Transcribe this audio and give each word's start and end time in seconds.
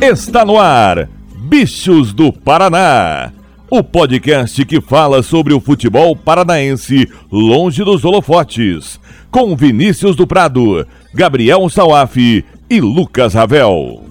Está 0.00 0.44
no 0.44 0.58
ar, 0.58 1.08
Bichos 1.34 2.12
do 2.12 2.30
Paraná. 2.30 3.32
O 3.70 3.82
podcast 3.82 4.62
que 4.64 4.78
fala 4.80 5.22
sobre 5.22 5.54
o 5.54 5.60
futebol 5.60 6.14
paranaense 6.14 7.10
longe 7.32 7.82
dos 7.82 8.04
holofotes. 8.04 9.00
Com 9.30 9.56
Vinícius 9.56 10.14
do 10.14 10.26
Prado, 10.26 10.86
Gabriel 11.14 11.68
Salaf 11.70 12.16
e 12.16 12.80
Lucas 12.80 13.32
Ravel. 13.32 14.05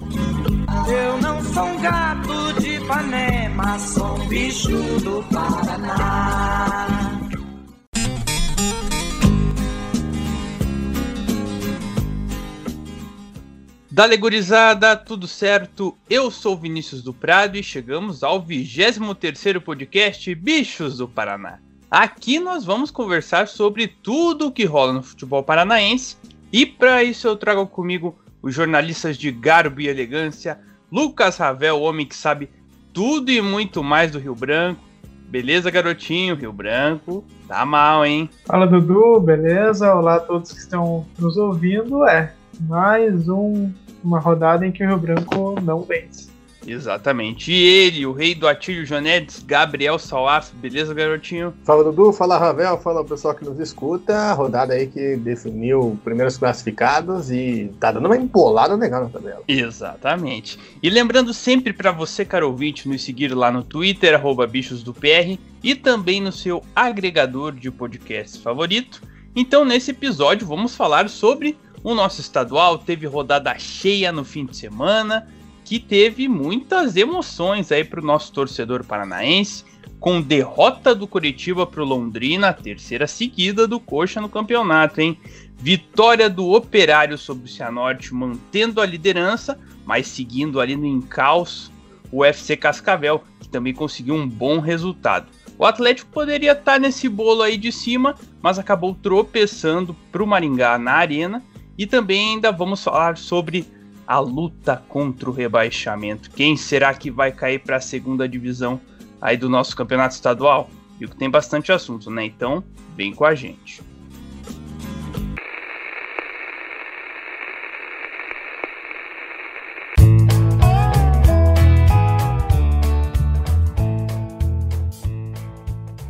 Dale 13.96 14.18
gurizada, 14.18 14.94
tudo 14.94 15.26
certo? 15.26 15.96
Eu 16.10 16.30
sou 16.30 16.54
Vinícius 16.54 17.02
do 17.02 17.14
Prado 17.14 17.56
e 17.56 17.62
chegamos 17.62 18.22
ao 18.22 18.44
23º 18.44 19.58
podcast 19.58 20.34
Bichos 20.34 20.98
do 20.98 21.08
Paraná. 21.08 21.60
Aqui 21.90 22.38
nós 22.38 22.62
vamos 22.62 22.90
conversar 22.90 23.48
sobre 23.48 23.88
tudo 23.88 24.48
o 24.48 24.52
que 24.52 24.66
rola 24.66 24.92
no 24.92 25.02
futebol 25.02 25.42
paranaense 25.42 26.18
e 26.52 26.66
para 26.66 27.02
isso 27.02 27.26
eu 27.26 27.36
trago 27.36 27.66
comigo 27.66 28.14
os 28.42 28.54
jornalistas 28.54 29.16
de 29.16 29.30
garbo 29.32 29.80
e 29.80 29.88
elegância, 29.88 30.60
Lucas 30.92 31.38
Ravel, 31.38 31.76
o 31.76 31.82
homem 31.84 32.04
que 32.04 32.14
sabe 32.14 32.50
tudo 32.92 33.30
e 33.30 33.40
muito 33.40 33.82
mais 33.82 34.10
do 34.10 34.18
Rio 34.18 34.34
Branco. 34.34 34.84
Beleza, 35.26 35.70
garotinho? 35.70 36.36
Rio 36.36 36.52
Branco, 36.52 37.24
tá 37.48 37.64
mal, 37.64 38.04
hein? 38.04 38.28
Fala 38.44 38.66
Dudu, 38.66 39.20
beleza? 39.20 39.94
Olá 39.94 40.16
a 40.16 40.20
todos 40.20 40.52
que 40.52 40.58
estão 40.58 41.06
nos 41.18 41.38
ouvindo. 41.38 42.04
É, 42.04 42.34
mais 42.60 43.26
um, 43.28 43.72
uma 44.06 44.20
rodada 44.20 44.66
em 44.66 44.72
que 44.72 44.84
o 44.84 44.86
Rio 44.86 44.98
Branco 44.98 45.60
não 45.60 45.82
vence. 45.82 46.36
Exatamente. 46.66 47.52
E 47.52 47.64
ele, 47.64 48.06
o 48.06 48.12
rei 48.12 48.34
do 48.34 48.48
Atílio 48.48 48.84
Jonetes, 48.84 49.42
Gabriel 49.46 49.98
Salaf. 49.98 50.52
Beleza, 50.54 50.92
garotinho? 50.92 51.54
Fala 51.64 51.84
Dudu, 51.84 52.12
fala 52.12 52.36
Ravel, 52.36 52.76
fala 52.78 53.02
o 53.02 53.04
pessoal 53.04 53.34
que 53.34 53.44
nos 53.44 53.58
escuta. 53.60 54.14
A 54.14 54.32
rodada 54.32 54.74
aí 54.74 54.88
que 54.88 55.16
definiu 55.16 55.98
primeiros 56.02 56.36
classificados 56.36 57.30
e 57.30 57.72
tá 57.78 57.92
dando 57.92 58.06
uma 58.06 58.16
empolada 58.16 58.74
legal 58.74 59.04
na 59.04 59.08
tabela. 59.08 59.42
Exatamente. 59.46 60.58
E 60.82 60.90
lembrando 60.90 61.32
sempre 61.32 61.72
para 61.72 61.92
você, 61.92 62.24
caro 62.24 62.48
ouvinte, 62.48 62.88
nos 62.88 63.04
seguir 63.04 63.32
lá 63.32 63.50
no 63.50 63.62
Twitter, 63.62 64.14
arroba 64.14 64.46
bichos 64.46 64.82
do 64.82 64.92
PR, 64.92 65.38
e 65.62 65.74
também 65.74 66.20
no 66.20 66.32
seu 66.32 66.62
agregador 66.74 67.52
de 67.52 67.70
podcasts 67.70 68.40
favorito. 68.40 69.00
Então, 69.36 69.64
nesse 69.64 69.90
episódio, 69.90 70.46
vamos 70.46 70.74
falar 70.74 71.08
sobre 71.10 71.56
o 71.86 71.94
nosso 71.94 72.20
estadual. 72.20 72.78
Teve 72.78 73.06
rodada 73.06 73.56
cheia 73.56 74.10
no 74.10 74.24
fim 74.24 74.44
de 74.44 74.56
semana, 74.56 75.28
que 75.64 75.78
teve 75.78 76.26
muitas 76.26 76.96
emoções 76.96 77.70
aí 77.70 77.84
para 77.84 78.00
o 78.00 78.04
nosso 78.04 78.32
torcedor 78.32 78.82
paranaense, 78.82 79.64
com 80.00 80.20
derrota 80.20 80.96
do 80.96 81.06
Curitiba 81.06 81.64
para 81.64 81.80
o 81.80 81.86
Londrina, 81.86 82.52
terceira 82.52 83.06
seguida 83.06 83.68
do 83.68 83.78
Coxa 83.78 84.20
no 84.20 84.28
campeonato, 84.28 85.00
hein? 85.00 85.16
Vitória 85.58 86.28
do 86.28 86.50
Operário 86.50 87.16
sobre 87.16 87.44
o 87.44 87.48
Cianorte, 87.48 88.12
mantendo 88.12 88.80
a 88.80 88.86
liderança, 88.86 89.56
mas 89.84 90.08
seguindo 90.08 90.60
ali 90.60 90.74
no 90.74 90.86
encalço 90.86 91.72
o 92.10 92.24
FC 92.24 92.56
Cascavel, 92.56 93.22
que 93.40 93.48
também 93.48 93.72
conseguiu 93.72 94.16
um 94.16 94.28
bom 94.28 94.58
resultado. 94.58 95.28
O 95.56 95.64
Atlético 95.64 96.10
poderia 96.10 96.52
estar 96.52 96.80
nesse 96.80 97.08
bolo 97.08 97.42
aí 97.42 97.56
de 97.56 97.70
cima, 97.70 98.16
mas 98.42 98.58
acabou 98.58 98.92
tropeçando 98.92 99.94
para 100.10 100.22
o 100.22 100.26
Maringá 100.26 100.78
na 100.78 100.92
arena. 100.92 101.42
E 101.78 101.86
também 101.86 102.34
ainda 102.34 102.50
vamos 102.50 102.82
falar 102.82 103.18
sobre 103.18 103.66
a 104.06 104.18
luta 104.18 104.82
contra 104.88 105.28
o 105.28 105.32
rebaixamento. 105.32 106.30
Quem 106.30 106.56
será 106.56 106.94
que 106.94 107.10
vai 107.10 107.32
cair 107.32 107.58
para 107.58 107.76
a 107.76 107.80
segunda 107.80 108.28
divisão 108.28 108.80
aí 109.20 109.36
do 109.36 109.48
nosso 109.48 109.76
campeonato 109.76 110.14
estadual? 110.14 110.70
Viu 110.98 111.08
que 111.08 111.16
tem 111.16 111.28
bastante 111.28 111.72
assunto, 111.72 112.10
né? 112.10 112.24
Então, 112.24 112.64
vem 112.96 113.12
com 113.12 113.24
a 113.24 113.34
gente. 113.34 113.82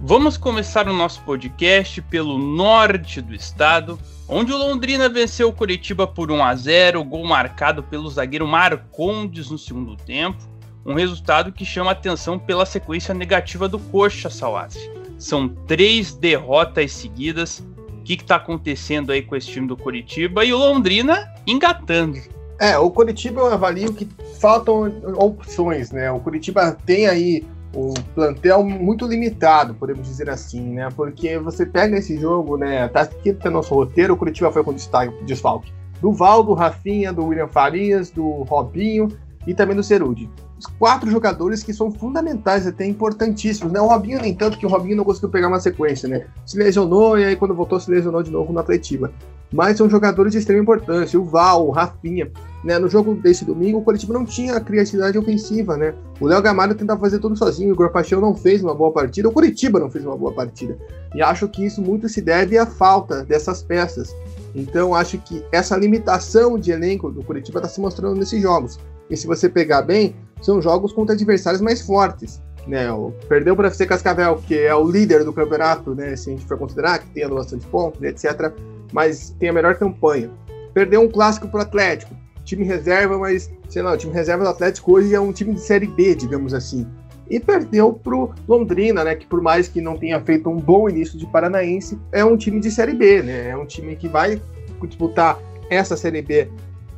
Vamos 0.08 0.36
começar 0.36 0.86
o 0.86 0.92
nosso 0.92 1.20
podcast 1.22 2.00
pelo 2.02 2.38
norte 2.38 3.20
do 3.20 3.34
estado, 3.34 3.98
onde 4.28 4.52
o 4.52 4.56
Londrina 4.56 5.08
venceu 5.08 5.48
o 5.48 5.52
Curitiba 5.52 6.06
por 6.06 6.30
1 6.30 6.42
a 6.42 6.54
0, 6.54 7.04
gol 7.04 7.24
marcado 7.26 7.82
pelo 7.82 8.10
zagueiro 8.10 8.46
Marcondes 8.46 9.50
no 9.50 9.58
segundo 9.58 9.96
tempo, 9.96 10.38
um 10.84 10.94
resultado 10.94 11.52
que 11.52 11.64
chama 11.64 11.90
atenção 11.90 12.38
pela 12.38 12.66
sequência 12.66 13.12
negativa 13.12 13.68
do 13.68 13.78
Coxa 13.78 14.30
Salaf. 14.30 14.76
São 15.18 15.48
três 15.48 16.14
derrotas 16.14 16.92
seguidas. 16.92 17.64
O 17.88 18.02
que 18.06 18.14
está 18.14 18.36
acontecendo 18.36 19.10
aí 19.10 19.22
com 19.22 19.34
esse 19.34 19.48
time 19.48 19.66
do 19.66 19.76
Curitiba 19.76 20.44
e 20.44 20.52
o 20.52 20.58
Londrina 20.58 21.28
engatando? 21.46 22.20
É, 22.60 22.78
o 22.78 22.90
Curitiba 22.90 23.40
eu 23.40 23.52
avalio 23.52 23.92
que 23.92 24.08
faltam 24.40 24.84
opções, 25.16 25.90
né? 25.90 26.10
O 26.10 26.20
Curitiba 26.20 26.76
tem 26.86 27.06
aí 27.06 27.44
um 27.74 27.92
plantel 28.14 28.62
muito 28.64 29.06
limitado, 29.06 29.74
podemos 29.74 30.06
dizer 30.06 30.30
assim, 30.30 30.74
né? 30.74 30.88
Porque 30.94 31.38
você 31.38 31.66
pega 31.66 31.96
esse 31.98 32.18
jogo, 32.18 32.56
né? 32.56 32.88
Tá 32.88 33.02
aqui 33.02 33.36
no 33.44 33.50
nosso 33.50 33.74
roteiro, 33.74 34.14
o 34.14 34.16
Curitiba 34.16 34.50
foi 34.50 34.64
com 34.64 34.72
destaque, 34.72 35.12
desfalque 35.24 35.72
do 36.00 36.12
Val, 36.12 36.42
do 36.42 36.54
Rafinha, 36.54 37.12
do 37.12 37.26
William 37.26 37.48
Farias, 37.48 38.10
do 38.10 38.42
Robinho 38.44 39.08
e 39.46 39.54
também 39.54 39.76
do 39.76 39.82
Cerudi. 39.82 40.30
Os 40.58 40.66
quatro 40.66 41.10
jogadores 41.10 41.62
que 41.62 41.72
são 41.72 41.90
fundamentais, 41.90 42.66
até 42.66 42.86
importantíssimos, 42.86 43.72
né? 43.72 43.80
O 43.80 43.86
Robinho 43.86 44.20
nem 44.20 44.34
tanto, 44.34 44.58
que 44.58 44.64
o 44.64 44.68
Robinho 44.68 44.96
não 44.96 45.04
conseguiu 45.04 45.28
pegar 45.28 45.48
uma 45.48 45.60
sequência, 45.60 46.08
né? 46.08 46.26
Se 46.46 46.56
lesionou 46.56 47.18
e 47.18 47.24
aí 47.24 47.36
quando 47.36 47.54
voltou 47.54 47.78
se 47.78 47.90
lesionou 47.90 48.22
de 48.22 48.30
novo 48.30 48.52
no 48.52 48.60
Atletiba. 48.60 49.12
Mas 49.52 49.76
são 49.76 49.88
jogadores 49.88 50.32
de 50.32 50.38
extrema 50.38 50.62
importância. 50.62 51.20
O 51.20 51.24
Val, 51.24 51.66
o 51.66 51.70
Rafinha, 51.70 52.30
né? 52.64 52.78
No 52.78 52.88
jogo 52.88 53.14
desse 53.14 53.44
domingo, 53.44 53.78
o 53.78 53.82
Curitiba 53.82 54.12
não 54.12 54.24
tinha 54.24 54.58
criatividade 54.60 55.16
ofensiva, 55.18 55.76
né? 55.76 55.94
O 56.20 56.26
Léo 56.26 56.42
Gamalho 56.42 56.74
tentava 56.74 57.00
fazer 57.00 57.18
tudo 57.18 57.36
sozinho, 57.36 57.70
o 57.70 57.72
Igor 57.72 57.90
Paixão 57.90 58.20
não 58.20 58.34
fez 58.34 58.62
uma 58.62 58.74
boa 58.74 58.92
partida, 58.92 59.28
o 59.28 59.32
Curitiba 59.32 59.78
não 59.78 59.90
fez 59.90 60.04
uma 60.04 60.16
boa 60.16 60.32
partida. 60.32 60.76
E 61.14 61.22
acho 61.22 61.48
que 61.48 61.64
isso 61.64 61.80
muito 61.80 62.08
se 62.08 62.20
deve 62.20 62.58
à 62.58 62.66
falta 62.66 63.24
dessas 63.24 63.62
peças. 63.62 64.14
Então 64.54 64.94
acho 64.94 65.18
que 65.18 65.44
essa 65.52 65.76
limitação 65.76 66.58
de 66.58 66.72
elenco 66.72 67.10
do 67.10 67.22
Curitiba 67.22 67.58
está 67.58 67.68
se 67.68 67.80
mostrando 67.80 68.18
nesses 68.18 68.40
jogos. 68.40 68.78
E 69.08 69.16
se 69.16 69.26
você 69.26 69.48
pegar 69.48 69.82
bem, 69.82 70.16
são 70.40 70.60
jogos 70.60 70.92
contra 70.92 71.14
adversários 71.14 71.60
mais 71.60 71.82
fortes. 71.82 72.42
Né, 72.66 72.88
perdeu 73.28 73.54
para 73.54 73.66
o 73.66 73.68
FC 73.68 73.86
Cascavel, 73.86 74.42
que 74.44 74.58
é 74.58 74.74
o 74.74 74.90
líder 74.90 75.22
do 75.22 75.32
campeonato, 75.32 75.94
né, 75.94 76.16
se 76.16 76.30
a 76.30 76.32
gente 76.32 76.44
for 76.46 76.58
considerar 76.58 76.98
que 76.98 77.06
tem 77.10 77.28
bastante 77.28 77.64
pontos, 77.68 78.02
etc. 78.02 78.52
Mas 78.92 79.30
tem 79.38 79.50
a 79.50 79.52
melhor 79.52 79.76
campanha. 79.76 80.28
Perdeu 80.74 81.00
um 81.00 81.08
clássico 81.08 81.46
para 81.46 81.58
o 81.58 81.62
Atlético, 81.62 82.12
time 82.46 82.64
reserva, 82.64 83.18
mas 83.18 83.50
sei 83.68 83.82
lá, 83.82 83.92
o 83.92 83.96
time 83.96 84.14
reserva 84.14 84.44
do 84.44 84.50
Atlético 84.50 84.94
hoje 84.94 85.14
é 85.14 85.20
um 85.20 85.32
time 85.32 85.52
de 85.52 85.60
Série 85.60 85.88
B, 85.88 86.14
digamos 86.14 86.54
assim. 86.54 86.86
E 87.28 87.40
perdeu 87.40 87.92
pro 87.92 88.32
Londrina, 88.46 89.02
né? 89.02 89.16
Que 89.16 89.26
por 89.26 89.42
mais 89.42 89.68
que 89.68 89.80
não 89.80 89.98
tenha 89.98 90.20
feito 90.20 90.48
um 90.48 90.56
bom 90.56 90.88
início 90.88 91.18
de 91.18 91.26
Paranaense, 91.26 91.98
é 92.12 92.24
um 92.24 92.36
time 92.36 92.60
de 92.60 92.70
Série 92.70 92.94
B, 92.94 93.22
né? 93.22 93.48
É 93.48 93.56
um 93.56 93.66
time 93.66 93.96
que 93.96 94.08
vai 94.08 94.40
disputar 94.86 95.36
essa 95.68 95.96
Série 95.96 96.22
B 96.22 96.48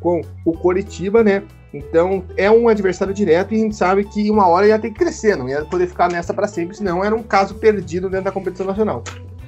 com 0.00 0.20
o 0.44 0.52
Coritiba, 0.52 1.24
né? 1.24 1.42
Então 1.72 2.24
é 2.36 2.50
um 2.50 2.68
adversário 2.68 3.12
direto 3.12 3.54
e 3.54 3.56
a 3.56 3.60
gente 3.60 3.76
sabe 3.76 4.04
que 4.04 4.30
uma 4.30 4.46
hora 4.46 4.66
ia 4.66 4.78
ter 4.78 4.90
que 4.90 4.98
crescer, 4.98 5.36
não 5.36 5.48
ia 5.48 5.64
poder 5.64 5.86
ficar 5.86 6.10
nessa 6.10 6.32
para 6.32 6.46
sempre, 6.46 6.76
senão 6.76 7.04
era 7.04 7.14
um 7.14 7.22
caso 7.22 7.54
perdido 7.54 8.08
dentro 8.08 8.26
da 8.26 8.32
competição 8.32 8.66
nacional. 8.66 9.02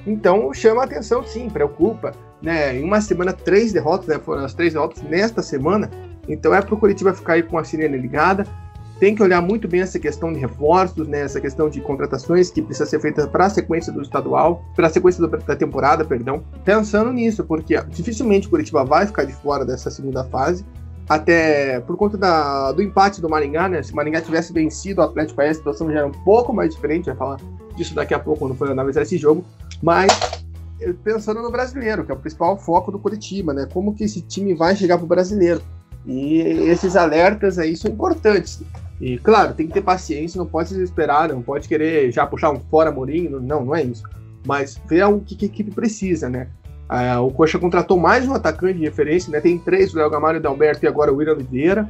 Então 0.05 0.53
chama 0.53 0.81
a 0.81 0.85
atenção, 0.85 1.23
sim, 1.23 1.49
preocupa. 1.49 2.13
Né? 2.41 2.77
Em 2.77 2.83
uma 2.83 3.01
semana, 3.01 3.33
três 3.33 3.71
derrotas, 3.71 4.07
né? 4.07 4.19
foram 4.19 4.43
as 4.43 4.53
três 4.53 4.73
derrotas 4.73 5.01
nesta 5.03 5.41
semana. 5.41 5.89
Então 6.27 6.53
é 6.53 6.61
para 6.61 6.73
o 6.73 6.77
Curitiba 6.77 7.13
ficar 7.13 7.33
aí 7.33 7.43
com 7.43 7.57
a 7.57 7.63
sirene 7.63 7.97
ligada. 7.97 8.45
Tem 8.99 9.15
que 9.15 9.23
olhar 9.23 9.41
muito 9.41 9.67
bem 9.67 9.81
essa 9.81 9.97
questão 9.97 10.31
de 10.31 10.39
reforços, 10.39 11.07
né? 11.07 11.21
essa 11.21 11.41
questão 11.41 11.69
de 11.69 11.81
contratações 11.81 12.51
que 12.51 12.61
precisa 12.61 12.85
ser 12.85 12.99
feita 12.99 13.27
para 13.27 13.45
a 13.45 13.49
sequência 13.49 13.91
do 13.91 14.01
estadual, 14.01 14.63
para 14.75 14.87
a 14.87 14.89
sequência 14.89 15.27
da 15.27 15.55
temporada, 15.55 16.05
perdão. 16.05 16.43
Pensando 16.63 17.11
nisso, 17.11 17.43
porque 17.43 17.81
dificilmente 17.89 18.47
o 18.47 18.49
Curitiba 18.51 18.83
vai 18.83 19.07
ficar 19.07 19.23
de 19.23 19.33
fora 19.33 19.65
dessa 19.65 19.89
segunda 19.89 20.23
fase 20.25 20.63
até 21.09 21.81
por 21.81 21.97
conta 21.97 22.17
da, 22.17 22.71
do 22.71 22.81
empate 22.81 23.19
do 23.19 23.27
Maringá, 23.29 23.67
né? 23.67 23.83
Se 23.83 23.91
o 23.91 23.95
Maringá 23.97 24.21
tivesse 24.21 24.53
vencido 24.53 25.01
o 25.01 25.03
Atlético 25.03 25.41
a 25.41 25.53
situação 25.53 25.91
já 25.91 25.99
era 25.99 26.07
um 26.07 26.11
pouco 26.11 26.53
mais 26.53 26.73
diferente, 26.73 27.07
vai 27.07 27.15
falar 27.15 27.37
disso 27.75 27.95
daqui 27.95 28.13
a 28.13 28.19
pouco 28.19 28.39
quando 28.39 28.55
for 28.55 28.69
analisar 28.69 29.01
esse 29.01 29.17
jogo, 29.17 29.43
mas 29.81 30.11
pensando 31.03 31.41
no 31.41 31.51
brasileiro, 31.51 32.03
que 32.03 32.11
é 32.11 32.15
o 32.15 32.17
principal 32.17 32.57
foco 32.57 32.91
do 32.91 32.99
Curitiba, 32.99 33.53
né? 33.53 33.67
Como 33.71 33.93
que 33.93 34.03
esse 34.03 34.21
time 34.21 34.53
vai 34.53 34.75
chegar 34.75 34.97
pro 34.97 35.05
brasileiro? 35.05 35.61
E 36.05 36.39
esses 36.39 36.95
alertas 36.95 37.59
aí 37.59 37.77
são 37.77 37.91
importantes. 37.91 38.61
E 38.99 39.17
claro, 39.19 39.53
tem 39.53 39.67
que 39.67 39.73
ter 39.73 39.81
paciência, 39.81 40.39
não 40.39 40.45
pode 40.45 40.69
se 40.69 40.75
desesperar, 40.75 41.29
não 41.29 41.41
pode 41.41 41.67
querer 41.67 42.11
já 42.11 42.25
puxar 42.25 42.51
um 42.51 42.59
fora 42.59 42.91
Mourinho, 42.91 43.39
não, 43.39 43.65
não 43.65 43.75
é 43.75 43.83
isso. 43.83 44.03
Mas 44.45 44.81
ver 44.87 45.05
o 45.05 45.19
que, 45.19 45.35
que 45.35 45.45
a 45.45 45.47
equipe 45.47 45.71
precisa, 45.71 46.29
né? 46.29 46.47
Ah, 46.89 47.21
o 47.21 47.31
Coxa 47.31 47.57
contratou 47.57 47.97
mais 47.97 48.27
um 48.27 48.33
atacante 48.33 48.79
de 48.79 48.85
referência, 48.85 49.31
né? 49.31 49.39
Tem 49.39 49.57
três, 49.57 49.93
o 49.93 49.97
Léo 49.97 50.09
Gamalho, 50.09 50.39
o 50.39 50.41
Dalberto 50.41 50.83
e 50.83 50.87
agora 50.87 51.11
o 51.11 51.15
William 51.15 51.33
Oliveira. 51.33 51.89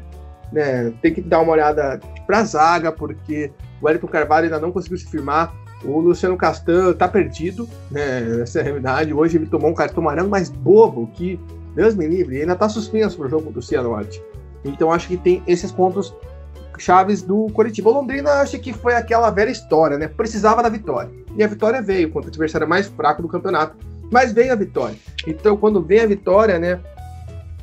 né, 0.52 0.92
tem 1.02 1.14
que 1.14 1.22
dar 1.22 1.40
uma 1.40 1.54
olhada 1.54 2.00
para 2.28 2.40
a 2.40 2.44
zaga, 2.44 2.92
porque 2.92 3.52
o 3.82 3.86
Wellington 3.86 4.08
Carvalho 4.08 4.46
ainda 4.46 4.60
não 4.60 4.72
conseguiu 4.72 4.98
se 4.98 5.10
firmar. 5.10 5.54
O 5.84 6.00
Luciano 6.00 6.38
Castan 6.38 6.94
tá 6.94 7.08
perdido, 7.08 7.68
né? 7.90 8.42
Essa 8.42 8.60
é 8.60 8.62
a 8.62 8.66
realidade. 8.66 9.14
Hoje 9.14 9.38
ele 9.38 9.48
tomou 9.48 9.70
um 9.70 9.74
cartão 9.74 10.04
amarelo 10.04 10.30
mais 10.30 10.50
bobo 10.50 11.10
que, 11.14 11.40
Deus 11.76 11.96
me 11.96 12.08
livre, 12.08 12.36
ele 12.36 12.44
ainda 12.44 12.56
tá 12.56 12.70
suspenso 12.70 13.18
pro 13.18 13.30
jogo 13.30 13.52
do 13.52 13.62
Cianorte. 13.62 14.22
Então 14.64 14.92
acho 14.92 15.08
que 15.08 15.18
tem 15.18 15.42
esses 15.48 15.72
pontos 15.72 16.14
chaves 16.78 17.22
do 17.22 17.48
Coritiba. 17.54 17.90
O 17.90 17.94
Londrina 17.94 18.42
acho 18.42 18.60
que 18.60 18.74
foi 18.74 18.94
aquela 18.96 19.30
velha 19.30 19.50
história, 19.50 19.98
né? 19.98 20.08
Precisava 20.08 20.62
da 20.64 20.70
vitória. 20.70 21.12
E 21.36 21.44
a 21.44 21.48
vitória 21.48 21.82
veio 21.82 22.12
contra 22.12 22.30
o 22.30 22.32
adversário 22.32 22.68
mais 22.68 22.88
fraco 22.88 23.22
do 23.22 23.28
campeonato. 23.28 23.76
Mas 24.12 24.34
veio 24.34 24.52
a 24.52 24.56
vitória. 24.56 24.96
Então, 25.26 25.56
quando 25.56 25.82
vem 25.82 26.02
a 26.02 26.06
vitória, 26.06 26.60
né? 26.60 26.80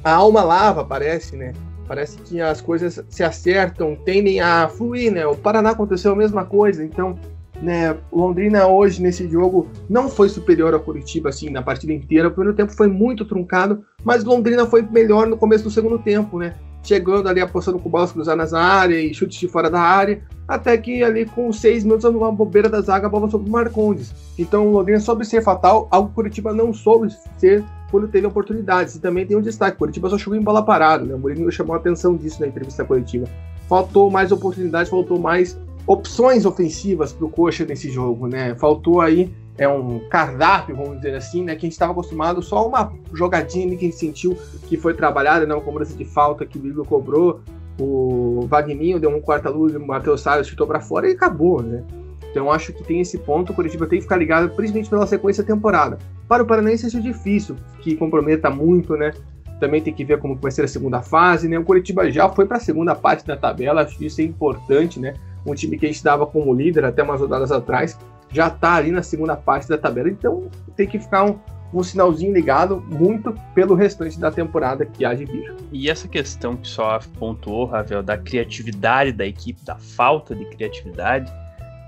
A 0.02 0.12
alma 0.12 0.42
lava, 0.42 0.84
parece, 0.84 1.36
né? 1.36 1.52
Parece 1.86 2.16
que 2.18 2.40
as 2.40 2.60
coisas 2.60 3.02
se 3.08 3.22
acertam, 3.22 3.96
tendem 3.96 4.40
a 4.40 4.68
fluir, 4.68 5.12
né? 5.12 5.26
O 5.26 5.36
Paraná 5.36 5.70
aconteceu 5.70 6.12
a 6.12 6.16
mesma 6.16 6.44
coisa, 6.44 6.84
então, 6.84 7.18
né? 7.62 7.96
Londrina 8.12 8.66
hoje 8.66 9.02
nesse 9.02 9.28
jogo 9.28 9.68
não 9.88 10.08
foi 10.08 10.28
superior 10.28 10.74
ao 10.74 10.80
Curitiba 10.80 11.28
assim 11.28 11.50
na 11.50 11.62
partida 11.62 11.92
inteira. 11.92 12.28
O 12.28 12.30
primeiro 12.30 12.56
tempo 12.56 12.72
foi 12.72 12.88
muito 12.88 13.24
truncado, 13.24 13.84
mas 14.04 14.24
Londrina 14.24 14.66
foi 14.66 14.82
melhor 14.82 15.26
no 15.26 15.36
começo 15.36 15.64
do 15.64 15.70
segundo 15.70 15.98
tempo, 15.98 16.38
né? 16.38 16.54
chegando 16.82 17.28
ali 17.28 17.40
apostando 17.40 17.78
com 17.78 17.90
bolas 17.90 18.12
cruzadas 18.12 18.52
na 18.52 18.62
área 18.62 18.98
e 18.98 19.12
chutes 19.12 19.38
de 19.38 19.48
fora 19.48 19.70
da 19.70 19.80
área, 19.80 20.22
até 20.46 20.76
que 20.78 21.02
ali 21.02 21.26
com 21.26 21.52
seis 21.52 21.84
minutos, 21.84 22.04
uma 22.04 22.32
bobeira 22.32 22.68
da 22.68 22.80
zaga, 22.80 23.06
a 23.06 23.10
bola 23.10 23.30
sobre 23.30 23.48
o 23.48 23.52
Marcondes. 23.52 24.14
Então 24.38 24.66
o 24.66 24.72
Londrina 24.72 25.00
soube 25.00 25.24
ser 25.24 25.42
fatal, 25.42 25.86
algo 25.90 26.08
que 26.08 26.14
Curitiba 26.14 26.54
não 26.54 26.72
soube 26.72 27.08
ser 27.36 27.64
quando 27.90 28.08
teve 28.08 28.26
oportunidades. 28.26 28.94
E 28.94 29.00
também 29.00 29.26
tem 29.26 29.36
um 29.36 29.42
destaque, 29.42 29.76
Curitiba 29.76 30.08
só 30.08 30.16
chegou 30.16 30.34
em 30.34 30.42
bola 30.42 30.64
parada, 30.64 31.04
né? 31.04 31.14
O 31.14 31.18
Mourinho 31.18 31.50
chamou 31.52 31.74
a 31.74 31.78
atenção 31.78 32.16
disso 32.16 32.40
na 32.40 32.46
entrevista 32.46 32.84
coletiva. 32.84 33.26
Faltou 33.68 34.10
mais 34.10 34.32
oportunidades, 34.32 34.88
faltou 34.88 35.18
mais 35.18 35.58
opções 35.88 36.44
ofensivas 36.44 37.12
para 37.14 37.24
o 37.24 37.30
Coxa 37.30 37.64
nesse 37.64 37.90
jogo, 37.90 38.28
né? 38.28 38.54
Faltou 38.54 39.00
aí 39.00 39.32
é 39.56 39.66
um 39.66 39.98
cardápio, 40.08 40.76
vamos 40.76 40.98
dizer 40.98 41.16
assim, 41.16 41.42
né? 41.42 41.56
Que 41.56 41.66
a 41.66 41.66
gente 41.66 41.72
estava 41.72 41.90
acostumado 41.90 42.40
só 42.40 42.68
uma 42.68 42.92
jogadinha 43.12 43.68
que 43.76 43.86
a 43.86 43.88
gente 43.88 43.96
sentiu 43.96 44.38
que 44.68 44.76
foi 44.76 44.94
trabalhada, 44.94 45.44
né? 45.44 45.52
Uma 45.52 45.60
cobrança 45.60 45.96
de 45.96 46.04
falta 46.04 46.46
que 46.46 46.56
o 46.56 46.60
Bíblia 46.60 46.84
cobrou, 46.84 47.40
o 47.80 48.46
Vagninho 48.48 49.00
deu 49.00 49.10
um 49.10 49.20
quarta-luz, 49.20 49.74
o 49.74 49.80
Matheus 49.80 50.20
Salles 50.20 50.46
chutou 50.46 50.66
para 50.66 50.78
fora 50.78 51.08
e 51.08 51.12
acabou, 51.12 51.60
né? 51.60 51.82
Então 52.30 52.52
acho 52.52 52.72
que 52.72 52.84
tem 52.84 53.00
esse 53.00 53.18
ponto, 53.18 53.50
o 53.50 53.54
Curitiba 53.54 53.86
tem 53.86 53.98
que 53.98 54.04
ficar 54.04 54.16
ligado, 54.16 54.50
principalmente 54.50 54.90
pela 54.90 55.06
sequência 55.06 55.42
da 55.42 55.52
temporada. 55.52 55.98
Para 56.28 56.42
o 56.42 56.46
Paranaense 56.46 56.86
acho 56.86 57.00
difícil, 57.00 57.56
que 57.80 57.96
comprometa 57.96 58.48
muito, 58.48 58.96
né? 58.96 59.12
Também 59.58 59.82
tem 59.82 59.92
que 59.92 60.04
ver 60.04 60.18
como 60.18 60.36
vai 60.36 60.52
ser 60.52 60.62
a 60.64 60.68
segunda 60.68 61.02
fase, 61.02 61.48
né? 61.48 61.58
O 61.58 61.64
Curitiba 61.64 62.08
já 62.12 62.28
foi 62.28 62.46
para 62.46 62.58
a 62.58 62.60
segunda 62.60 62.94
parte 62.94 63.26
da 63.26 63.36
tabela, 63.36 63.82
acho 63.82 63.98
que 63.98 64.06
isso 64.06 64.20
é 64.20 64.24
importante, 64.24 65.00
né? 65.00 65.14
Um 65.50 65.54
time 65.54 65.78
que 65.78 65.86
a 65.86 65.88
gente 65.88 66.02
dava 66.02 66.26
como 66.26 66.52
líder 66.54 66.84
até 66.84 67.02
umas 67.02 67.20
rodadas 67.20 67.50
atrás, 67.50 67.98
já 68.30 68.48
está 68.48 68.74
ali 68.74 68.90
na 68.90 69.02
segunda 69.02 69.36
parte 69.36 69.68
da 69.68 69.78
tabela. 69.78 70.08
Então 70.08 70.48
tem 70.76 70.86
que 70.86 70.98
ficar 70.98 71.24
um, 71.24 71.38
um 71.72 71.82
sinalzinho 71.82 72.32
ligado 72.32 72.82
muito 72.88 73.34
pelo 73.54 73.74
restante 73.74 74.18
da 74.18 74.30
temporada 74.30 74.84
que 74.84 75.04
há 75.04 75.14
de 75.14 75.24
vir. 75.24 75.54
E 75.72 75.88
essa 75.88 76.08
questão 76.08 76.56
que 76.56 76.68
só 76.68 76.98
pontuou, 77.18 77.66
Ravel, 77.66 78.02
da 78.02 78.16
criatividade 78.16 79.12
da 79.12 79.26
equipe, 79.26 79.64
da 79.64 79.76
falta 79.76 80.34
de 80.34 80.44
criatividade, 80.46 81.32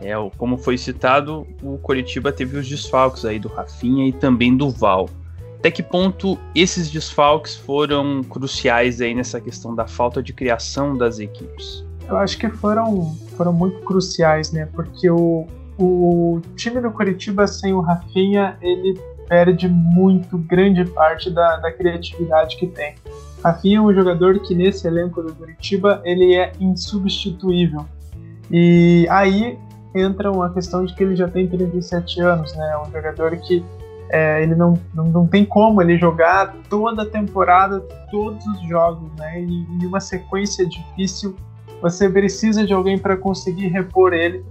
é, 0.01 0.15
como 0.39 0.57
foi 0.57 0.79
citado, 0.79 1.47
o 1.63 1.77
Coritiba 1.79 2.33
teve 2.33 2.57
os 2.57 2.67
desfalques 2.67 3.25
aí 3.25 3.39
do 3.39 3.49
Rafinha 3.49 4.09
e 4.09 4.13
também 4.13 4.57
do 4.57 4.71
Val. 4.71 5.09
Até 5.59 5.71
que 5.71 5.83
ponto 5.83 6.39
esses 6.55 6.91
desfalques 6.91 7.55
foram 7.55 8.23
cruciais 8.23 9.03
aí 9.03 9.15
nessa 9.15 9.39
questão 9.39 9.75
da 9.75 9.87
falta 9.87 10.23
de 10.23 10.33
criação 10.33 10.97
das 10.97 11.19
equipes? 11.19 11.85
Eu 12.11 12.19
acho 12.19 12.37
que 12.37 12.49
foram, 12.49 13.15
foram 13.37 13.53
muito 13.53 13.81
cruciais, 13.83 14.51
né? 14.51 14.69
Porque 14.75 15.09
o, 15.09 15.47
o 15.79 16.41
time 16.57 16.81
do 16.81 16.91
Curitiba 16.91 17.47
sem 17.47 17.73
o 17.73 17.81
Rafinha, 17.81 18.57
ele 18.61 19.01
perde 19.29 19.69
muito 19.69 20.37
grande 20.37 20.85
parte 20.85 21.31
da, 21.31 21.57
da 21.59 21.71
criatividade 21.71 22.57
que 22.57 22.67
tem. 22.67 22.97
Rafinha 23.45 23.79
é 23.79 23.81
um 23.81 23.95
jogador 23.95 24.41
que 24.41 24.57
nesse 24.57 24.89
elenco 24.89 25.23
do 25.23 25.33
Curitiba 25.33 26.03
ele 26.05 26.35
é 26.35 26.53
insubstituível. 26.59 27.87
E 28.51 29.07
aí 29.09 29.57
entra 29.95 30.33
uma 30.33 30.53
questão 30.53 30.85
de 30.85 30.93
que 30.95 31.05
ele 31.05 31.15
já 31.15 31.29
tem 31.29 31.47
37 31.47 32.21
anos, 32.21 32.55
né? 32.57 32.77
Um 32.85 32.91
jogador 32.91 33.37
que 33.37 33.65
é, 34.11 34.43
ele 34.43 34.57
não, 34.57 34.75
não, 34.93 35.05
não 35.05 35.27
tem 35.29 35.45
como 35.45 35.81
ele 35.81 35.97
jogar 35.97 36.57
toda 36.69 37.03
a 37.03 37.07
temporada, 37.07 37.81
todos 38.11 38.45
os 38.45 38.69
jogos, 38.69 39.09
né? 39.17 39.41
E, 39.41 39.67
e 39.81 39.87
uma 39.87 40.01
sequência 40.01 40.67
difícil, 40.67 41.37
você 41.81 42.09
precisa 42.09 42.67
de 42.67 42.73
alguém 42.73 42.99
para 42.99 43.17
conseguir 43.17 43.69
repor 43.69 44.13
ele. 44.13 44.45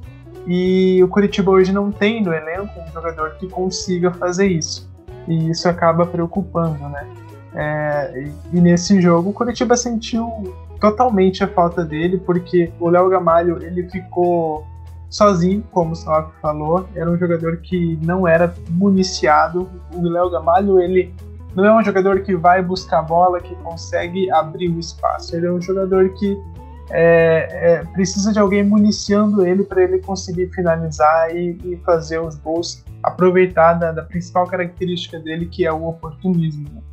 E 0.48 1.02
o 1.04 1.08
Curitiba 1.08 1.52
hoje 1.52 1.72
não 1.72 1.92
tem 1.92 2.24
no 2.24 2.34
elenco 2.34 2.72
um 2.80 2.92
jogador 2.92 3.32
que 3.32 3.48
consiga 3.48 4.12
fazer 4.12 4.48
isso. 4.48 4.90
E 5.28 5.52
isso 5.52 5.68
acaba 5.70 6.06
preocupando, 6.06 6.90
né? 6.90 7.08
É, 7.54 8.30
e, 8.54 8.62
nesse 8.62 9.02
jogo 9.02 9.32
o 9.32 9.34
Curitiba 9.34 9.76
sentiu 9.76 10.54
totalmente 10.80 11.44
a 11.44 11.48
falta 11.48 11.84
dele, 11.84 12.18
porque 12.18 12.72
o 12.80 12.90
Léo 12.90 13.10
Gamalho 13.10 13.62
ele 13.62 13.90
ficou 13.90 14.66
sozinho, 15.10 15.64
como 15.72 15.92
o 15.92 15.96
Salaf 15.96 16.32
falou, 16.42 16.88
era 16.96 17.10
um 17.10 17.18
jogador 17.18 17.58
que 17.58 18.00
não 18.04 18.28
era 18.28 18.54
municiado. 18.70 19.68
O 19.94 20.02
Léo 20.02 20.30
Gamalho 20.30 20.80
ele 20.80 21.14
não 21.56 21.66
é 21.66 21.76
um 21.76 21.84
jogador 21.84 22.22
que 22.22 22.36
vai 22.36 22.62
buscar 22.62 23.00
a 23.00 23.04
bola, 23.04 23.40
que 23.40 23.56
consegue 23.56 24.30
abrir 24.32 24.70
o 24.70 24.80
espaço. 24.80 25.36
Ele 25.36 25.48
é 25.48 25.52
um 25.52 25.62
jogador 25.62 26.10
que 26.10 26.38
é, 26.92 27.48
é, 27.52 27.84
precisa 27.94 28.34
de 28.34 28.40
alguém 28.40 28.64
municiando 28.64 29.46
ele 29.46 29.64
para 29.64 29.84
ele 29.84 30.00
conseguir 30.00 30.50
finalizar 30.54 31.36
e, 31.36 31.58
e, 31.64 31.78
fazer 31.86 32.20
os 32.20 32.36
gols, 32.36 32.84
aproveitar 33.04 33.74
da, 33.74 33.92
da, 33.92 34.02
principal 34.02 34.48
característica 34.48 35.20
dele, 35.20 35.46
que 35.46 35.66
é 35.66 35.72
o 35.72 35.88
oportunismo. 35.88 36.84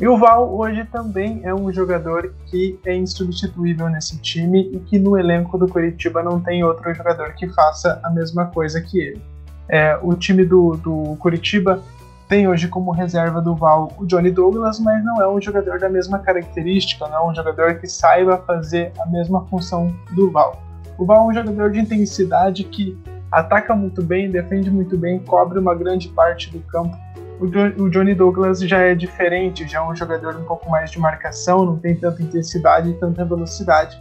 E 0.00 0.06
o 0.06 0.16
Val 0.16 0.56
hoje 0.56 0.84
também 0.84 1.40
é 1.42 1.52
um 1.52 1.72
jogador 1.72 2.32
que 2.46 2.78
é 2.86 2.94
insubstituível 2.94 3.88
nesse 3.88 4.16
time 4.18 4.70
e 4.72 4.78
que 4.78 4.98
no 4.98 5.18
elenco 5.18 5.58
do 5.58 5.66
Curitiba 5.66 6.22
não 6.22 6.40
tem 6.40 6.62
outro 6.62 6.94
jogador 6.94 7.34
que 7.34 7.48
faça 7.48 8.00
a 8.04 8.10
mesma 8.10 8.46
coisa 8.46 8.80
que 8.80 8.98
ele. 8.98 9.20
É, 9.68 9.98
o 10.00 10.14
time 10.14 10.44
do, 10.44 10.76
do 10.76 11.16
Curitiba 11.16 11.82
tem 12.28 12.46
hoje 12.46 12.68
como 12.68 12.90
reserva 12.90 13.40
do 13.40 13.56
Val 13.56 13.90
o 13.96 14.04
Johnny 14.04 14.30
Douglas, 14.30 14.78
mas 14.78 15.02
não 15.02 15.20
é 15.20 15.28
um 15.28 15.40
jogador 15.40 15.78
da 15.78 15.88
mesma 15.88 16.18
característica, 16.18 17.08
não 17.08 17.16
é 17.16 17.30
um 17.30 17.34
jogador 17.34 17.76
que 17.76 17.88
saiba 17.88 18.36
fazer 18.46 18.92
a 19.00 19.06
mesma 19.06 19.46
função 19.46 19.94
do 20.12 20.30
Val. 20.30 20.62
O 20.98 21.06
Val 21.06 21.24
é 21.24 21.30
um 21.30 21.34
jogador 21.34 21.70
de 21.70 21.80
intensidade 21.80 22.64
que 22.64 22.98
ataca 23.32 23.74
muito 23.74 24.02
bem, 24.02 24.30
defende 24.30 24.70
muito 24.70 24.96
bem, 24.98 25.18
cobre 25.20 25.58
uma 25.58 25.74
grande 25.74 26.08
parte 26.08 26.50
do 26.50 26.60
campo. 26.60 26.96
O 27.40 27.88
Johnny 27.88 28.14
Douglas 28.14 28.60
já 28.60 28.78
é 28.78 28.94
diferente, 28.94 29.66
já 29.66 29.78
é 29.78 29.82
um 29.82 29.94
jogador 29.94 30.36
um 30.36 30.44
pouco 30.44 30.68
mais 30.68 30.90
de 30.90 30.98
marcação, 30.98 31.64
não 31.64 31.78
tem 31.78 31.94
tanta 31.94 32.22
intensidade 32.22 32.90
e 32.90 32.94
tanta 32.94 33.24
velocidade. 33.24 33.96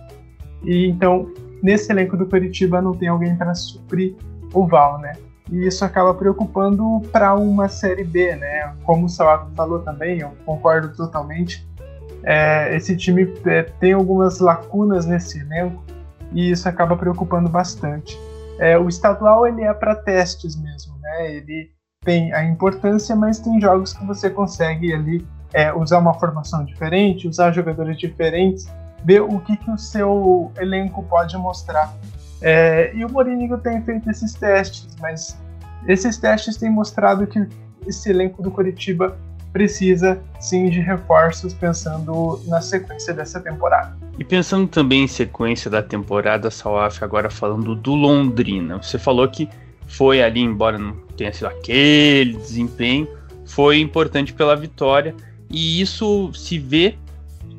E 0.64 0.88
então, 0.88 1.32
nesse 1.62 1.92
elenco 1.92 2.18
do 2.18 2.26
Curitiba 2.26 2.82
não 2.82 2.94
tem 2.94 3.10
alguém 3.10 3.36
para 3.36 3.54
suprir 3.54 4.16
o 4.54 4.66
Val, 4.66 5.00
né? 5.00 5.14
E 5.50 5.68
isso 5.68 5.86
acaba 5.86 6.14
preocupando 6.14 7.02
para 7.12 7.34
uma 7.34 7.70
série 7.70 8.04
B, 8.04 8.36
né? 8.36 8.76
Como 8.84 9.06
o 9.06 9.10
Salado 9.10 9.50
falou 9.56 9.80
também, 9.80 10.20
eu 10.20 10.34
concordo 10.46 10.90
totalmente. 10.96 11.66
É, 12.24 12.76
esse 12.76 12.96
time 12.98 13.34
é, 13.46 13.64
tem 13.64 13.94
algumas 13.94 14.40
lacunas 14.40 15.06
nesse 15.06 15.40
elenco 15.40 15.84
e 16.34 16.52
isso 16.52 16.68
acaba 16.68 16.96
preocupando 16.98 17.50
bastante. 17.50 18.20
É, 18.60 18.78
o 18.78 18.90
estadual 18.90 19.48
ele 19.48 19.64
é 19.64 19.74
para 19.74 19.96
testes 19.96 20.56
mesmo, 20.56 20.98
né? 21.00 21.32
Ele 21.36 21.72
tem 22.04 22.34
a 22.34 22.44
importância, 22.44 23.16
mas 23.16 23.40
tem 23.40 23.62
jogos 23.62 23.94
que 23.94 24.06
você 24.06 24.30
consegue 24.30 24.94
ali 24.94 25.26
é, 25.54 25.74
usar 25.74 26.00
uma 26.00 26.14
formação 26.14 26.66
diferente, 26.66 27.28
usar 27.28 27.52
jogadores 27.52 27.98
diferentes, 27.98 28.68
ver 29.04 29.22
o 29.22 29.40
que, 29.40 29.56
que 29.56 29.70
o 29.70 29.78
seu 29.78 30.52
elenco 30.58 31.04
pode 31.04 31.38
mostrar 31.38 31.94
é, 32.42 32.92
e 32.94 33.04
o 33.04 33.10
Mourinho 33.10 33.58
tem 33.58 33.82
feito 33.82 34.10
esses 34.10 34.34
testes, 34.34 34.88
mas 35.00 35.38
esses 35.88 36.18
testes 36.18 36.58
têm 36.58 36.70
mostrado 36.70 37.26
que 37.26 37.48
esse 37.88 38.10
elenco 38.10 38.42
do 38.42 38.52
Curitiba 38.52 39.18
precisa 39.52 40.22
sim 40.40 40.70
de 40.70 40.80
reforços 40.80 41.54
pensando 41.54 42.40
na 42.46 42.62
sequência 42.62 43.14
dessa 43.14 43.40
temporada. 43.40 43.98
E 44.20 44.24
pensando 44.24 44.68
também 44.68 45.06
em 45.06 45.08
sequência 45.08 45.70
da 45.70 45.82
temporada, 45.82 46.52
Salaf, 46.52 47.04
agora 47.04 47.30
falando 47.30 47.76
do 47.76 47.96
Londrina. 47.96 48.78
Você 48.78 49.00
falou 49.00 49.28
que 49.28 49.50
foi 49.88 50.22
ali, 50.22 50.42
embora 50.42 50.78
não 50.78 50.94
tenha 51.16 51.34
sido 51.34 51.48
aquele 51.48 52.34
desempenho, 52.34 53.08
foi 53.46 53.80
importante 53.80 54.34
pela 54.34 54.56
vitória. 54.56 55.16
E 55.50 55.82
isso 55.82 56.32
se 56.34 56.60
vê 56.60 56.96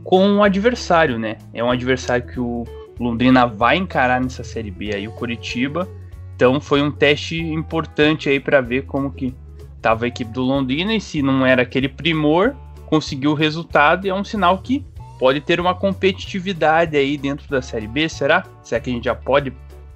com 0.05 0.37
o 0.37 0.43
adversário, 0.43 1.19
né? 1.19 1.39
É 1.55 1.65
um 1.65 1.71
adversário 1.71 2.27
que 2.27 2.39
o 2.39 2.65
Londrina 2.99 3.47
vai 3.47 3.77
encarar 3.77 4.21
nessa 4.21 4.43
Série 4.43 4.71
B 4.71 4.95
aí 4.95 5.07
o 5.07 5.13
Curitiba. 5.13 5.89
Então 6.35 6.61
foi 6.61 6.83
um 6.83 6.91
teste 6.91 7.41
importante 7.41 8.29
aí 8.29 8.39
para 8.39 8.61
ver 8.61 8.85
como 8.85 9.11
que 9.11 9.35
estava 9.77 10.05
a 10.05 10.09
equipe 10.09 10.31
do 10.31 10.43
Londrina 10.43 10.95
e 10.95 11.01
se 11.01 11.23
não 11.23 11.47
era 11.47 11.63
aquele 11.63 11.89
primor, 11.89 12.55
conseguiu 12.87 13.33
o 13.33 13.35
resultado 13.35 14.07
e 14.07 14.11
é 14.11 14.15
um 14.15 14.25
sinal 14.25 14.59
que 14.59 14.85
pode 15.19 15.41
ter 15.41 15.61
uma 15.61 15.75
competitividade 15.75 16.97
aí 16.97 17.17
dentro 17.17 17.49
da 17.49 17.61
Série 17.61 17.89
B, 17.89 18.09
será? 18.09 18.45
Será 18.63 18.81
que 18.81 18.91
a 18.91 18.93
gente 18.93 19.05
já 19.05 19.15
pode 19.15 19.53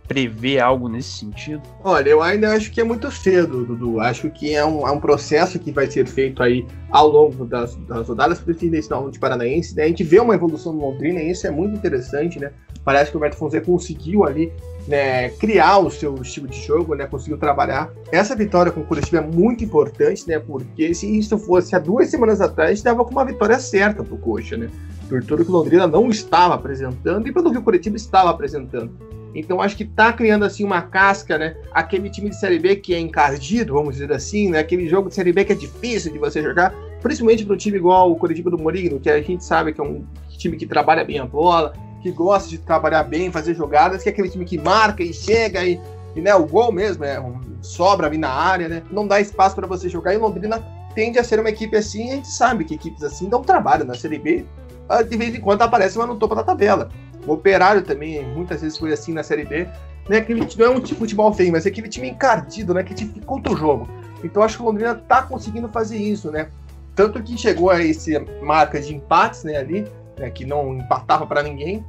prever 0.06 0.59
algo 0.59 0.88
nesse 0.88 1.11
sentido? 1.11 1.62
Olha, 1.82 2.11
eu 2.11 2.23
ainda 2.23 2.52
acho 2.52 2.71
que 2.71 2.80
é 2.80 2.85
muito 2.85 3.11
cedo, 3.11 3.64
Dudu. 3.64 4.00
Acho 4.00 4.28
que 4.30 4.54
é 4.54 4.64
um, 4.64 4.87
é 4.87 4.90
um 4.90 5.00
processo 5.00 5.59
que 5.59 5.71
vai 5.71 5.90
ser 5.90 6.06
feito 6.06 6.42
aí 6.42 6.66
ao 6.90 7.09
longo 7.09 7.44
das, 7.47 7.75
das 7.87 8.09
rodadas, 8.09 8.40
principalmente 8.40 8.90
no 8.90 9.11
de 9.11 9.18
Paranaense. 9.18 9.75
Né? 9.75 9.85
A 9.85 9.88
gente 9.88 10.04
vê 10.04 10.21
uma 10.21 10.35
evolução 10.35 10.73
no 10.73 10.80
Londrina 10.80 11.21
e 11.21 11.30
isso 11.30 11.47
é 11.47 11.50
muito 11.50 11.76
interessante, 11.76 12.38
né? 12.38 12.50
Parece 12.85 13.11
que 13.11 13.17
o 13.17 13.21
Beto 13.21 13.37
Fonseca 13.37 13.67
conseguiu 13.67 14.25
ali 14.25 14.53
né, 14.87 15.29
criar 15.31 15.79
o 15.79 15.91
seu 15.91 16.15
estilo 16.17 16.49
de 16.49 16.61
jogo, 16.61 16.95
né, 16.95 17.07
conseguiu 17.07 17.39
trabalhar. 17.39 17.91
Essa 18.11 18.35
vitória 18.35 18.73
com 18.73 18.81
o 18.81 18.85
Curitiba 18.85 19.19
é 19.19 19.21
muito 19.21 19.62
importante, 19.65 20.27
né, 20.27 20.39
porque 20.39 20.93
se 20.95 21.07
isso 21.19 21.39
fosse 21.39 21.75
há 21.77 21.79
duas 21.79 22.09
semanas 22.09 22.41
atrás, 22.41 22.83
dava 22.83 23.05
com 23.05 23.12
uma 23.12 23.25
vitória 23.25 23.59
certa 23.59 24.03
pro 24.03 24.17
Coxa, 24.17 24.57
né, 24.57 24.69
por 25.09 25.23
tudo 25.23 25.45
que 25.45 25.51
o 25.51 25.55
Londrina 25.55 25.87
não 25.87 26.09
estava 26.09 26.55
apresentando 26.55 27.27
e 27.29 27.33
pelo 27.33 27.53
que 27.53 27.59
o 27.59 27.62
Curitiba 27.62 27.97
estava 27.97 28.31
apresentando. 28.31 28.91
Então 29.35 29.61
acho 29.61 29.77
que 29.77 29.85
tá 29.85 30.12
criando 30.12 30.45
assim 30.45 30.62
uma 30.62 30.83
casca, 30.83 31.39
né? 31.39 31.57
Aquele 31.73 32.11
time 32.11 32.29
de 32.29 32.39
Série 32.39 32.59
B 32.59 32.77
que 32.77 32.95
é 32.95 33.01
encardido, 33.01 33.73
vamos 33.73 33.95
dizer 33.95 34.12
assim, 34.12 34.51
né? 34.51 34.59
Aquele 34.59 34.89
jogo 34.89 35.09
de 35.09 35.15
Série 35.15 35.33
B 35.33 35.45
que 35.45 35.53
é 35.53 35.57
difícil 35.57 36.12
de 36.12 36.19
você 36.19 36.43
jogar, 36.43 36.75
principalmente 37.01 37.45
para 37.45 37.55
um 37.55 37.57
time 37.57 37.79
igual 37.79 38.12
o 38.12 38.17
Curitiba 38.17 38.51
do 38.51 38.59
Morigno, 38.59 39.01
que 39.01 39.09
a 39.09 39.21
gente 39.23 39.43
sabe 39.43 39.73
que 39.73 39.81
é 39.81 39.85
um 39.85 40.05
time 40.29 40.57
que 40.57 40.67
trabalha 40.67 41.05
bem 41.05 41.19
a 41.19 41.25
bola, 41.25 41.73
que 42.02 42.11
gosta 42.11 42.49
de 42.49 42.59
trabalhar 42.59 43.04
bem, 43.04 43.30
fazer 43.30 43.54
jogadas, 43.54 44.02
que 44.02 44.09
é 44.09 44.12
aquele 44.12 44.28
time 44.28 44.44
que 44.44 44.59
marca 44.59 45.02
e 45.02 45.12
chega 45.12 45.64
e, 45.64 45.80
e 46.14 46.21
né, 46.21 46.35
o 46.35 46.47
gol 46.47 46.73
mesmo, 46.73 47.04
é 47.04 47.21
um, 47.21 47.40
sobra 47.62 48.06
ali 48.06 48.18
na 48.18 48.30
área, 48.30 48.68
né? 48.68 48.82
Não 48.90 49.06
dá 49.06 49.21
espaço 49.21 49.54
para 49.54 49.66
você 49.66 49.88
jogar. 49.88 50.12
E 50.12 50.18
Londrina 50.18 50.62
tende 50.94 51.18
a 51.18 51.25
ser 51.25 51.40
uma 51.40 51.49
equipe 51.49 51.76
assim, 51.76 52.11
a 52.11 52.14
gente 52.16 52.28
sabe 52.28 52.64
que 52.64 52.75
equipes 52.75 53.02
assim 53.02 53.28
dão 53.28 53.42
trabalho 53.42 53.85
na 53.85 53.94
Série 53.94 54.18
B, 54.18 54.44
ah, 54.88 55.02
de 55.02 55.16
vez 55.16 55.35
em 55.35 55.40
quando 55.40 55.62
aparece 55.62 55.97
uma 55.97 56.06
no 56.06 56.16
topo 56.16 56.35
da 56.35 56.42
tabela. 56.42 56.88
O 57.26 57.32
Operário 57.32 57.82
também, 57.82 58.23
muitas 58.26 58.61
vezes 58.61 58.76
foi 58.76 58.92
assim 58.92 59.12
na 59.12 59.23
Série 59.23 59.44
B. 59.44 59.68
Né, 60.09 60.18
aquele, 60.18 60.40
não 60.59 60.66
é 60.66 60.68
um 60.68 60.75
tipo 60.75 60.87
de 60.87 60.94
futebol 60.97 61.32
feio, 61.32 61.52
mas 61.52 61.64
é 61.64 61.68
aquele 61.68 61.88
time 61.88 62.11
encardido, 62.11 62.75
né? 62.75 62.82
Que 62.82 62.92
dificulta 62.92 63.52
o 63.52 63.56
jogo. 63.56 63.88
Então 64.25 64.42
acho 64.42 64.56
que 64.56 64.62
o 64.62 64.66
Londrina 64.66 64.94
tá 64.94 65.23
conseguindo 65.23 65.68
fazer 65.68 65.97
isso, 65.97 66.30
né? 66.30 66.49
Tanto 66.94 67.23
que 67.23 67.38
chegou 67.38 67.71
a 67.71 67.82
essa 67.82 68.11
marca 68.42 68.80
de 68.80 68.94
empates, 68.94 69.44
né, 69.44 69.56
ali, 69.56 69.87
né, 70.18 70.30
que 70.30 70.44
não 70.44 70.75
empatava 70.75 71.26
para 71.26 71.42
ninguém, 71.42 71.85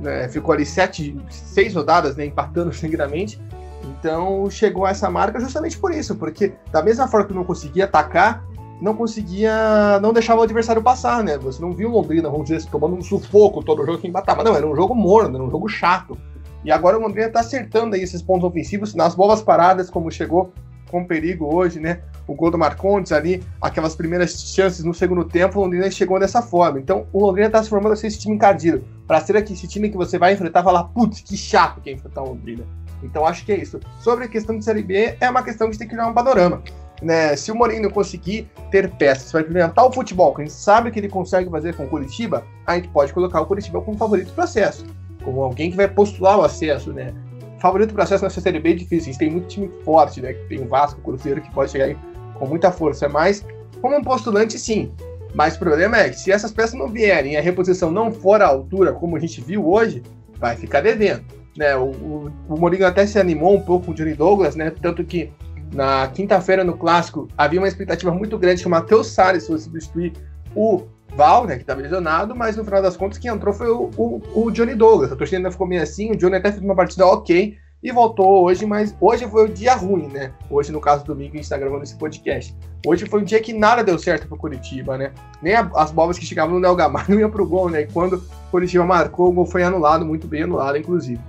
né, 0.00 0.28
ficou 0.28 0.52
ali 0.52 0.64
sete, 0.64 1.16
seis 1.28 1.74
rodadas, 1.74 2.16
né, 2.16 2.26
empatando 2.26 2.72
seguidamente. 2.74 3.40
Então 3.84 4.48
chegou 4.50 4.84
a 4.84 4.90
essa 4.90 5.10
marca 5.10 5.40
justamente 5.40 5.78
por 5.78 5.92
isso, 5.92 6.16
porque 6.16 6.52
da 6.70 6.82
mesma 6.82 7.08
forma 7.08 7.26
que 7.26 7.34
não 7.34 7.44
conseguia 7.44 7.84
atacar, 7.84 8.44
não 8.80 8.94
conseguia, 8.94 9.98
não 10.00 10.12
deixava 10.12 10.40
o 10.40 10.44
adversário 10.44 10.82
passar, 10.82 11.22
né? 11.24 11.36
Você 11.38 11.60
não 11.60 11.72
viu 11.72 11.90
Londrina, 11.90 12.30
vamos 12.30 12.48
dizer, 12.48 12.68
tomando 12.70 12.96
um 12.96 13.02
sufoco 13.02 13.62
todo 13.62 13.82
o 13.82 13.86
jogo 13.86 13.98
que 13.98 14.06
empatava. 14.06 14.44
Não, 14.44 14.54
era 14.54 14.66
um 14.66 14.74
jogo 14.74 14.94
morno, 14.94 15.36
era 15.36 15.44
um 15.44 15.50
jogo 15.50 15.68
chato. 15.68 16.16
E 16.64 16.70
agora 16.70 16.96
o 16.96 17.00
Londrina 17.00 17.26
está 17.26 17.40
acertando 17.40 17.96
aí 17.96 18.02
esses 18.02 18.22
pontos 18.22 18.48
ofensivos 18.48 18.94
nas 18.94 19.14
bolas 19.14 19.42
paradas, 19.42 19.90
como 19.90 20.10
chegou 20.10 20.52
com 20.90 21.04
perigo 21.04 21.52
hoje, 21.52 21.80
né? 21.80 22.02
O 22.28 22.34
gol 22.34 22.50
do 22.50 22.58
Marcondes 22.58 23.10
ali, 23.10 23.42
aquelas 23.60 23.96
primeiras 23.96 24.38
chances 24.52 24.84
no 24.84 24.92
segundo 24.92 25.24
tempo, 25.24 25.58
o 25.58 25.62
Londrina 25.62 25.90
chegou 25.90 26.20
dessa 26.20 26.42
forma. 26.42 26.78
Então, 26.78 27.06
o 27.10 27.24
Londrina 27.24 27.46
está 27.46 27.62
se 27.62 27.70
formando 27.70 27.94
assim, 27.94 28.06
esse 28.06 28.18
time 28.18 28.36
encardido. 28.36 28.84
Para 29.06 29.18
ser 29.20 29.34
aqui 29.36 29.54
esse 29.54 29.66
time 29.66 29.88
que 29.88 29.96
você 29.96 30.18
vai 30.18 30.34
enfrentar, 30.34 30.62
falar, 30.62 30.84
putz, 30.84 31.22
que 31.22 31.38
chato 31.38 31.80
que 31.80 31.88
é 31.88 31.94
enfrentar 31.94 32.22
o 32.22 32.28
Londrina. 32.28 32.64
Então, 33.02 33.26
acho 33.26 33.46
que 33.46 33.52
é 33.52 33.56
isso. 33.56 33.80
Sobre 34.00 34.26
a 34.26 34.28
questão 34.28 34.58
de 34.58 34.64
Série 34.64 34.82
B, 34.82 35.16
é 35.18 35.30
uma 35.30 35.42
questão 35.42 35.70
de 35.70 35.78
ter 35.78 35.86
que 35.86 35.92
criar 35.92 36.06
um 36.06 36.12
panorama. 36.12 36.62
Né? 37.00 37.34
Se 37.36 37.50
o 37.50 37.54
Mourinho 37.54 37.90
conseguir 37.90 38.50
ter 38.70 38.90
peças 38.90 39.30
para 39.32 39.40
implementar 39.40 39.86
o 39.86 39.92
futebol, 39.92 40.34
que 40.34 40.42
a 40.42 40.44
gente 40.44 40.54
sabe 40.54 40.90
que 40.90 40.98
ele 40.98 41.08
consegue 41.08 41.48
fazer 41.48 41.74
com 41.76 41.84
o 41.84 41.88
Curitiba, 41.88 42.44
a 42.66 42.74
gente 42.74 42.88
pode 42.88 43.12
colocar 43.12 43.40
o 43.40 43.46
Curitiba 43.46 43.80
como 43.80 43.96
favorito 43.96 44.28
do 44.28 44.34
processo. 44.34 44.84
Como 45.24 45.42
alguém 45.42 45.70
que 45.70 45.76
vai 45.76 45.88
postular 45.88 46.38
o 46.38 46.42
acesso, 46.42 46.92
né? 46.92 47.14
Favorito 47.60 47.94
do 47.94 48.00
acesso 48.00 48.24
nessa 48.24 48.40
Série 48.40 48.60
B 48.60 48.70
é 48.70 48.74
difícil. 48.74 49.10
A 49.10 49.12
gente 49.12 49.18
tem 49.18 49.30
muito 49.30 49.48
time 49.48 49.70
forte, 49.84 50.20
né? 50.20 50.32
Tem 50.48 50.64
Vasco, 50.66 51.00
o 51.00 51.02
Cruzeiro, 51.02 51.40
que 51.40 51.50
pode 51.52 51.70
chegar 51.70 51.86
aí 51.86 51.96
com 52.38 52.46
muita 52.46 52.70
força. 52.70 53.08
Mas, 53.08 53.44
como 53.80 53.96
um 53.96 54.02
postulante, 54.02 54.58
sim. 54.58 54.92
Mas 55.34 55.56
o 55.56 55.58
problema 55.58 55.98
é 55.98 56.08
que 56.08 56.18
se 56.18 56.32
essas 56.32 56.52
peças 56.52 56.74
não 56.74 56.88
vierem 56.88 57.34
e 57.34 57.36
a 57.36 57.40
reposição 57.40 57.90
não 57.90 58.10
for 58.10 58.40
à 58.40 58.46
altura, 58.46 58.92
como 58.92 59.16
a 59.16 59.20
gente 59.20 59.40
viu 59.40 59.68
hoje, 59.68 60.02
vai 60.38 60.56
ficar 60.56 60.80
devendo. 60.80 61.24
Né? 61.56 61.76
O, 61.76 61.90
o, 61.90 62.32
o 62.48 62.58
Mourinho 62.58 62.86
até 62.86 63.06
se 63.06 63.18
animou 63.18 63.56
um 63.56 63.60
pouco 63.60 63.86
com 63.86 63.92
o 63.92 63.94
Johnny 63.94 64.14
Douglas, 64.14 64.54
né? 64.54 64.72
Tanto 64.80 65.04
que 65.04 65.30
na 65.72 66.08
quinta-feira 66.08 66.64
no 66.64 66.76
clássico 66.76 67.28
havia 67.36 67.60
uma 67.60 67.68
expectativa 67.68 68.10
muito 68.10 68.38
grande 68.38 68.62
que 68.62 68.68
o 68.68 68.70
Matheus 68.70 69.08
Salles 69.08 69.46
fosse 69.46 69.64
substituir 69.64 70.12
o 70.54 70.84
Val, 71.14 71.46
né, 71.46 71.56
que 71.56 71.62
estava 71.62 71.80
lesionado, 71.80 72.34
mas 72.34 72.56
no 72.56 72.64
final 72.64 72.82
das 72.82 72.96
contas 72.96 73.18
quem 73.18 73.30
entrou 73.30 73.52
foi 73.52 73.68
o, 73.68 73.90
o, 73.96 74.22
o 74.34 74.50
Johnny 74.50 74.74
Douglas. 74.74 75.10
A 75.10 75.16
torcida 75.16 75.38
ainda 75.38 75.50
ficou 75.50 75.66
meio 75.66 75.82
assim, 75.82 76.10
o 76.12 76.16
Johnny 76.16 76.36
até 76.36 76.52
fez 76.52 76.62
uma 76.62 76.76
partida 76.76 77.06
ok, 77.06 77.56
e 77.82 77.92
voltou 77.92 78.42
hoje, 78.42 78.66
mas 78.66 78.94
hoje 79.00 79.26
foi 79.28 79.44
o 79.44 79.48
dia 79.52 79.74
ruim, 79.74 80.08
né? 80.08 80.32
Hoje, 80.50 80.72
no 80.72 80.80
caso, 80.80 81.04
domingo, 81.04 81.30
a 81.30 81.36
gente 81.36 81.44
está 81.44 81.56
gravando 81.56 81.84
esse 81.84 81.96
podcast. 81.96 82.54
Hoje 82.84 83.06
foi 83.06 83.20
um 83.20 83.24
dia 83.24 83.40
que 83.40 83.52
nada 83.52 83.84
deu 83.84 83.98
certo 83.98 84.26
pro 84.26 84.36
Curitiba, 84.36 84.98
né? 84.98 85.12
Nem 85.40 85.54
a, 85.54 85.70
as 85.76 85.92
bolas 85.92 86.18
que 86.18 86.26
chegavam 86.26 86.54
no 86.54 86.60
Nel 86.60 86.74
Gamalho 86.74 87.18
iam 87.20 87.30
pro 87.30 87.46
gol, 87.46 87.70
né? 87.70 87.82
E 87.82 87.86
quando 87.86 88.14
o 88.16 88.50
Curitiba 88.50 88.84
marcou, 88.84 89.28
o 89.28 89.32
gol 89.32 89.46
foi 89.46 89.62
anulado, 89.62 90.04
muito 90.04 90.26
bem 90.26 90.42
anulado, 90.42 90.76
inclusive. 90.76 91.20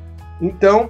Então, 0.41 0.89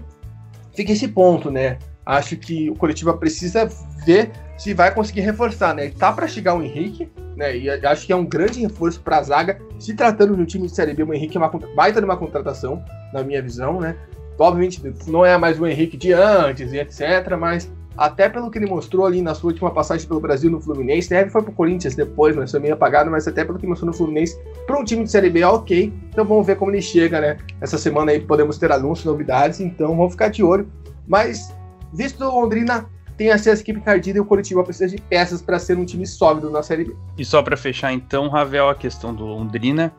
fica 0.74 0.94
esse 0.94 1.10
ponto, 1.10 1.52
né? 1.52 1.78
Acho 2.06 2.38
que 2.38 2.70
o 2.70 2.76
Curitiba 2.76 3.14
precisa 3.16 3.70
ver 4.06 4.32
se 4.58 4.74
vai 4.74 4.94
conseguir 4.94 5.22
reforçar, 5.22 5.76
né? 5.76 5.90
Tá 5.90 6.12
para 6.14 6.28
chegar 6.28 6.56
o 6.56 6.64
Henrique, 6.64 7.12
né? 7.36 7.58
E 7.58 7.70
acho 7.70 8.06
que 8.06 8.14
é 8.14 8.16
um 8.16 8.26
grande 8.26 8.62
reforço 8.62 9.02
para 9.02 9.18
a 9.18 9.24
zaga. 9.24 9.60
Se 9.78 9.94
tratando 9.94 10.36
de 10.36 10.42
um 10.42 10.46
time 10.46 10.68
de 10.68 10.74
Série 10.74 10.94
B, 10.94 11.04
o 11.04 11.14
Henrique 11.14 11.38
é 11.38 11.40
uma 11.40 11.52
baita 11.76 12.00
de 12.00 12.06
uma 12.06 12.18
contratação, 12.18 12.82
na 13.14 13.24
minha 13.24 13.42
visão, 13.42 13.80
né? 13.80 13.96
Obviamente 14.40 14.82
não 15.08 15.26
é 15.26 15.38
mais 15.38 15.60
o 15.60 15.68
Henrique 15.68 15.98
de 15.98 16.14
antes 16.14 16.72
e 16.72 16.80
etc, 16.80 17.36
mas 17.38 17.70
até 18.00 18.30
pelo 18.30 18.50
que 18.50 18.58
ele 18.58 18.66
mostrou 18.66 19.06
ali 19.06 19.22
na 19.22 19.36
sua 19.36 19.52
última 19.52 19.72
passagem 19.72 20.08
pelo 20.08 20.22
Brasil 20.22 20.50
no 20.50 20.62
Fluminense, 20.62 21.10
deve 21.10 21.30
foi 21.30 21.44
pro 21.44 21.52
Corinthians 21.52 21.96
depois, 21.96 22.34
mas 22.34 22.50
foi 22.50 22.62
meio 22.62 22.74
apagado, 22.74 23.12
mas 23.12 23.28
até 23.28 23.44
pelo 23.44 23.60
que 23.60 23.68
mostrou 23.68 23.92
no 23.92 23.94
Fluminense, 23.94 24.40
para 24.66 24.80
um 24.80 24.86
time 24.86 25.04
de 25.04 25.12
Série 25.12 25.30
B, 25.30 25.44
ok. 25.44 25.92
Então 26.10 26.24
vamos 26.24 26.48
ver 26.48 26.56
como 26.56 26.72
ele 26.72 26.82
chega, 26.82 27.20
né? 27.20 27.38
Essa 27.60 27.78
semana 27.78 28.14
aí 28.14 28.22
podemos 28.22 28.58
ter 28.58 28.72
anúncios, 28.72 29.06
novidades, 29.06 29.60
então 29.60 29.98
vamos 29.98 30.14
ficar 30.14 30.30
de 30.30 30.42
olho. 30.42 30.72
Mas, 31.06 31.54
visto 31.94 32.24
o 32.24 32.40
Londrina 32.40 32.86
tem 33.18 33.32
essa 33.32 33.52
equipe 33.52 33.82
cardida 33.82 34.18
e 34.18 34.22
o 34.22 34.26
Curitiba 34.26 34.64
precisa 34.64 34.96
de 34.96 35.02
peças 35.02 35.42
para 35.42 35.60
ser 35.60 35.78
um 35.78 35.84
time 35.84 36.08
sólido 36.08 36.50
na 36.50 36.64
Série 36.64 36.86
B. 36.86 36.96
E 37.18 37.26
só 37.26 37.44
para 37.44 37.58
fechar 37.58 37.92
então, 37.92 38.30
Ravel, 38.30 38.70
a 38.70 38.76
questão 38.76 39.14
do 39.14 39.26
Londrina, 39.26 39.92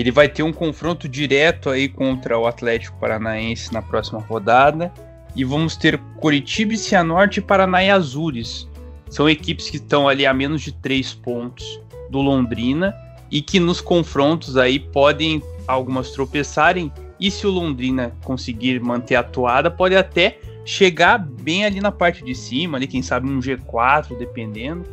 ele 0.00 0.10
vai 0.10 0.28
ter 0.28 0.42
um 0.42 0.52
confronto 0.52 1.08
direto 1.08 1.70
aí 1.70 1.88
contra 1.88 2.38
o 2.38 2.46
Atlético 2.46 2.98
Paranaense 2.98 3.72
na 3.72 3.80
próxima 3.80 4.20
rodada. 4.20 4.92
E 5.34 5.44
vamos 5.44 5.76
ter 5.76 5.98
Curitiba 6.18 6.74
e 6.74 6.78
Cianorte 6.78 7.40
e 7.40 7.42
Paraná 7.42 7.82
e 7.82 7.90
Azures. 7.90 8.68
São 9.08 9.28
equipes 9.28 9.70
que 9.70 9.76
estão 9.76 10.08
ali 10.08 10.26
a 10.26 10.34
menos 10.34 10.62
de 10.62 10.72
três 10.72 11.14
pontos 11.14 11.80
do 12.10 12.20
Londrina 12.20 12.94
e 13.30 13.40
que 13.40 13.58
nos 13.58 13.80
confrontos 13.80 14.56
aí 14.56 14.78
podem 14.78 15.42
algumas 15.66 16.10
tropeçarem. 16.10 16.92
E 17.18 17.30
se 17.30 17.46
o 17.46 17.50
Londrina 17.50 18.12
conseguir 18.22 18.80
manter 18.80 19.16
a 19.16 19.22
toada, 19.22 19.70
pode 19.70 19.96
até 19.96 20.38
chegar 20.64 21.18
bem 21.18 21.64
ali 21.64 21.80
na 21.80 21.92
parte 21.92 22.24
de 22.24 22.34
cima, 22.34 22.76
ali, 22.76 22.86
quem 22.86 23.00
sabe 23.00 23.28
um 23.28 23.40
G4, 23.40 24.16
dependendo. 24.18 24.84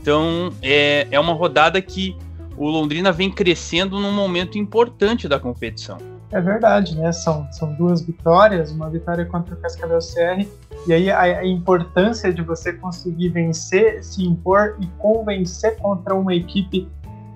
Então 0.00 0.52
é, 0.62 1.08
é 1.10 1.18
uma 1.18 1.32
rodada 1.32 1.80
que 1.82 2.16
o 2.56 2.68
Londrina 2.68 3.12
vem 3.12 3.30
crescendo 3.30 3.98
num 4.00 4.12
momento 4.12 4.58
importante 4.58 5.28
da 5.28 5.38
competição. 5.38 5.98
É 6.32 6.40
verdade, 6.40 6.96
né? 6.96 7.12
São, 7.12 7.46
são 7.52 7.72
duas 7.74 8.02
vitórias, 8.02 8.72
uma 8.72 8.90
vitória 8.90 9.24
contra 9.24 9.54
o 9.54 9.58
Cascavel 9.58 9.98
CR, 9.98 10.46
e 10.86 10.92
aí 10.92 11.10
a, 11.10 11.20
a, 11.20 11.46
importância 11.46 12.32
de 12.32 12.42
você 12.42 12.72
conseguir 12.72 13.28
vencer, 13.28 14.02
se 14.02 14.24
impor 14.24 14.76
e 14.80 14.86
convencer 14.98 15.76
contra 15.78 16.14
uma 16.14 16.34
equipe 16.34 16.88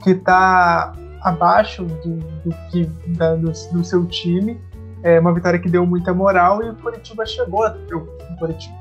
que 0.02 0.10
está 0.10 0.92
abaixo 1.20 1.84
do, 1.84 2.16
do, 2.16 2.54
que, 2.70 2.84
da, 3.16 3.36
do, 3.36 3.52
do, 3.72 3.84
seu 3.84 4.04
time. 4.06 4.60
É 5.02 5.20
uma 5.20 5.32
vitória 5.32 5.58
que 5.58 5.68
deu 5.68 5.86
muita 5.86 6.12
moral 6.12 6.62
e 6.62 6.70
o 6.70 6.74
Curitiba 6.74 7.24
chegou. 7.24 7.66
O 7.66 8.36
Curitiba. 8.38 8.74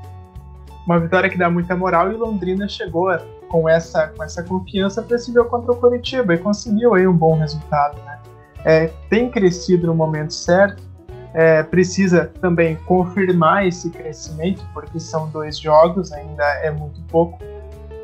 Uma 0.86 0.98
vitória 0.98 1.30
que 1.30 1.38
dá 1.38 1.48
muita 1.48 1.76
moral 1.76 2.10
e 2.10 2.16
Londrina 2.16 2.66
chegou 2.66 3.10
com 3.50 3.68
essa, 3.68 4.06
com 4.08 4.22
essa 4.22 4.42
confiança 4.42 5.02
para 5.02 5.16
esse 5.16 5.32
jogo 5.32 5.50
contra 5.50 5.72
o 5.72 5.76
Curitiba 5.76 6.34
e 6.34 6.38
conseguiu 6.38 6.94
aí 6.94 7.06
um 7.06 7.16
bom 7.16 7.36
resultado. 7.36 8.00
Né? 8.04 8.18
É, 8.64 8.86
tem 9.10 9.28
crescido 9.28 9.88
no 9.88 9.94
momento 9.94 10.32
certo, 10.32 10.82
é, 11.34 11.62
precisa 11.62 12.30
também 12.40 12.76
confirmar 12.86 13.66
esse 13.66 13.90
crescimento, 13.90 14.64
porque 14.72 14.98
são 14.98 15.28
dois 15.28 15.58
jogos, 15.58 16.12
ainda 16.12 16.44
é 16.62 16.70
muito 16.70 17.00
pouco, 17.02 17.38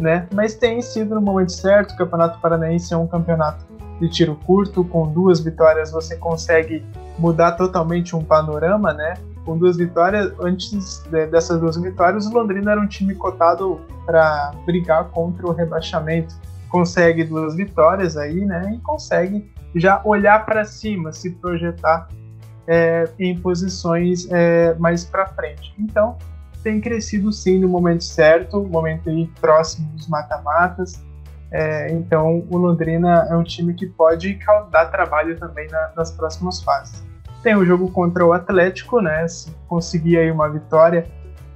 né? 0.01 0.27
mas 0.35 0.55
tem 0.55 0.83
sido 0.83 1.15
no 1.15 1.21
momento 1.21 1.53
certo. 1.53 1.93
O 1.93 1.97
Campeonato 1.97 2.41
Paranaense 2.41 2.93
é 2.93 2.97
um 2.97 3.07
campeonato 3.07 3.65
de 4.01 4.09
tiro 4.09 4.39
curto, 4.47 4.85
com 4.85 5.11
duas 5.11 5.41
vitórias 5.41 5.91
você 5.91 6.17
consegue 6.17 6.85
mudar 7.19 7.53
totalmente 7.53 8.15
um 8.15 8.23
panorama, 8.23 8.93
né? 8.93 9.15
Com 9.47 9.57
duas 9.57 9.77
vitórias. 9.77 10.33
Antes 10.41 11.03
dessas 11.31 11.61
duas 11.61 11.77
vitórias, 11.77 12.27
o 12.27 12.35
Londrina 12.35 12.73
era 12.73 12.81
um 12.81 12.89
time 12.89 13.15
cotado 13.15 13.81
para 14.05 14.53
brigar 14.67 15.05
contra 15.11 15.47
o 15.47 15.53
rebaixamento. 15.53 16.35
consegue 16.69 17.25
duas 17.25 17.55
vitórias 17.55 18.17
aí, 18.17 18.45
né? 18.45 18.75
E 18.75 18.79
consegue 18.81 19.51
já 19.75 20.03
olhar 20.05 20.45
para 20.45 20.65
cima, 20.65 21.13
se 21.13 21.31
projetar 21.31 22.09
é, 22.67 23.09
em 23.19 23.39
posições 23.39 24.29
é, 24.31 24.75
mais 24.75 25.05
para 25.05 25.27
frente. 25.29 25.73
Então, 25.79 26.19
tem 26.63 26.81
crescido 26.81 27.33
sim 27.33 27.61
no 27.61 27.69
momento 27.69 28.03
certo, 28.03 28.63
momento 28.65 29.09
aí 29.09 29.31
próximo 29.41 29.89
dos 29.93 30.09
mata-matas. 30.09 31.01
É, 31.53 31.93
então, 31.93 32.45
o 32.51 32.57
Londrina 32.57 33.29
é 33.31 33.37
um 33.37 33.45
time 33.45 33.73
que 33.73 33.87
pode 33.87 34.39
dar 34.71 34.87
trabalho 34.87 35.39
também 35.39 35.69
na, 35.69 35.93
nas 35.97 36.11
próximas 36.11 36.61
fases. 36.61 37.07
Tem 37.47 37.55
o 37.55 37.65
jogo 37.65 37.89
contra 37.93 38.27
o 38.27 38.33
Atlético, 38.33 39.01
né? 39.01 39.29
Se 39.29 39.55
conseguir 39.69 40.19
aí 40.19 40.33
uma 40.33 40.49
vitória, 40.49 41.07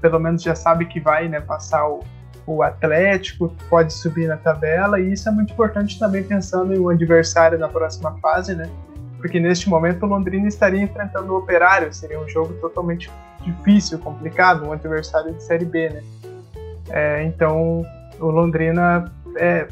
pelo 0.00 0.20
menos 0.20 0.40
já 0.40 0.54
sabe 0.54 0.85
que 0.85 1.00
vai 1.00 1.28
né, 1.28 1.40
passar 1.40 1.85
o, 1.85 2.04
o 2.47 2.62
Atlético, 2.62 3.52
pode 3.68 3.92
subir 3.92 4.28
na 4.28 4.37
tabela, 4.37 5.00
e 5.00 5.12
isso 5.12 5.28
é 5.28 5.32
muito 5.32 5.52
importante 5.52 5.99
também 5.99 6.23
pensando 6.23 6.73
em 6.73 6.78
um 6.78 6.88
adversário 6.88 7.59
na 7.59 7.66
próxima 7.66 8.16
fase, 8.18 8.54
né? 8.54 8.70
Porque 9.16 9.40
neste 9.40 9.68
momento 9.68 10.04
o 10.04 10.06
Londrina 10.06 10.47
estaria 10.47 10.80
enfrentando 10.80 11.32
o 11.32 11.38
Operário, 11.38 11.92
seria 11.92 12.20
um 12.20 12.28
jogo 12.28 12.54
totalmente 12.61 13.11
difícil, 13.42 13.99
complicado, 13.99 14.68
um 14.68 14.73
adversário 14.73 15.35
de 15.35 15.42
Série 15.42 15.64
B, 15.64 15.90
né? 15.90 16.02
É, 16.88 17.25
então 17.25 17.85
o 18.20 18.26
Londrina 18.26 19.11
é, 19.35 19.66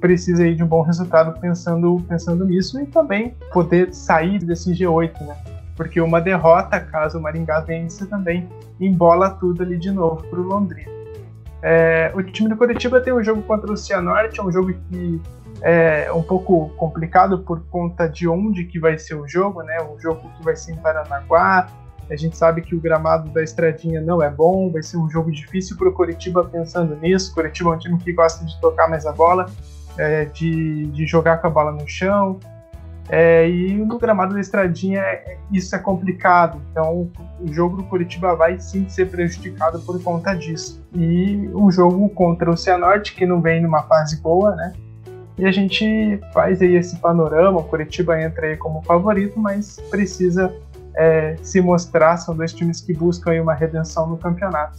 precisa 0.00 0.44
aí 0.44 0.54
de 0.54 0.62
um 0.62 0.68
bom 0.68 0.82
resultado 0.82 1.36
pensando, 1.40 2.00
pensando 2.08 2.44
nisso 2.44 2.80
e 2.80 2.86
também 2.86 3.34
poder 3.52 3.92
sair 3.92 4.38
desse 4.38 4.70
G8, 4.70 5.26
né? 5.26 5.55
Porque 5.76 6.00
uma 6.00 6.20
derrota, 6.20 6.80
caso 6.80 7.18
o 7.18 7.22
Maringá 7.22 7.60
vença, 7.60 8.06
também 8.06 8.48
embola 8.80 9.30
tudo 9.30 9.62
ali 9.62 9.78
de 9.78 9.92
novo 9.92 10.26
para 10.28 10.40
o 10.40 10.42
Londrina. 10.42 10.90
É, 11.62 12.10
o 12.14 12.22
time 12.22 12.48
do 12.48 12.56
Curitiba 12.56 13.00
tem 13.00 13.12
um 13.12 13.22
jogo 13.22 13.42
contra 13.42 13.70
o 13.70 13.76
Cianorte, 13.76 14.40
é 14.40 14.42
um 14.42 14.50
jogo 14.50 14.72
que 14.72 15.20
é 15.62 16.12
um 16.12 16.22
pouco 16.22 16.68
complicado 16.76 17.38
por 17.38 17.60
conta 17.66 18.08
de 18.08 18.28
onde 18.28 18.64
que 18.64 18.78
vai 18.78 18.98
ser 18.98 19.14
o 19.14 19.26
jogo, 19.26 19.62
né? 19.62 19.78
Um 19.82 19.98
jogo 19.98 20.30
que 20.36 20.44
vai 20.44 20.54
ser 20.54 20.72
em 20.72 20.76
Paranaguá. 20.76 21.68
A 22.08 22.14
gente 22.14 22.36
sabe 22.36 22.62
que 22.62 22.74
o 22.74 22.80
gramado 22.80 23.30
da 23.30 23.42
Estradinha 23.42 24.00
não 24.00 24.22
é 24.22 24.30
bom, 24.30 24.70
vai 24.70 24.82
ser 24.82 24.96
um 24.96 25.10
jogo 25.10 25.32
difícil 25.32 25.76
para 25.76 25.88
o 25.88 25.92
Curitiba 25.92 26.44
pensando 26.44 26.94
nisso. 26.96 27.32
O 27.32 27.34
Curitiba 27.34 27.70
é 27.70 27.72
um 27.74 27.78
time 27.78 27.98
que 27.98 28.12
gosta 28.12 28.44
de 28.44 28.60
tocar 28.60 28.88
mais 28.88 29.06
a 29.06 29.12
bola, 29.12 29.46
é, 29.98 30.26
de, 30.26 30.86
de 30.86 31.06
jogar 31.06 31.38
com 31.38 31.48
a 31.48 31.50
bola 31.50 31.72
no 31.72 31.88
chão. 31.88 32.38
É, 33.08 33.48
e 33.48 33.72
no 33.72 33.98
gramado 33.98 34.34
da 34.34 34.40
Estradinha 34.40 35.00
é, 35.00 35.38
isso 35.52 35.74
é 35.74 35.78
complicado. 35.78 36.60
Então 36.70 37.10
o 37.40 37.52
jogo 37.52 37.76
do 37.76 37.84
Curitiba 37.84 38.34
vai 38.34 38.58
sim 38.58 38.88
ser 38.88 39.06
prejudicado 39.06 39.80
por 39.80 40.02
conta 40.02 40.34
disso. 40.34 40.82
E 40.94 41.48
um 41.54 41.70
jogo 41.70 42.08
contra 42.10 42.50
o 42.50 42.56
Cianorte, 42.56 43.14
que 43.14 43.24
não 43.26 43.40
vem 43.40 43.62
numa 43.62 43.82
fase 43.82 44.20
boa, 44.20 44.56
né? 44.56 44.72
E 45.38 45.44
a 45.44 45.52
gente 45.52 46.18
faz 46.32 46.62
aí 46.62 46.76
esse 46.76 46.96
panorama, 46.96 47.60
o 47.60 47.64
Curitiba 47.64 48.20
entra 48.20 48.46
aí 48.46 48.56
como 48.56 48.82
favorito, 48.82 49.38
mas 49.38 49.78
precisa 49.90 50.52
é, 50.96 51.36
se 51.42 51.60
mostrar, 51.60 52.16
são 52.16 52.34
dois 52.34 52.52
times 52.54 52.80
que 52.80 52.94
buscam 52.94 53.42
uma 53.42 53.52
redenção 53.52 54.08
no 54.08 54.16
campeonato. 54.16 54.78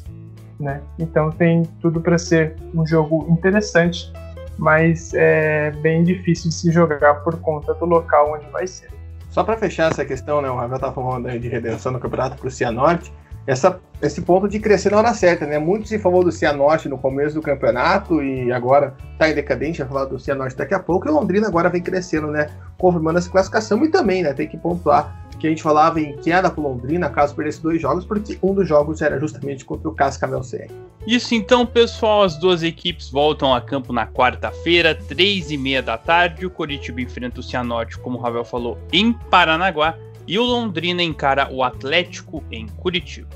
Né? 0.60 0.82
Então 0.98 1.30
tem 1.30 1.62
tudo 1.80 2.02
para 2.02 2.18
ser 2.18 2.56
um 2.74 2.86
jogo 2.86 3.28
interessante, 3.30 4.12
mas 4.58 5.14
é 5.14 5.72
bem 5.82 6.04
difícil 6.04 6.50
de 6.50 6.56
se 6.56 6.72
jogar 6.72 7.16
por 7.24 7.40
conta 7.40 7.74
do 7.74 7.86
local 7.86 8.34
onde 8.34 8.50
vai 8.50 8.68
ser. 8.68 8.90
Só 9.30 9.44
para 9.44 9.58
fechar 9.58 9.92
essa 9.92 10.04
questão, 10.04 10.42
né, 10.42 10.50
o 10.50 10.56
Ravel 10.56 10.80
tá 10.80 10.92
falando 10.92 11.40
de 11.40 11.48
redenção 11.48 11.92
no 11.92 12.00
campeonato 12.00 12.38
para 12.38 12.48
o 12.48 12.52
Cianorte, 12.52 13.14
essa, 13.48 13.80
esse 14.02 14.22
ponto 14.22 14.48
de 14.48 14.60
crescer 14.60 14.92
na 14.92 14.98
hora 14.98 15.14
certa, 15.14 15.46
né? 15.48 15.58
Muito 15.58 15.88
se 15.88 15.98
falou 15.98 16.24
do 16.24 16.32
Cianorte 16.32 16.90
no 16.90 16.98
começo 16.98 17.34
do 17.34 17.42
campeonato 17.42 18.22
e 18.22 18.52
agora 18.52 18.94
está 19.14 19.30
em 19.30 19.34
decadente, 19.34 19.80
vai 19.80 19.88
falar 19.88 20.06
do 20.06 20.20
Cianorte 20.20 20.58
daqui 20.58 20.74
a 20.74 20.80
pouco, 20.80 21.08
e 21.08 21.12
o 21.12 21.14
Londrina 21.14 21.48
agora 21.48 21.70
vem 21.70 21.82
crescendo, 21.82 22.28
né? 22.28 22.50
Confirmando 22.78 23.18
essa 23.18 23.30
classificação 23.30 23.84
e 23.86 23.88
também, 23.88 24.22
né? 24.22 24.34
Tem 24.34 24.48
que 24.48 24.58
pontuar 24.58 25.26
que 25.38 25.48
a 25.48 25.50
gente 25.50 25.64
falava 25.64 26.02
em 26.02 26.16
queda 26.18 26.50
pro 26.50 26.62
Londrina 26.62 27.10
caso 27.10 27.36
perdesse 27.36 27.62
dois 27.62 27.82
jogos, 27.82 28.06
porque 28.06 28.38
um 28.42 28.54
dos 28.54 28.68
jogos 28.68 29.02
era 29.02 29.20
justamente 29.20 29.64
contra 29.64 29.88
o 29.88 29.94
Cascavel 29.94 30.42
CR. 30.42 30.72
Isso 31.06 31.36
então, 31.36 31.66
pessoal, 31.66 32.24
as 32.24 32.38
duas 32.38 32.64
equipes 32.64 33.10
voltam 33.10 33.54
a 33.54 33.62
campo 33.62 33.94
na 33.94 34.06
quarta-feira, 34.06 34.94
três 34.94 35.52
e 35.52 35.58
meia 35.58 35.82
da 35.82 35.98
tarde. 35.98 36.46
O 36.46 36.50
Coritiba 36.50 37.00
enfrenta 37.00 37.40
o 37.40 37.44
Cianorte, 37.44 37.98
como 37.98 38.18
o 38.18 38.22
Ravel 38.22 38.44
falou, 38.44 38.78
em 38.92 39.14
Paranaguá. 39.14 39.96
E 40.28 40.38
o 40.38 40.44
Londrina 40.44 41.02
encara 41.02 41.48
o 41.50 41.64
Atlético 41.64 42.44
em 42.52 42.68
Curitiba. 42.68 43.30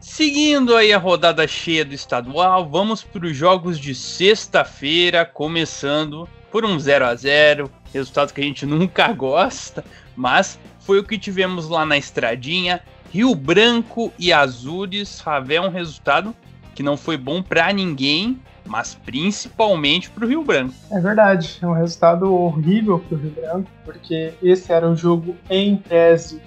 Seguindo 0.00 0.74
aí 0.74 0.92
a 0.92 0.98
rodada 0.98 1.46
cheia 1.46 1.84
do 1.84 1.94
estadual, 1.94 2.68
vamos 2.68 3.02
para 3.02 3.26
os 3.26 3.36
jogos 3.36 3.78
de 3.78 3.94
sexta-feira, 3.94 5.24
começando 5.24 6.28
por 6.50 6.64
um 6.64 6.78
0 6.78 7.04
a 7.04 7.14
0 7.14 7.70
resultado 7.92 8.32
que 8.32 8.40
a 8.40 8.44
gente 8.44 8.64
nunca 8.66 9.12
gosta, 9.12 9.84
mas 10.14 10.58
foi 10.80 10.98
o 10.98 11.04
que 11.04 11.18
tivemos 11.18 11.68
lá 11.68 11.84
na 11.84 11.98
estradinha. 11.98 12.82
Rio 13.12 13.34
Branco 13.34 14.12
e 14.18 14.32
Azures, 14.32 15.20
Ravel, 15.20 15.64
um 15.64 15.70
resultado 15.70 16.34
que 16.74 16.82
não 16.82 16.96
foi 16.96 17.16
bom 17.16 17.42
para 17.42 17.72
ninguém, 17.72 18.38
mas 18.66 18.94
principalmente 18.94 20.10
para 20.10 20.24
o 20.24 20.28
Rio 20.28 20.44
Branco. 20.44 20.74
É 20.90 21.00
verdade, 21.00 21.58
é 21.62 21.66
um 21.66 21.72
resultado 21.72 22.32
horrível 22.32 22.98
para 22.98 23.16
o 23.16 23.20
Rio 23.20 23.30
Branco, 23.30 23.70
porque 23.84 24.34
esse 24.42 24.72
era 24.72 24.88
o 24.88 24.94
jogo 24.94 25.36
em 25.48 25.76
tese 25.76 26.42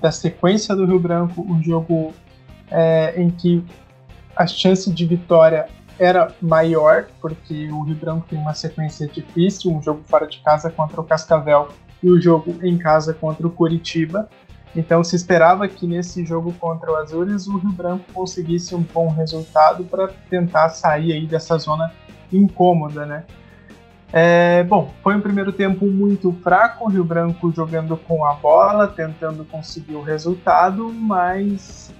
da 0.00 0.12
sequência 0.12 0.74
do 0.74 0.84
Rio 0.84 0.98
Branco, 0.98 1.42
um 1.42 1.62
jogo 1.62 2.12
é, 2.70 3.14
em 3.20 3.30
que 3.30 3.64
a 4.36 4.46
chance 4.46 4.90
de 4.90 5.06
vitória 5.06 5.68
era 5.98 6.34
maior, 6.40 7.06
porque 7.20 7.68
o 7.70 7.82
Rio 7.82 7.94
Branco 7.94 8.26
tem 8.28 8.38
uma 8.38 8.54
sequência 8.54 9.06
difícil, 9.06 9.70
um 9.70 9.82
jogo 9.82 10.02
fora 10.06 10.26
de 10.26 10.38
casa 10.38 10.70
contra 10.70 11.00
o 11.00 11.04
Cascavel 11.04 11.68
e 12.02 12.10
o 12.10 12.20
jogo 12.20 12.56
em 12.62 12.78
casa 12.78 13.12
contra 13.12 13.46
o 13.46 13.50
Curitiba. 13.50 14.28
Então 14.74 15.02
se 15.02 15.16
esperava 15.16 15.66
que 15.66 15.86
nesse 15.86 16.24
jogo 16.24 16.52
contra 16.54 16.92
o 16.92 16.96
Azures 16.96 17.46
o 17.46 17.58
Rio 17.58 17.72
Branco 17.72 18.04
conseguisse 18.12 18.74
um 18.74 18.82
bom 18.82 19.08
resultado 19.08 19.84
para 19.84 20.08
tentar 20.28 20.68
sair 20.68 21.12
aí 21.12 21.26
dessa 21.26 21.58
zona 21.58 21.92
incômoda, 22.32 23.04
né? 23.04 23.24
É, 24.12 24.64
bom, 24.64 24.92
foi 25.02 25.14
um 25.14 25.20
primeiro 25.20 25.52
tempo 25.52 25.86
muito 25.86 26.32
fraco, 26.42 26.84
o 26.84 26.88
Rio 26.88 27.04
Branco 27.04 27.52
jogando 27.52 27.96
com 27.96 28.24
a 28.24 28.34
bola, 28.34 28.88
tentando 28.88 29.44
conseguir 29.44 29.94
o 29.94 30.02
resultado, 30.02 30.92
mas 30.92 31.92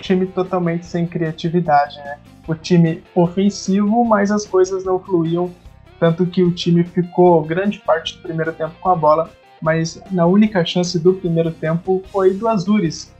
time 0.00 0.26
totalmente 0.26 0.86
sem 0.86 1.06
criatividade, 1.06 1.96
né? 1.98 2.18
O 2.46 2.54
time 2.54 3.02
ofensivo, 3.14 4.04
mas 4.04 4.30
as 4.30 4.46
coisas 4.46 4.84
não 4.84 5.00
fluíam, 5.00 5.50
tanto 5.98 6.26
que 6.26 6.44
o 6.44 6.52
time 6.52 6.84
ficou 6.84 7.42
grande 7.42 7.80
parte 7.80 8.16
do 8.16 8.22
primeiro 8.22 8.52
tempo 8.52 8.74
com 8.80 8.88
a 8.88 8.94
bola, 8.94 9.30
mas 9.60 10.00
na 10.10 10.26
única 10.26 10.64
chance 10.64 10.98
do 10.98 11.14
primeiro 11.14 11.50
tempo 11.50 12.02
foi 12.12 12.34
do 12.34 12.48
Azures. 12.48 13.12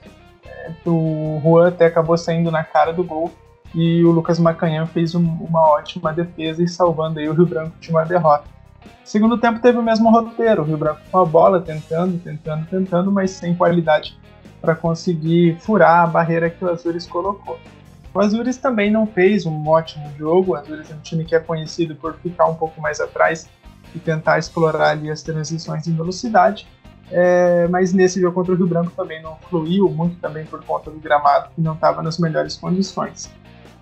É, 0.44 0.72
o 0.86 1.40
Juan 1.42 1.68
até 1.68 1.86
acabou 1.86 2.16
saindo 2.16 2.50
na 2.50 2.62
cara 2.62 2.92
do 2.92 3.02
gol 3.02 3.32
e 3.74 4.04
o 4.04 4.10
Lucas 4.10 4.38
Macanhã 4.38 4.86
fez 4.86 5.14
um, 5.14 5.22
uma 5.22 5.60
ótima 5.70 6.12
defesa 6.12 6.62
e 6.62 6.68
salvando 6.68 7.18
aí 7.18 7.28
o 7.28 7.32
Rio 7.32 7.46
Branco 7.46 7.76
de 7.80 7.90
uma 7.90 8.04
derrota. 8.04 8.44
Segundo 9.04 9.38
tempo 9.38 9.60
teve 9.60 9.78
o 9.78 9.82
mesmo 9.82 10.10
roteiro, 10.10 10.62
o 10.62 10.64
Rio 10.64 10.76
Branco 10.76 11.00
com 11.10 11.18
a 11.18 11.24
bola, 11.24 11.60
tentando, 11.60 12.18
tentando, 12.18 12.66
tentando, 12.66 13.12
mas 13.12 13.30
sem 13.30 13.54
qualidade 13.54 14.18
para 14.60 14.74
conseguir 14.74 15.56
furar 15.60 16.04
a 16.04 16.06
barreira 16.06 16.50
que 16.50 16.64
o 16.64 16.70
Azures 16.70 17.06
colocou. 17.06 17.58
O 18.12 18.20
Azures 18.20 18.56
também 18.56 18.90
não 18.90 19.06
fez 19.06 19.44
um 19.44 19.68
ótimo 19.68 20.10
jogo, 20.18 20.52
o 20.52 20.56
Azures 20.56 20.90
é 20.90 20.94
um 20.94 21.00
time 21.00 21.24
que 21.24 21.34
é 21.34 21.38
conhecido 21.38 21.94
por 21.94 22.14
ficar 22.14 22.46
um 22.46 22.54
pouco 22.54 22.80
mais 22.80 22.98
atrás 22.98 23.48
e 23.96 23.98
tentar 23.98 24.38
explorar 24.38 24.90
ali 24.90 25.10
as 25.10 25.22
transições 25.22 25.86
em 25.88 25.96
velocidade, 25.96 26.68
é, 27.10 27.66
mas 27.68 27.92
nesse 27.92 28.20
jogo 28.20 28.34
contra 28.34 28.52
o 28.52 28.56
Rio 28.56 28.66
Branco 28.66 28.92
também 28.94 29.22
não 29.22 29.36
fluiu, 29.48 29.88
muito 29.88 30.16
também 30.20 30.44
por 30.44 30.62
conta 30.64 30.90
do 30.90 30.98
gramado 30.98 31.48
que 31.54 31.60
não 31.60 31.74
estava 31.74 32.02
nas 32.02 32.18
melhores 32.18 32.56
condições. 32.56 33.30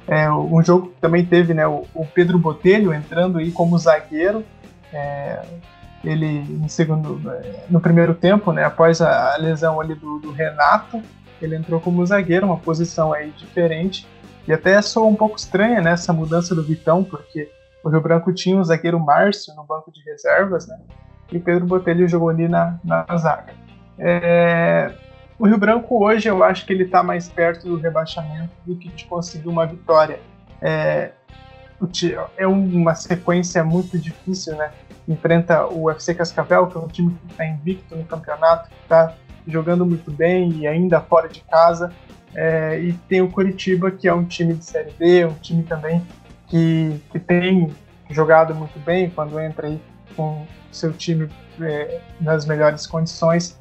É, 0.06 0.30
um 0.30 0.62
jogo 0.62 0.88
que 0.88 1.00
também 1.00 1.24
teve 1.24 1.54
né, 1.54 1.66
o, 1.66 1.84
o 1.94 2.06
Pedro 2.06 2.38
Botelho 2.38 2.92
entrando 2.92 3.38
aí 3.38 3.50
como 3.50 3.76
zagueiro, 3.78 4.44
é, 4.92 5.42
ele 6.04 6.26
em 6.26 6.68
segundo, 6.68 7.20
no 7.70 7.80
primeiro 7.80 8.14
tempo, 8.14 8.52
né, 8.52 8.64
após 8.64 9.00
a, 9.00 9.36
lesão 9.38 9.80
ali 9.80 9.94
do, 9.94 10.18
do, 10.18 10.30
Renato, 10.30 11.02
ele 11.40 11.56
entrou 11.56 11.80
como 11.80 12.04
zagueiro, 12.04 12.46
uma 12.46 12.58
posição 12.58 13.12
aí 13.12 13.30
diferente 13.30 14.06
e 14.46 14.52
até 14.52 14.80
soou 14.82 15.08
um 15.08 15.14
pouco 15.14 15.38
estranha 15.38 15.80
né, 15.80 15.92
essa 15.92 16.12
mudança 16.12 16.54
do 16.54 16.62
Vitão, 16.62 17.02
porque 17.02 17.50
o 17.84 17.90
Rio 17.90 18.00
Branco 18.00 18.32
tinha 18.32 18.58
o 18.58 18.64
zagueiro 18.64 18.98
Márcio 18.98 19.54
no 19.54 19.62
banco 19.62 19.92
de 19.92 20.02
reservas, 20.02 20.66
né, 20.66 20.80
e 21.30 21.36
o 21.36 21.40
Pedro 21.40 21.66
Botelho 21.66 22.08
jogou 22.08 22.30
ali 22.30 22.48
na, 22.48 22.78
na 22.82 23.04
zaga. 23.16 23.52
É, 23.98 24.92
o 25.38 25.46
Rio 25.46 25.58
Branco 25.58 26.02
hoje 26.02 26.28
eu 26.28 26.42
acho 26.42 26.64
que 26.64 26.72
ele 26.72 26.84
está 26.84 27.02
mais 27.02 27.28
perto 27.28 27.68
do 27.68 27.76
rebaixamento 27.76 28.50
do 28.64 28.74
que 28.76 28.88
de 28.88 29.04
conseguir 29.04 29.48
uma 29.48 29.66
vitória. 29.66 30.18
É, 30.62 31.10
é 32.38 32.46
uma 32.46 32.94
sequência 32.94 33.62
muito 33.62 33.98
difícil, 33.98 34.56
né? 34.56 34.70
Enfrenta 35.06 35.66
o 35.66 35.84
UFC 35.84 36.14
Cascavel, 36.14 36.66
que 36.68 36.78
é 36.78 36.80
um 36.80 36.88
time 36.88 37.14
que 37.14 37.32
está 37.32 37.44
invicto 37.44 37.94
no 37.94 38.04
campeonato, 38.04 38.70
que 38.70 38.76
está 38.82 39.14
jogando 39.46 39.84
muito 39.84 40.10
bem 40.10 40.50
e 40.52 40.66
ainda 40.66 41.00
fora 41.00 41.28
de 41.28 41.40
casa. 41.42 41.92
É, 42.34 42.78
e 42.78 42.92
tem 43.08 43.20
o 43.20 43.30
Curitiba, 43.30 43.90
que 43.90 44.08
é 44.08 44.14
um 44.14 44.24
time 44.24 44.54
de 44.54 44.64
Série 44.64 44.92
B, 44.92 45.26
um 45.26 45.34
time 45.34 45.62
também 45.62 46.02
que, 46.48 47.00
que 47.10 47.18
tem 47.18 47.74
jogado 48.10 48.54
muito 48.54 48.78
bem 48.80 49.10
quando 49.10 49.38
entra 49.40 49.66
aí 49.66 49.80
com 50.16 50.46
seu 50.70 50.92
time 50.92 51.28
é, 51.60 52.00
nas 52.20 52.44
melhores 52.46 52.86
condições. 52.86 53.58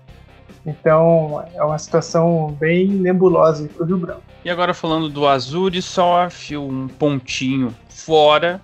Então 0.66 1.46
é 1.54 1.64
uma 1.64 1.78
situação 1.78 2.56
bem 2.60 2.88
nebulosa 2.88 3.68
para 3.68 3.84
o 3.84 3.86
Rio 3.86 3.98
Branco. 3.98 4.22
E 4.46 4.50
agora 4.50 4.74
falando 4.74 5.10
do 5.10 5.28
Azul 5.28 5.70
sofre 5.82 6.58
um 6.58 6.88
pontinho 6.88 7.74
fora, 7.90 8.62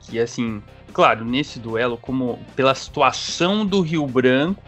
que 0.00 0.18
assim, 0.20 0.62
claro, 0.92 1.24
nesse 1.24 1.58
duelo, 1.58 1.96
como 1.96 2.38
pela 2.54 2.74
situação 2.74 3.66
do 3.66 3.80
Rio 3.80 4.06
Branco, 4.06 4.62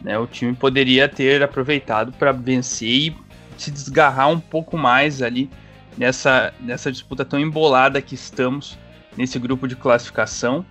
né, 0.00 0.18
o 0.18 0.26
time 0.26 0.54
poderia 0.54 1.08
ter 1.08 1.42
aproveitado 1.42 2.12
para 2.12 2.30
vencer 2.32 2.88
e 2.88 3.16
se 3.56 3.70
desgarrar 3.70 4.28
um 4.28 4.38
pouco 4.38 4.76
mais 4.76 5.22
ali 5.22 5.50
nessa, 5.96 6.52
nessa 6.60 6.90
disputa 6.90 7.24
tão 7.24 7.38
embolada 7.38 8.00
que 8.02 8.14
estamos 8.14 8.78
nesse 9.16 9.38
grupo 9.38 9.66
de 9.66 9.76
classificação. 9.76 10.64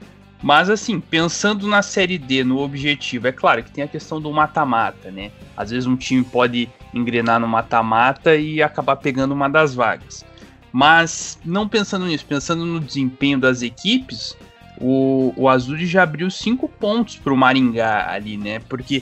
Mas 0.43 0.69
assim, 0.69 0.99
pensando 0.99 1.67
na 1.67 1.81
série 1.81 2.17
D, 2.17 2.43
no 2.43 2.59
objetivo, 2.59 3.27
é 3.27 3.31
claro 3.31 3.63
que 3.63 3.71
tem 3.71 3.83
a 3.83 3.87
questão 3.87 4.21
do 4.21 4.31
mata-mata, 4.31 5.09
né? 5.09 5.31
Às 5.57 5.71
vezes 5.71 5.87
um 5.87 5.95
time 5.95 6.23
pode 6.23 6.69
engrenar 6.93 7.39
no 7.39 7.47
mata-mata 7.47 8.35
e 8.35 8.61
acabar 8.61 8.97
pegando 8.97 9.33
uma 9.33 9.49
das 9.49 9.73
vagas. 9.73 10.23
Mas 10.71 11.39
não 11.43 11.67
pensando 11.67 12.05
nisso, 12.05 12.25
pensando 12.25 12.65
no 12.65 12.79
desempenho 12.79 13.39
das 13.39 13.61
equipes, 13.61 14.37
o, 14.79 15.33
o 15.37 15.47
Azul 15.47 15.77
já 15.77 16.03
abriu 16.03 16.29
cinco 16.29 16.67
pontos 16.67 17.15
para 17.15 17.33
o 17.33 17.37
Maringá 17.37 18.11
ali, 18.11 18.37
né? 18.37 18.59
Porque 18.59 19.01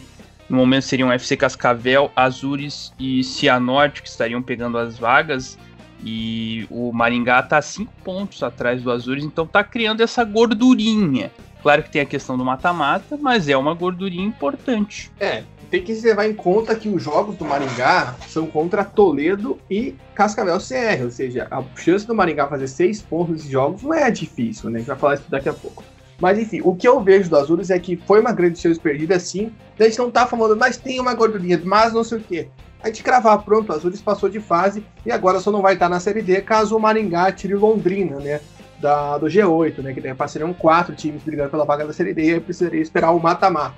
no 0.49 0.57
momento 0.57 0.83
seriam 0.83 1.12
FC 1.12 1.36
Cascavel, 1.36 2.12
Azures 2.15 2.93
e 2.99 3.23
Cianorte 3.23 4.01
que 4.01 4.07
estariam 4.07 4.41
pegando 4.41 4.77
as 4.77 4.97
vagas. 4.99 5.57
E 6.04 6.68
o 6.70 6.92
Maringá 6.92 7.39
está 7.39 7.62
cinco 7.62 7.94
pontos 8.04 8.44
atrás 8.44 8.82
do 8.82 8.92
Azures, 8.92 9.24
então 9.24 9.46
está 9.46 9.63
criando 9.63 10.02
essa 10.02 10.24
gordurinha. 10.24 11.32
Claro 11.62 11.82
que 11.82 11.89
tem 11.89 12.02
a 12.02 12.06
questão 12.06 12.38
do 12.38 12.44
mata-mata, 12.44 13.18
mas 13.22 13.48
é 13.48 13.56
uma 13.56 13.74
gordurinha 13.74 14.26
importante. 14.26 15.10
É, 15.18 15.44
tem 15.72 15.82
que 15.82 15.94
levar 15.94 16.28
em 16.28 16.36
conta 16.36 16.76
que 16.76 16.89
os 16.89 17.02
jogos 17.02 17.38
do 17.38 17.46
Maringá 17.46 18.16
são 18.28 18.46
contra 18.46 18.84
Toledo 18.84 19.58
e 19.72 19.96
Cascavel 20.13 20.58
CR, 20.58 21.04
ou 21.04 21.10
seja, 21.10 21.48
a 21.50 21.63
chance 21.76 22.06
do 22.06 22.13
Maringá 22.13 22.48
fazer 22.48 22.68
seis 22.68 23.02
pontos 23.02 23.36
nesses 23.36 23.50
jogos 23.50 23.82
não 23.82 23.94
é 23.94 24.12
difícil, 24.12 24.70
né? 24.70 24.76
A 24.76 24.80
gente 24.80 24.88
vai 24.88 24.98
falar 24.98 25.13
isso 25.16 25.24
daqui 25.30 25.48
a 25.48 25.54
pouco. 25.54 25.84
Mas 26.19 26.38
enfim, 26.38 26.62
o 26.63 26.76
que 26.76 26.88
eu 26.88 27.02
vejo 27.02 27.30
do 27.30 27.38
Azures 27.38 27.69
é 27.69 27.80
que 27.80 27.97
foi 27.97 28.21
uma 28.21 28.32
grande 28.32 28.60
chance 28.60 28.80
perdida, 28.80 29.19
sim. 29.19 29.52
A 29.80 29.84
gente 29.84 29.99
não 29.99 30.12
tá 30.12 30.26
falando, 30.26 30.56
mas 30.56 30.78
tem 30.78 30.99
uma 30.99 31.13
gordurinha, 31.13 31.60
mas 31.63 31.93
não 31.93 32.04
sei 32.04 32.17
o 32.19 32.21
quê 32.21 32.49
a 32.84 32.88
gente 32.88 33.02
cravar, 33.02 33.41
pronto, 33.43 33.69
o 33.69 33.76
Azures 33.76 34.02
passou 34.02 34.30
de 34.30 34.41
fase 34.41 34.86
e 35.06 35.12
agora 35.12 35.39
só 35.39 35.49
não 35.49 35.62
vai 35.62 35.76
estar 35.76 35.88
na 35.88 36.02
Série 36.02 36.21
D 36.21 36.41
caso 36.41 36.76
o 36.76 36.80
Maringá 36.80 37.32
tire 37.32 37.56
Londrina, 37.56 38.19
né? 38.19 38.41
Da, 38.80 39.17
do 39.17 39.28
G8, 39.28 39.82
né? 39.82 39.93
Que 39.93 40.02
daí 40.02 40.13
passariam 40.13 40.54
quatro 40.54 40.93
times 40.93 41.23
brigando 41.23 41.49
pela 41.49 41.63
vaga 41.63 41.88
da 41.88 41.93
Série 41.93 42.13
D 42.13 42.36
e 42.36 42.39
precisaria 42.41 42.82
esperar 42.82 43.12
o 43.12 43.19
mata-mata. 43.19 43.76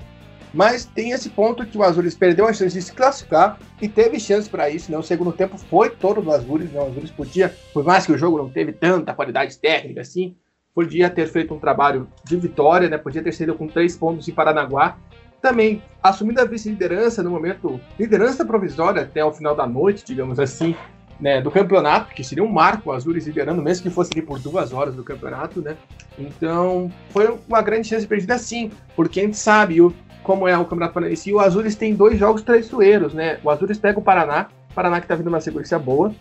Mas 0.52 0.86
tem 0.86 1.12
esse 1.12 1.30
ponto 1.30 1.66
que 1.66 1.78
o 1.78 1.84
Azures 1.84 2.16
perdeu 2.16 2.48
a 2.48 2.54
chance 2.54 2.74
de 2.74 2.82
se 2.82 2.94
classificar 2.94 3.60
e 3.80 3.88
teve 3.88 4.20
chance 4.20 4.50
para 4.50 4.70
isso, 4.70 4.92
né? 4.92 4.98
O 4.98 5.04
segundo 5.04 5.32
tempo 5.32 5.56
foi 5.56 5.92
todo 5.92 6.22
do 6.22 6.32
Azures, 6.32 6.72
né? 6.72 6.80
O 6.80 6.88
Azures 6.88 7.12
podia, 7.12 7.54
por 7.74 7.84
mais 7.84 8.08
que 8.08 8.12
o 8.12 8.18
jogo 8.18 8.40
não 8.40 8.50
teve 8.50 8.72
tanta 8.72 9.14
qualidade 9.14 9.60
técnica 9.60 10.02
assim, 10.02 10.36
podia 10.76 11.10
ter 11.10 11.26
feito 11.28 11.54
um 11.54 11.60
trabalho 11.60 12.08
de 12.24 12.36
vitória, 12.36 12.90
né? 12.90 12.98
Podia 12.98 13.24
ter 13.24 13.32
saído 13.32 13.56
com 13.56 13.66
três 13.66 13.96
pontos 13.96 14.28
em 14.28 14.34
Paranaguá 14.34 14.98
também 15.42 15.84
assumindo 16.02 16.42
a 16.42 16.46
vice-liderança 16.46 17.22
no 17.22 17.30
momento, 17.30 17.80
liderança 18.00 18.44
provisória 18.44 19.04
até 19.04 19.24
o 19.24 19.32
final 19.32 19.56
da 19.56 19.68
noite, 19.68 20.04
digamos 20.04 20.40
assim, 20.40 20.76
né, 21.20 21.40
do 21.40 21.52
campeonato, 21.52 22.16
que 22.16 22.24
seria 22.24 22.44
um 22.44 22.52
marco, 22.52 22.90
o 22.90 22.92
Azures 22.92 23.28
liderando, 23.28 23.62
mesmo 23.62 23.84
que 23.84 23.92
fosse 23.92 24.12
ali 24.12 24.24
por 24.24 24.40
duas 24.40 24.74
horas 24.74 24.96
do 24.96 25.04
campeonato, 25.04 25.62
né? 25.62 25.78
Então, 26.18 26.92
foi 27.12 27.38
uma 27.48 27.62
grande 27.62 27.88
chance 27.88 28.08
perdida 28.08 28.40
sim, 28.40 28.72
porque 28.96 29.20
a 29.20 29.24
gente 29.24 29.38
sabe 29.38 29.80
o, 29.80 29.94
como 30.24 30.48
é 30.48 30.58
o 30.58 30.64
Campeonato 30.64 30.96
Paranaense, 30.96 31.30
e 31.30 31.34
o 31.34 31.40
Azures 31.40 31.76
tem 31.76 31.94
dois 31.94 32.18
jogos 32.18 32.42
traiçoeiros, 32.42 33.14
né? 33.14 33.38
O 33.44 33.50
Azures 33.52 33.78
pega 33.78 34.00
o 34.00 34.02
Paraná, 34.04 34.48
Paraná 34.74 35.00
que 35.00 35.08
tá 35.08 35.14
vindo 35.14 35.28
uma 35.28 35.40
sequência 35.40 35.78
boa, 35.78 36.12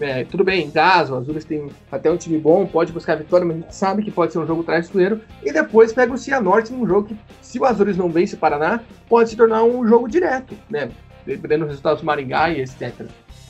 é, 0.00 0.24
tudo 0.24 0.42
bem, 0.42 0.66
em 0.66 0.70
casa, 0.70 1.14
o 1.14 1.16
Azures 1.16 1.44
tem 1.44 1.68
até 1.90 2.10
um 2.10 2.16
time 2.16 2.38
bom, 2.38 2.66
pode 2.66 2.92
buscar 2.92 3.16
vitória, 3.16 3.46
mas 3.46 3.56
a 3.56 3.60
gente 3.60 3.74
sabe 3.74 4.02
que 4.02 4.10
pode 4.10 4.32
ser 4.32 4.38
um 4.38 4.46
jogo 4.46 4.64
traiçoeiro. 4.64 5.20
E 5.42 5.52
depois 5.52 5.92
pega 5.92 6.12
o 6.12 6.18
Cianorte 6.18 6.72
num 6.72 6.86
jogo 6.86 7.08
que, 7.08 7.16
se 7.40 7.58
o 7.58 7.64
Azures 7.64 7.96
não 7.96 8.08
vence 8.08 8.34
o 8.34 8.38
Paraná, 8.38 8.80
pode 9.08 9.30
se 9.30 9.36
tornar 9.36 9.62
um 9.62 9.86
jogo 9.86 10.08
direto, 10.08 10.56
né? 10.68 10.90
Dependendo 11.24 11.60
dos 11.60 11.70
resultados 11.70 12.00
do 12.00 12.06
Maringá 12.06 12.50
e 12.50 12.60
etc. 12.60 13.06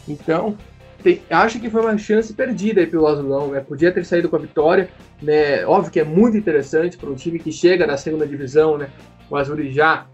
Então, 0.06 0.56
tem, 1.02 1.22
acho 1.30 1.60
que 1.60 1.70
foi 1.70 1.80
uma 1.80 1.96
chance 1.98 2.32
perdida 2.32 2.80
aí 2.80 2.86
pelo 2.86 3.06
Azulão, 3.06 3.48
né? 3.48 3.60
Podia 3.60 3.92
ter 3.92 4.04
saído 4.04 4.28
com 4.28 4.36
a 4.36 4.38
vitória, 4.38 4.88
né? 5.22 5.64
Óbvio 5.66 5.90
que 5.90 6.00
é 6.00 6.04
muito 6.04 6.36
interessante 6.36 6.96
para 6.96 7.10
um 7.10 7.14
time 7.14 7.38
que 7.38 7.52
chega 7.52 7.86
da 7.86 7.96
segunda 7.96 8.26
divisão, 8.26 8.78
né? 8.78 8.88
O 9.30 9.36
Azures 9.36 9.74
já 9.74 10.06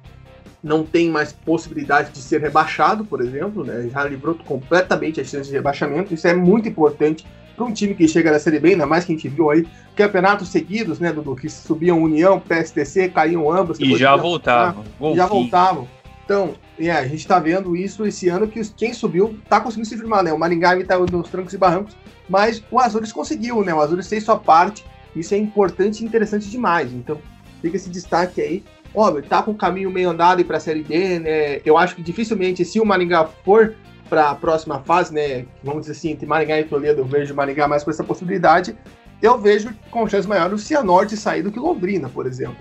não 0.63 0.85
tem 0.85 1.09
mais 1.11 1.33
possibilidade 1.33 2.13
de 2.13 2.19
ser 2.19 2.41
rebaixado, 2.41 3.05
por 3.05 3.21
exemplo, 3.21 3.65
né? 3.65 3.89
já 3.91 4.05
livrou 4.05 4.35
completamente 4.35 5.21
as 5.21 5.29
chances 5.29 5.49
de 5.49 5.55
rebaixamento. 5.55 6.13
Isso 6.13 6.27
é 6.27 6.35
muito 6.35 6.69
importante 6.69 7.25
para 7.57 7.65
um 7.65 7.73
time 7.73 7.95
que 7.95 8.09
chega 8.09 8.31
na 8.31 8.39
Série 8.39 8.59
B, 8.59 8.71
ainda 8.71 8.87
mais 8.87 9.05
que 9.05 9.13
a 9.13 9.15
gente 9.15 9.29
viu 9.29 9.51
aí 9.51 9.67
campeonatos 9.95 10.49
seguidos, 10.49 10.99
né, 10.99 11.13
Dudu, 11.13 11.37
que 11.37 11.49
subiam 11.51 12.03
União, 12.03 12.41
PSTC, 12.41 13.11
caíam 13.11 13.51
ambos. 13.51 13.79
E 13.79 13.97
já 13.97 14.17
voltavam. 14.17 14.85
Já 15.15 15.27
voltavam. 15.27 15.89
Então, 16.25 16.55
é, 16.79 16.91
a 16.91 17.03
gente 17.03 17.19
está 17.19 17.39
vendo 17.39 17.77
isso 17.77 18.07
esse 18.07 18.29
ano 18.29 18.47
que 18.47 18.63
quem 18.75 18.95
subiu 18.95 19.37
está 19.43 19.61
conseguindo 19.61 19.89
se 19.89 19.97
firmar, 19.97 20.23
né? 20.23 20.33
O 20.33 20.39
Maringá 20.39 20.77
está 20.79 20.99
nos 20.99 21.29
trancos 21.29 21.53
e 21.53 21.59
barrancos, 21.59 21.97
mas 22.29 22.63
o 22.71 22.79
Azures 22.79 23.13
conseguiu, 23.13 23.63
né? 23.65 23.75
O 23.75 23.81
Azures 23.81 24.09
fez 24.09 24.25
sua 24.25 24.39
parte. 24.39 24.85
Isso 25.15 25.35
é 25.35 25.37
importante 25.37 26.03
e 26.03 26.07
interessante 26.07 26.49
demais. 26.49 26.93
Então, 26.93 27.19
fica 27.61 27.77
esse 27.77 27.91
destaque 27.91 28.41
aí 28.41 28.65
óbvio, 28.95 29.23
tá 29.23 29.43
com 29.43 29.53
o 29.53 29.57
caminho 29.57 29.91
meio 29.91 30.11
andado 30.11 30.45
para 30.45 30.57
a 30.57 30.61
Série 30.61 30.83
D, 30.83 31.19
né? 31.19 31.61
Eu 31.65 31.77
acho 31.77 31.97
que 31.97 32.03
dificilmente, 32.03 32.65
se 32.65 32.81
o 32.81 32.85
Maringá 32.85 33.25
for 33.45 33.75
para 34.09 34.31
a 34.31 34.35
próxima 34.35 34.81
fase, 34.81 35.15
né? 35.15 35.47
Vamos 35.63 35.83
dizer 35.83 35.93
assim, 35.93 36.11
entre 36.11 36.27
Maringá 36.27 36.59
e 36.59 36.65
Toledo, 36.65 37.01
eu 37.01 37.05
vejo 37.05 37.33
o 37.33 37.37
Maringá 37.37 37.69
mais 37.69 37.85
com 37.85 37.91
essa 37.91 38.03
possibilidade. 38.03 38.77
Eu 39.23 39.39
vejo 39.39 39.73
com 39.91 40.09
chance 40.09 40.27
maior 40.27 40.53
o 40.53 40.59
Cianorte 40.59 41.17
sair 41.17 41.43
do 41.43 41.53
que 41.53 41.61
Londrina, 41.61 42.09
por 42.09 42.27
exemplo. 42.27 42.57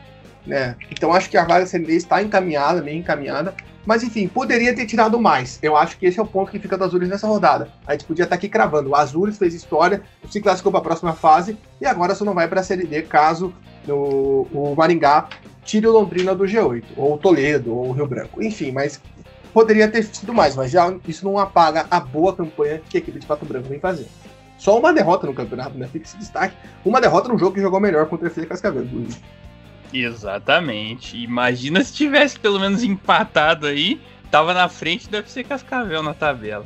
Né? 0.45 0.75
Então 0.91 1.13
acho 1.13 1.29
que 1.29 1.37
a 1.37 1.45
vaga 1.45 1.65
Série 1.65 1.85
D 1.85 1.95
está 1.95 2.21
encaminhada, 2.21 2.81
bem 2.81 2.99
encaminhada. 2.99 3.53
Mas 3.85 4.03
enfim, 4.03 4.27
poderia 4.27 4.75
ter 4.75 4.85
tirado 4.85 5.19
mais. 5.19 5.57
Eu 5.63 5.75
acho 5.75 5.97
que 5.97 6.05
esse 6.05 6.19
é 6.19 6.21
o 6.21 6.27
ponto 6.27 6.51
que 6.51 6.59
fica 6.59 6.77
do 6.77 6.83
Azures 6.83 7.09
nessa 7.09 7.27
rodada. 7.27 7.69
A 7.87 7.93
gente 7.93 8.05
podia 8.05 8.23
estar 8.23 8.35
aqui 8.35 8.47
cravando. 8.47 8.89
O 8.89 8.95
Azures 8.95 9.37
fez 9.37 9.53
história, 9.53 10.03
se 10.29 10.39
classificou 10.41 10.71
para 10.71 10.81
a 10.81 10.83
próxima 10.83 11.13
fase 11.13 11.57
e 11.81 11.85
agora 11.85 12.13
só 12.13 12.23
não 12.23 12.33
vai 12.33 12.47
para 12.47 12.59
a 12.59 12.63
Série 12.63 12.85
D 12.85 13.01
caso 13.03 13.53
o, 13.87 14.47
o 14.53 14.75
Maringá 14.75 15.27
tire 15.69 15.85
o 15.85 15.91
Londrina 15.91 16.33
do 16.33 16.45
G8, 16.45 16.83
ou 16.97 17.17
Toledo, 17.17 17.75
ou 17.75 17.91
Rio 17.91 18.07
Branco. 18.07 18.41
Enfim, 18.41 18.71
mas 18.71 18.99
poderia 19.53 19.87
ter 19.87 20.03
sido 20.03 20.33
mais, 20.33 20.55
mas 20.55 20.71
já 20.71 20.91
isso 21.07 21.23
não 21.23 21.37
apaga 21.37 21.85
a 21.91 21.99
boa 21.99 22.35
campanha 22.35 22.81
que 22.89 22.97
a 22.97 22.99
equipe 22.99 23.19
de 23.19 23.27
Pato 23.27 23.45
Branco 23.45 23.69
vem 23.69 23.79
fazendo. 23.79 24.09
Só 24.57 24.77
uma 24.77 24.91
derrota 24.91 25.27
no 25.27 25.33
campeonato, 25.33 25.77
né? 25.77 25.87
Fica 25.87 26.05
esse 26.05 26.17
destaque. 26.17 26.55
Uma 26.83 26.99
derrota 26.99 27.29
no 27.29 27.37
jogo 27.37 27.53
que 27.53 27.61
jogou 27.61 27.79
melhor 27.79 28.07
contra 28.07 28.25
o 28.25 28.31
FC 28.31 28.45
Cascavel. 28.45 28.85
Exatamente. 29.93 31.15
Imagina 31.17 31.83
se 31.83 31.93
tivesse 31.93 32.37
pelo 32.37 32.59
menos 32.59 32.83
empatado 32.83 33.67
aí, 33.67 34.01
tava 34.29 34.53
na 34.53 34.67
frente 34.67 35.07
do 35.07 35.17
FC 35.17 35.43
Cascavel 35.43 36.03
na 36.03 36.13
tabela. 36.13 36.65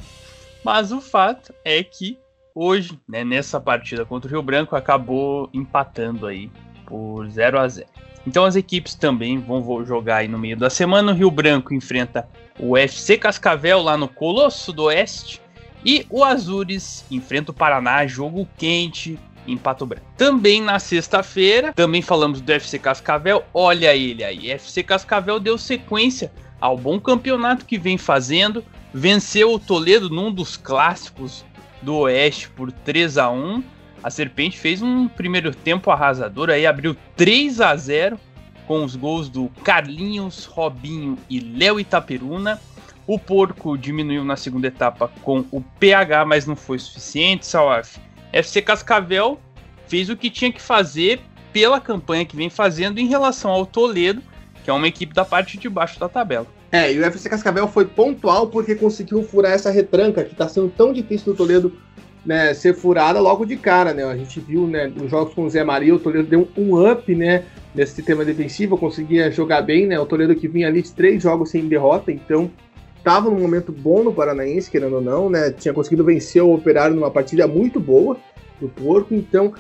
Mas 0.64 0.92
o 0.92 1.02
fato 1.02 1.54
é 1.64 1.84
que 1.84 2.18
hoje, 2.56 3.00
né, 3.08 3.24
nessa 3.24 3.60
partida 3.60 4.06
contra 4.06 4.28
o 4.28 4.32
Rio 4.32 4.42
Branco, 4.42 4.76
acabou 4.76 5.50
empatando 5.54 6.26
aí 6.26 6.50
por 6.86 7.28
0 7.30 7.60
a 7.60 7.68
0 7.68 7.88
Então 8.26 8.46
as 8.46 8.56
equipes 8.56 8.96
também 8.96 9.40
vão 9.40 9.86
jogar 9.86 10.18
aí 10.18 10.28
no 10.28 10.40
meio 10.40 10.58
da 10.58 10.70
semana. 10.70 11.12
O 11.12 11.16
Rio 11.16 11.30
Branco 11.30 11.74
enfrenta 11.74 12.28
o 12.60 12.78
FC 12.78 13.18
Cascavel 13.18 13.82
lá 13.82 13.98
no 13.98 14.08
Colosso 14.08 14.72
do 14.72 14.84
Oeste. 14.84 15.42
E 15.86 16.06
o 16.10 16.24
Azures 16.24 17.04
enfrenta 17.12 17.52
o 17.52 17.54
Paraná, 17.54 18.08
jogo 18.08 18.48
quente 18.58 19.20
em 19.46 19.58
Pato 19.58 19.86
Branco. 19.86 20.06
Também 20.18 20.62
na 20.62 20.80
sexta-feira, 20.80 21.74
também 21.74 22.02
falamos 22.02 22.40
do 22.40 22.52
FC 22.52 22.80
Cascavel. 22.80 23.44
Olha 23.54 23.94
ele 23.94 24.24
aí, 24.24 24.50
FC 24.50 24.84
Cascavel 24.84 25.40
deu 25.40 25.58
sequência 25.58 26.32
ao 26.62 26.78
bom 26.78 27.00
campeonato 27.00 27.66
que 27.66 27.78
vem 27.78 27.98
fazendo. 27.98 28.64
Venceu 28.94 29.52
o 29.52 29.60
Toledo 29.60 30.10
num 30.10 30.32
dos 30.32 30.56
clássicos 30.56 31.44
do 31.82 31.98
Oeste 31.98 32.50
por 32.50 32.72
3 32.72 33.18
a 33.18 33.30
1 33.30 33.64
a 34.04 34.10
Serpente 34.10 34.60
fez 34.60 34.82
um 34.82 35.08
primeiro 35.08 35.56
tempo 35.56 35.90
arrasador, 35.90 36.50
aí 36.50 36.66
abriu 36.66 36.96
3 37.16 37.62
a 37.62 37.76
0 37.76 38.20
com 38.68 38.84
os 38.84 38.96
gols 38.96 39.30
do 39.30 39.50
Carlinhos, 39.64 40.46
Robinho 40.46 41.18
e 41.30 41.40
Léo 41.40 41.80
Itaperuna. 41.80 42.60
O 43.06 43.20
Porco 43.20 43.78
diminuiu 43.78 44.24
na 44.24 44.36
segunda 44.36 44.68
etapa 44.68 45.12
com 45.22 45.46
o 45.52 45.62
PH, 45.62 46.26
mas 46.26 46.46
não 46.46 46.56
foi 46.56 46.80
suficiente, 46.80 47.46
Salaf. 47.46 47.98
FC 48.32 48.62
Cascavel 48.62 49.40
fez 49.88 50.10
o 50.10 50.18
que 50.18 50.30
tinha 50.30 50.52
que 50.52 50.62
fazer 50.62 51.22
pela 51.52 51.80
campanha 51.80 52.26
que 52.26 52.36
vem 52.36 52.50
fazendo 52.50 53.00
em 53.00 53.08
relação 53.08 53.52
ao 53.52 53.66
Toledo, 53.66 54.22
que 54.64 54.70
é 54.70 54.74
uma 54.74 54.88
equipe 54.88 55.14
da 55.14 55.26
parte 55.26 55.58
de 55.58 55.70
baixo 55.70 56.00
da 56.00 56.10
tabela. 56.10 56.48
É, 56.72 56.92
e 56.92 56.98
o 56.98 57.06
FC 57.06 57.30
Cascavel 57.30 57.68
foi 57.68 57.86
pontual 57.86 58.48
porque 58.48 58.74
conseguiu 58.74 59.22
furar 59.22 59.52
essa 59.52 59.70
retranca 59.70 60.24
que 60.24 60.32
está 60.32 60.50
sendo 60.50 60.70
tão 60.70 60.92
difícil 60.92 61.34
do 61.34 61.38
Toledo 61.38 61.78
né, 62.26 62.54
ser 62.54 62.74
furada 62.74 63.20
logo 63.20 63.46
de 63.46 63.58
cara, 63.58 63.94
né? 63.94 64.04
A 64.04 64.16
gente 64.16 64.40
viu, 64.40 64.66
né, 64.68 64.88
nos 64.88 65.10
jogos 65.10 65.34
com 65.34 65.44
o 65.44 65.50
Zé 65.50 65.64
Maria, 65.64 65.94
o 65.94 66.00
Toledo 66.00 66.28
deu 66.28 66.48
um 66.58 66.90
up, 66.90 67.14
né, 67.14 67.44
nesse 67.76 67.96
sistema 67.96 68.24
defensivo, 68.24 68.78
conseguia 68.78 69.30
jogar 69.32 69.62
bem, 69.62 69.86
né? 69.86 70.00
O 70.00 70.06
Toledo 70.06 70.36
que 70.36 70.48
vinha 70.48 70.68
ali 70.68 70.82
de 70.82 70.92
três 70.92 71.22
jogos 71.22 71.50
sem 71.50 71.68
derrota, 71.68 72.12
então 72.12 72.50
estava 72.98 73.30
num 73.30 73.40
momento 73.40 73.72
bom 73.72 74.04
no 74.04 74.14
Paranaense, 74.14 74.72
querendo 74.72 74.96
ou 74.96 75.02
não, 75.02 75.30
né? 75.30 75.52
Tinha 75.52 75.74
conseguido 75.74 76.06
vencer 76.06 76.42
o 76.42 76.54
Operário 76.54 76.96
numa 76.96 77.12
partida 77.12 77.46
muito 77.48 77.80
boa 77.80 78.18
do 78.62 78.70
Porco, 78.70 79.14
então 79.14 79.54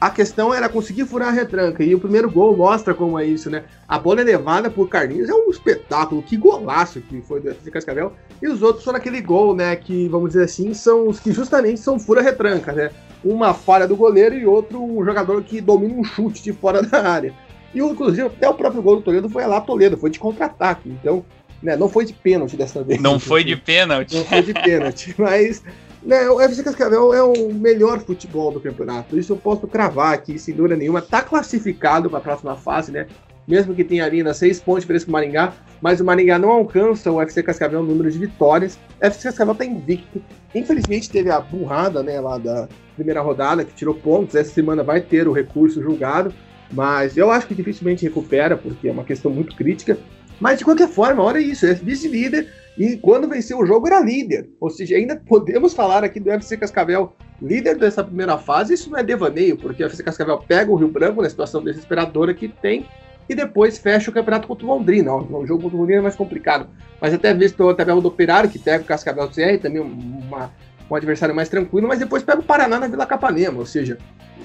a 0.00 0.10
questão 0.10 0.52
era 0.52 0.68
conseguir 0.68 1.06
furar 1.06 1.28
a 1.28 1.32
retranca. 1.32 1.82
E 1.82 1.94
o 1.94 2.00
primeiro 2.00 2.30
gol 2.30 2.56
mostra 2.56 2.92
como 2.94 3.18
é 3.18 3.24
isso, 3.24 3.48
né? 3.48 3.64
A 3.88 3.98
bola 3.98 4.20
é 4.20 4.24
levada 4.24 4.70
por 4.70 4.88
Carlinhos, 4.88 5.28
é 5.28 5.34
um 5.34 5.50
espetáculo, 5.50 6.22
que 6.22 6.36
golaço 6.36 7.00
que 7.00 7.22
foi 7.22 7.40
do 7.40 7.50
FC 7.50 7.70
Cascavel. 7.70 8.12
E 8.42 8.48
os 8.48 8.62
outros 8.62 8.84
foram 8.84 8.98
aquele 8.98 9.20
gol, 9.20 9.54
né? 9.54 9.74
Que, 9.74 10.06
vamos 10.08 10.30
dizer 10.30 10.44
assim, 10.44 10.74
são 10.74 11.08
os 11.08 11.18
que 11.18 11.32
justamente 11.32 11.80
são 11.80 11.98
fura 11.98 12.20
retranca, 12.20 12.72
né? 12.72 12.90
Uma 13.24 13.54
falha 13.54 13.88
do 13.88 13.96
goleiro 13.96 14.34
e 14.34 14.46
outro 14.46 14.82
um 14.82 15.04
jogador 15.04 15.42
que 15.42 15.60
domina 15.60 15.94
um 15.94 16.04
chute 16.04 16.42
de 16.42 16.52
fora 16.52 16.82
da 16.82 17.08
área. 17.08 17.32
E 17.74 17.78
inclusive 17.78 18.26
até 18.26 18.48
o 18.48 18.54
próprio 18.54 18.82
gol 18.82 18.96
do 18.96 19.02
Toledo 19.02 19.28
foi 19.28 19.46
lá 19.46 19.60
Toledo, 19.60 19.96
foi 19.96 20.10
de 20.10 20.18
contra-ataque. 20.18 20.90
Então, 20.90 21.24
né, 21.62 21.74
não 21.74 21.88
foi 21.88 22.04
de 22.04 22.12
pênalti 22.12 22.56
dessa 22.56 22.82
vez. 22.82 23.00
Não 23.00 23.18
foi 23.18 23.42
de 23.44 23.56
pênalti. 23.56 24.14
Não 24.14 24.24
foi 24.24 24.42
de 24.42 24.52
pênalti, 24.52 25.14
mas 25.16 25.62
né, 26.06 26.30
o 26.30 26.40
FC 26.40 26.62
Cascavel 26.62 27.12
é 27.12 27.22
o 27.22 27.52
melhor 27.52 27.98
futebol 27.98 28.52
do 28.52 28.60
campeonato. 28.60 29.18
Isso 29.18 29.32
eu 29.32 29.36
posso 29.36 29.66
cravar 29.66 30.14
aqui, 30.14 30.38
sem 30.38 30.54
dúvida 30.54 30.76
nenhuma. 30.76 31.00
Está 31.00 31.20
classificado 31.20 32.08
para 32.08 32.20
a 32.20 32.22
próxima 32.22 32.54
fase, 32.54 32.92
né? 32.92 33.08
Mesmo 33.46 33.74
que 33.74 33.82
tenha 33.82 34.04
ali 34.04 34.22
nas 34.22 34.36
seis 34.36 34.60
pontos 34.60 34.84
com 34.84 35.10
o 35.10 35.12
Maringá, 35.12 35.52
mas 35.80 36.00
o 36.00 36.04
Maringá 36.04 36.38
não 36.38 36.50
alcança 36.50 37.10
o 37.10 37.20
FC 37.20 37.42
Cascavel 37.42 37.82
no 37.82 37.88
número 37.88 38.10
de 38.10 38.18
vitórias. 38.18 38.78
O 39.02 39.06
FC 39.06 39.24
Cascavel 39.24 39.52
está 39.52 39.64
invicto. 39.64 40.22
Infelizmente 40.54 41.10
teve 41.10 41.30
a 41.30 41.40
burrada, 41.40 42.02
né, 42.02 42.20
lá 42.20 42.38
da 42.38 42.68
primeira 42.94 43.20
rodada, 43.20 43.64
que 43.64 43.74
tirou 43.74 43.94
pontos. 43.94 44.36
Essa 44.36 44.52
semana 44.52 44.84
vai 44.84 45.00
ter 45.00 45.26
o 45.26 45.32
recurso 45.32 45.82
julgado, 45.82 46.32
mas 46.72 47.16
eu 47.16 47.32
acho 47.32 47.48
que 47.48 47.54
dificilmente 47.54 48.04
recupera, 48.04 48.56
porque 48.56 48.88
é 48.88 48.92
uma 48.92 49.04
questão 49.04 49.30
muito 49.30 49.56
crítica. 49.56 49.98
Mas 50.40 50.58
de 50.58 50.64
qualquer 50.64 50.88
forma, 50.88 51.22
olha 51.22 51.38
isso, 51.38 51.66
é 51.66 51.74
vice-líder 51.74 52.48
e 52.76 52.96
quando 52.96 53.28
venceu 53.28 53.58
o 53.58 53.66
jogo 53.66 53.86
era 53.86 54.00
líder. 54.00 54.50
Ou 54.60 54.68
seja, 54.68 54.96
ainda 54.96 55.16
podemos 55.16 55.72
falar 55.72 56.04
aqui 56.04 56.20
do 56.20 56.30
FC 56.30 56.56
Cascavel 56.56 57.14
líder 57.40 57.76
dessa 57.78 58.04
primeira 58.04 58.36
fase. 58.36 58.74
Isso 58.74 58.90
não 58.90 58.98
é 58.98 59.02
devaneio, 59.02 59.56
porque 59.56 59.82
o 59.82 59.86
FC 59.86 60.02
Cascavel 60.02 60.38
pega 60.38 60.70
o 60.70 60.76
Rio 60.76 60.88
Branco 60.88 61.22
na 61.22 61.28
situação 61.28 61.62
desesperadora 61.62 62.34
que 62.34 62.48
tem 62.48 62.86
e 63.28 63.34
depois 63.34 63.78
fecha 63.78 64.10
o 64.10 64.14
campeonato 64.14 64.46
contra 64.46 64.66
o 64.66 64.68
Londrina. 64.68 65.14
O 65.14 65.46
jogo 65.46 65.62
contra 65.62 65.76
o 65.76 65.80
Londrina 65.80 66.00
é 66.00 66.02
mais 66.02 66.16
complicado. 66.16 66.68
Mas 67.00 67.12
até 67.12 67.32
visto 67.34 67.68
a 67.68 67.74
tabela 67.74 68.00
do 68.00 68.08
Operário, 68.08 68.50
que 68.50 68.58
pega 68.58 68.84
o 68.84 68.86
Cascavel 68.86 69.28
CR, 69.28 69.60
também 69.60 69.80
uma, 69.80 70.52
um 70.90 70.94
adversário 70.94 71.34
mais 71.34 71.48
tranquilo, 71.48 71.88
mas 71.88 71.98
depois 71.98 72.22
pega 72.22 72.40
o 72.40 72.44
Paraná 72.44 72.78
na 72.78 72.88
Vila 72.88 73.06
Capanema. 73.06 73.58
Ou 73.58 73.66
seja, 73.66 73.98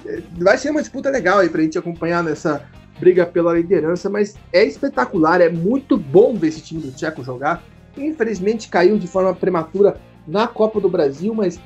é, 0.06 0.22
vai 0.38 0.58
ser 0.58 0.72
uma 0.72 0.82
disputa 0.82 1.10
legal 1.10 1.40
aí 1.40 1.50
pra 1.50 1.62
gente 1.62 1.78
acompanhar 1.78 2.24
nessa 2.24 2.64
briga 3.00 3.26
pela 3.26 3.54
liderança, 3.54 4.10
mas 4.10 4.36
é 4.54 4.64
espetacular, 4.64 5.42
é 5.42 5.50
muito 5.50 5.98
bom 5.98 6.36
ver 6.36 6.50
esse 6.50 6.62
time 6.62 6.82
do 6.82 6.92
Tcheco 6.92 7.24
jogar. 7.24 7.64
Infelizmente 7.98 8.70
caiu 8.70 8.98
de 8.98 9.08
forma 9.08 9.34
prematura 9.34 9.98
na 10.28 10.48
Copa 10.48 10.80
do 10.80 10.90
Brasil, 10.90 11.34
mas 11.34 11.60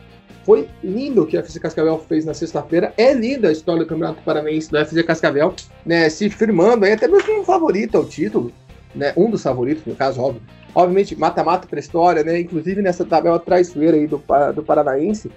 foi 0.45 0.69
lindo 0.83 1.23
o 1.23 1.25
que 1.25 1.35
a 1.35 1.39
FC 1.39 1.59
Cascavel 1.59 1.97
fez 2.07 2.23
na 2.23 2.33
sexta-feira. 2.33 2.93
É 2.97 3.13
linda 3.13 3.49
a 3.49 3.51
história 3.51 3.83
do 3.83 3.87
Campeonato 3.87 4.21
Paranaense 4.23 4.69
do 4.69 4.77
FC 4.77 5.03
Cascavel, 5.03 5.53
né, 5.83 6.07
se 6.07 6.29
firmando 6.29 6.85
aí 6.85 6.93
até 6.93 7.07
mesmo 7.07 7.41
um 7.41 7.43
favorito 7.43 7.97
ao 7.97 8.05
título, 8.05 8.51
né, 8.93 9.11
um 9.17 9.29
dos 9.29 9.41
favoritos, 9.41 9.83
no 9.85 9.95
caso, 9.95 10.21
óbvio. 10.21 10.41
Obviamente, 10.75 11.15
mata-mata 11.15 11.67
para 11.67 11.79
a 11.79 11.81
história, 11.81 12.23
né, 12.23 12.39
inclusive 12.39 12.81
nessa 12.81 13.03
tabela 13.03 13.39
traiçoeira 13.39 13.97
aí 13.97 14.05
do, 14.05 14.21
do 14.53 14.63
Paranaense, 14.63 15.31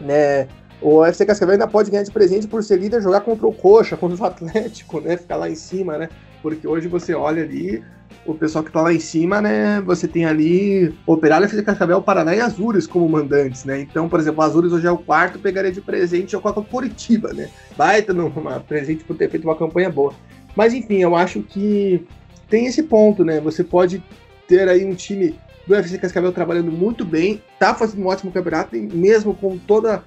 né, 0.00 0.48
o 0.82 1.04
FC 1.04 1.24
Cascavel 1.24 1.52
ainda 1.52 1.68
pode 1.68 1.90
ganhar 1.90 2.02
de 2.02 2.10
presente 2.10 2.48
por 2.48 2.64
ser 2.64 2.80
líder, 2.80 3.00
jogar 3.02 3.20
contra 3.20 3.46
o 3.46 3.52
Coxa, 3.52 3.96
contra 3.96 4.20
o 4.20 4.26
Atlético, 4.26 5.00
né, 5.00 5.16
ficar 5.16 5.36
lá 5.36 5.48
em 5.48 5.54
cima, 5.54 5.96
né, 5.98 6.08
porque 6.42 6.66
hoje 6.66 6.88
você 6.88 7.14
olha 7.14 7.44
ali, 7.44 7.82
o 8.26 8.34
pessoal 8.34 8.64
que 8.64 8.72
tá 8.72 8.80
lá 8.80 8.92
em 8.92 9.00
cima, 9.00 9.40
né? 9.40 9.80
Você 9.82 10.08
tem 10.08 10.24
ali 10.24 10.94
Operário, 11.06 11.44
FC 11.44 11.62
Cascavel, 11.62 12.02
Paraná 12.02 12.34
e 12.34 12.40
Azures 12.40 12.86
como 12.86 13.08
mandantes, 13.08 13.64
né? 13.64 13.80
Então, 13.80 14.08
por 14.08 14.20
exemplo, 14.20 14.42
Azures 14.42 14.72
hoje 14.72 14.86
é 14.86 14.90
o 14.90 14.98
quarto, 14.98 15.38
pegaria 15.38 15.72
de 15.72 15.80
presente 15.80 16.36
o 16.36 16.40
Coca 16.40 16.62
Curitiba, 16.62 17.32
né? 17.32 17.48
Baita 17.76 18.12
numa 18.12 18.60
presente 18.60 19.04
por 19.04 19.16
ter 19.16 19.30
feito 19.30 19.44
uma 19.44 19.56
campanha 19.56 19.90
boa. 19.90 20.12
Mas 20.54 20.72
enfim, 20.72 20.96
eu 20.96 21.14
acho 21.14 21.42
que 21.42 22.06
tem 22.48 22.66
esse 22.66 22.82
ponto, 22.82 23.24
né? 23.24 23.40
Você 23.40 23.62
pode 23.62 24.02
ter 24.48 24.68
aí 24.68 24.84
um 24.84 24.94
time 24.94 25.38
do 25.66 25.74
FC 25.74 25.98
Cascavel 25.98 26.32
trabalhando 26.32 26.70
muito 26.70 27.04
bem, 27.04 27.42
tá 27.58 27.74
fazendo 27.74 28.02
um 28.02 28.06
ótimo 28.06 28.30
campeonato, 28.30 28.76
mesmo 28.76 29.34
com 29.34 29.58
toda 29.58 30.04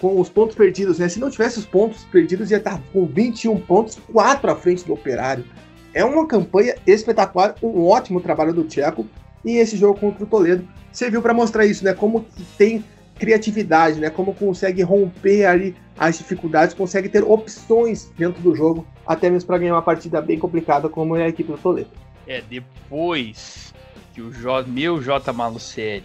com 0.00 0.20
os 0.20 0.28
pontos 0.28 0.56
perdidos, 0.56 0.98
né? 0.98 1.08
Se 1.08 1.20
não 1.20 1.30
tivesse 1.30 1.60
os 1.60 1.64
pontos 1.64 2.02
perdidos, 2.04 2.50
ia 2.50 2.56
estar 2.56 2.82
com 2.92 3.06
21 3.06 3.60
pontos, 3.60 3.96
4 4.12 4.50
à 4.50 4.56
frente 4.56 4.84
do 4.84 4.92
Operário. 4.92 5.44
É 5.94 6.04
uma 6.04 6.26
campanha 6.26 6.74
espetacular, 6.86 7.54
um 7.62 7.86
ótimo 7.86 8.20
trabalho 8.20 8.52
do 8.52 8.64
Tcheco. 8.64 9.06
E 9.44 9.56
esse 9.56 9.76
jogo 9.76 9.98
contra 9.98 10.24
o 10.24 10.26
Toledo 10.26 10.66
serviu 10.92 11.20
para 11.20 11.34
mostrar 11.34 11.66
isso, 11.66 11.84
né? 11.84 11.92
Como 11.92 12.24
tem 12.56 12.84
criatividade, 13.18 14.00
né? 14.00 14.08
Como 14.08 14.34
consegue 14.34 14.82
romper 14.82 15.46
ali 15.46 15.76
as 15.98 16.18
dificuldades, 16.18 16.74
consegue 16.74 17.08
ter 17.08 17.22
opções 17.22 18.10
dentro 18.16 18.40
do 18.42 18.54
jogo, 18.54 18.86
até 19.06 19.28
mesmo 19.28 19.46
para 19.46 19.58
ganhar 19.58 19.74
uma 19.74 19.82
partida 19.82 20.20
bem 20.20 20.38
complicada 20.38 20.88
como 20.88 21.16
é 21.16 21.24
a 21.24 21.28
equipe 21.28 21.50
do 21.50 21.58
Toledo. 21.58 21.90
É, 22.26 22.40
depois 22.40 23.74
que 24.14 24.22
o 24.22 24.32
J, 24.32 24.68
meu 24.68 25.02
J 25.02 25.32
Malucelli 25.32 26.04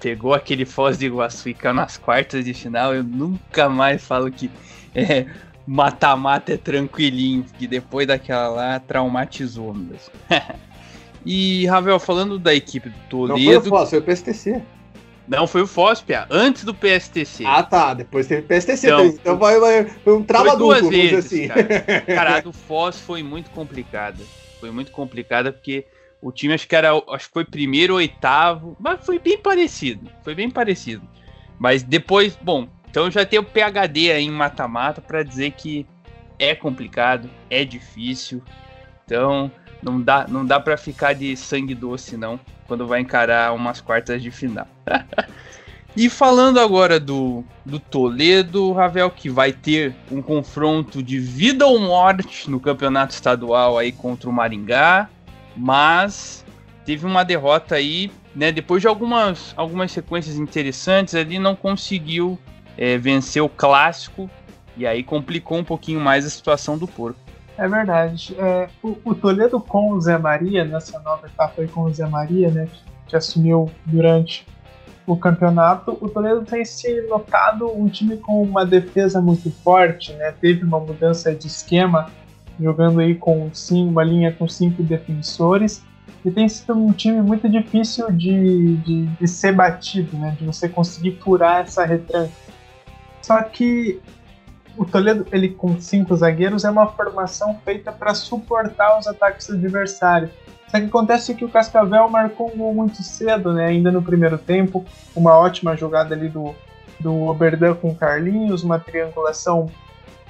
pegou 0.00 0.34
aquele 0.34 0.64
Foz 0.64 0.98
do 0.98 1.04
Iguaçu 1.04 1.50
e 1.50 1.54
caiu 1.54 1.74
nas 1.74 1.98
quartas 1.98 2.44
de 2.44 2.54
final, 2.54 2.94
eu 2.94 3.04
nunca 3.04 3.68
mais 3.68 4.02
falo 4.02 4.30
que 4.30 4.50
é, 4.94 5.26
mata-mata 5.66 6.54
é 6.54 6.56
tranquilinho, 6.56 7.44
que 7.58 7.66
depois 7.66 8.06
daquela 8.06 8.48
lá 8.48 8.80
traumatizou 8.80 9.74
mesmo. 9.74 10.12
e, 11.24 11.66
Ravel, 11.66 11.98
falando 11.98 12.38
da 12.38 12.54
equipe 12.54 12.88
do 12.88 12.98
Toledo. 13.08 13.38
Não 13.38 13.44
foi 13.44 13.56
o 13.56 13.62
Foz, 13.62 13.90
foi 13.90 13.98
o 13.98 14.02
PSTC. 14.02 14.62
Não, 15.30 15.46
foi 15.46 15.62
o 15.62 15.66
Foz, 15.66 16.00
Pia, 16.00 16.26
antes 16.28 16.64
do 16.64 16.74
PSTC. 16.74 17.44
Ah, 17.46 17.62
tá. 17.62 17.94
Depois 17.94 18.26
teve 18.26 18.40
o 18.40 18.44
PSTC. 18.44 18.88
Então, 18.88 19.06
então 19.06 19.38
vai, 19.38 19.60
vai, 19.60 19.84
foi 19.84 20.16
um 20.16 20.24
trava 20.24 20.56
duas 20.56 20.88
vezes, 20.88 21.26
assim. 21.26 21.46
Cara. 21.46 22.00
cara, 22.02 22.36
a 22.36 22.40
do 22.40 22.52
Foz 22.52 22.98
foi 22.98 23.22
muito 23.22 23.48
complicada. 23.50 24.18
Foi 24.58 24.72
muito 24.72 24.90
complicada 24.90 25.52
porque 25.52 25.86
o 26.20 26.32
time 26.32 26.52
acho 26.52 26.66
que 26.66 26.74
era, 26.74 26.90
acho 27.10 27.28
que 27.28 27.32
foi 27.32 27.44
primeiro 27.44 27.94
oitavo, 27.94 28.76
mas 28.80 29.06
foi 29.06 29.20
bem 29.20 29.38
parecido. 29.38 30.10
Foi 30.24 30.34
bem 30.34 30.50
parecido. 30.50 31.02
Mas 31.60 31.84
depois, 31.84 32.36
bom, 32.42 32.66
então 32.90 33.10
já 33.10 33.24
tem 33.24 33.38
o 33.38 33.44
PHD 33.44 34.12
em 34.18 34.30
mata-mata 34.30 35.00
para 35.00 35.22
dizer 35.22 35.52
que 35.52 35.86
é 36.38 36.54
complicado, 36.54 37.30
é 37.48 37.64
difícil. 37.64 38.42
Então 39.04 39.50
não 39.82 40.00
dá, 40.00 40.26
não 40.28 40.44
dá 40.44 40.58
para 40.58 40.76
ficar 40.76 41.14
de 41.14 41.36
sangue 41.36 41.74
doce 41.74 42.16
não 42.16 42.38
quando 42.66 42.86
vai 42.86 43.00
encarar 43.00 43.54
umas 43.54 43.80
quartas 43.80 44.22
de 44.22 44.30
final. 44.30 44.66
e 45.96 46.08
falando 46.08 46.58
agora 46.58 46.98
do, 46.98 47.44
do 47.64 47.78
Toledo, 47.78 48.72
Ravel, 48.72 49.10
que 49.10 49.28
vai 49.28 49.52
ter 49.52 49.94
um 50.10 50.20
confronto 50.20 51.02
de 51.02 51.18
vida 51.18 51.66
ou 51.66 51.78
morte 51.78 52.50
no 52.50 52.60
campeonato 52.60 53.12
estadual 53.12 53.78
aí 53.78 53.92
contra 53.92 54.28
o 54.28 54.32
Maringá, 54.32 55.08
mas 55.56 56.44
teve 56.84 57.06
uma 57.06 57.24
derrota 57.24 57.74
aí, 57.74 58.10
né? 58.34 58.52
Depois 58.52 58.80
de 58.80 58.88
algumas, 58.88 59.52
algumas 59.56 59.90
sequências 59.90 60.36
interessantes, 60.36 61.14
ali 61.14 61.38
não 61.38 61.56
conseguiu 61.56 62.38
é, 62.80 62.96
venceu 62.96 63.44
o 63.44 63.48
clássico 63.48 64.28
e 64.74 64.86
aí 64.86 65.02
complicou 65.02 65.58
um 65.58 65.64
pouquinho 65.64 66.00
mais 66.00 66.24
a 66.24 66.30
situação 66.30 66.78
do 66.78 66.88
Porco. 66.88 67.20
É 67.58 67.68
verdade. 67.68 68.34
É, 68.38 68.70
o, 68.82 68.96
o, 69.04 69.14
Toledo 69.14 69.60
com 69.60 69.92
o 69.92 70.00
Zé 70.00 70.16
Maria, 70.16 70.64
nessa 70.64 70.98
nova 71.00 71.26
etapa 71.26 71.60
aí 71.60 71.68
com 71.68 71.82
o 71.82 71.92
Zé 71.92 72.06
Maria, 72.06 72.50
né, 72.50 72.66
que, 72.66 72.80
que 73.08 73.16
assumiu 73.16 73.70
durante 73.84 74.46
o 75.06 75.16
campeonato, 75.16 75.98
o 76.00 76.08
Toledo 76.08 76.42
tem 76.42 76.64
se 76.64 77.02
notado 77.02 77.70
um 77.70 77.88
time 77.88 78.16
com 78.16 78.42
uma 78.42 78.64
defesa 78.64 79.20
muito 79.20 79.50
forte, 79.50 80.12
né? 80.12 80.32
Teve 80.40 80.64
uma 80.64 80.78
mudança 80.78 81.34
de 81.34 81.48
esquema, 81.48 82.10
jogando 82.58 83.00
aí 83.00 83.14
com 83.14 83.50
sim, 83.52 83.88
uma 83.88 84.04
linha 84.04 84.32
com 84.32 84.46
cinco 84.48 84.82
defensores. 84.82 85.82
E 86.24 86.30
tem 86.30 86.48
sido 86.48 86.74
um 86.74 86.92
time 86.92 87.20
muito 87.22 87.48
difícil 87.48 88.10
de, 88.12 88.76
de, 88.76 89.06
de 89.06 89.28
ser 89.28 89.52
batido, 89.52 90.16
né? 90.16 90.36
De 90.38 90.46
você 90.46 90.68
conseguir 90.68 91.18
furar 91.20 91.62
essa 91.62 91.84
retranca. 91.84 92.30
Só 93.30 93.40
que 93.44 94.02
o 94.76 94.84
Toledo, 94.84 95.24
ele 95.30 95.50
com 95.50 95.80
cinco 95.80 96.16
zagueiros, 96.16 96.64
é 96.64 96.70
uma 96.70 96.88
formação 96.88 97.56
feita 97.64 97.92
para 97.92 98.12
suportar 98.12 98.98
os 98.98 99.06
ataques 99.06 99.46
do 99.46 99.54
adversário. 99.54 100.28
Só 100.66 100.80
que 100.80 100.86
acontece 100.86 101.32
que 101.36 101.44
o 101.44 101.48
Cascavel 101.48 102.08
marcou 102.08 102.52
um 102.52 102.58
gol 102.58 102.74
muito 102.74 103.04
cedo, 103.04 103.52
né? 103.52 103.66
Ainda 103.66 103.92
no 103.92 104.02
primeiro 104.02 104.36
tempo, 104.36 104.84
uma 105.14 105.38
ótima 105.38 105.76
jogada 105.76 106.12
ali 106.12 106.28
do, 106.28 106.52
do 106.98 107.28
Oberdan 107.28 107.74
com 107.74 107.90
o 107.90 107.94
Carlinhos, 107.94 108.64
uma 108.64 108.80
triangulação 108.80 109.70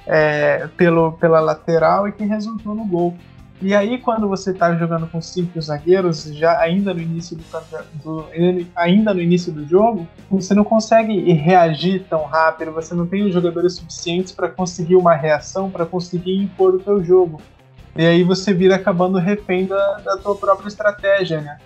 é, 0.05 0.67
pelo, 0.77 1.13
pela 1.13 1.39
lateral 1.39 2.07
e 2.07 2.11
que 2.11 2.23
resultou 2.23 2.75
no 2.75 2.85
gol. 2.85 3.15
E 3.61 3.75
aí, 3.75 3.99
quando 3.99 4.27
você 4.27 4.49
está 4.49 4.73
jogando 4.75 5.05
com 5.05 5.21
cinco 5.21 5.61
zagueiros, 5.61 6.23
já 6.33 6.59
ainda 6.59 6.95
no 6.95 6.99
início 6.99 7.37
do, 7.37 7.43
do, 8.03 8.25
ainda 8.75 9.13
no 9.13 9.21
início 9.21 9.53
do 9.53 9.67
jogo, 9.67 10.07
você 10.31 10.55
não 10.55 10.63
consegue 10.63 11.31
reagir 11.31 12.03
tão 12.09 12.23
rápido, 12.23 12.71
você 12.71 12.95
não 12.95 13.05
tem 13.05 13.23
os 13.23 13.31
jogadores 13.31 13.75
suficientes 13.75 14.31
para 14.31 14.49
conseguir 14.49 14.95
uma 14.95 15.13
reação, 15.13 15.69
para 15.69 15.85
conseguir 15.85 16.37
impor 16.37 16.73
o 16.73 16.83
seu 16.83 17.03
jogo. 17.03 17.39
E 17.95 18.03
aí 18.03 18.23
você 18.23 18.51
vira 18.51 18.77
acabando 18.77 19.19
refém 19.19 19.67
da, 19.67 19.97
da 19.97 20.17
tua 20.17 20.35
própria 20.35 20.67
estratégia, 20.67 21.39
né? 21.41 21.59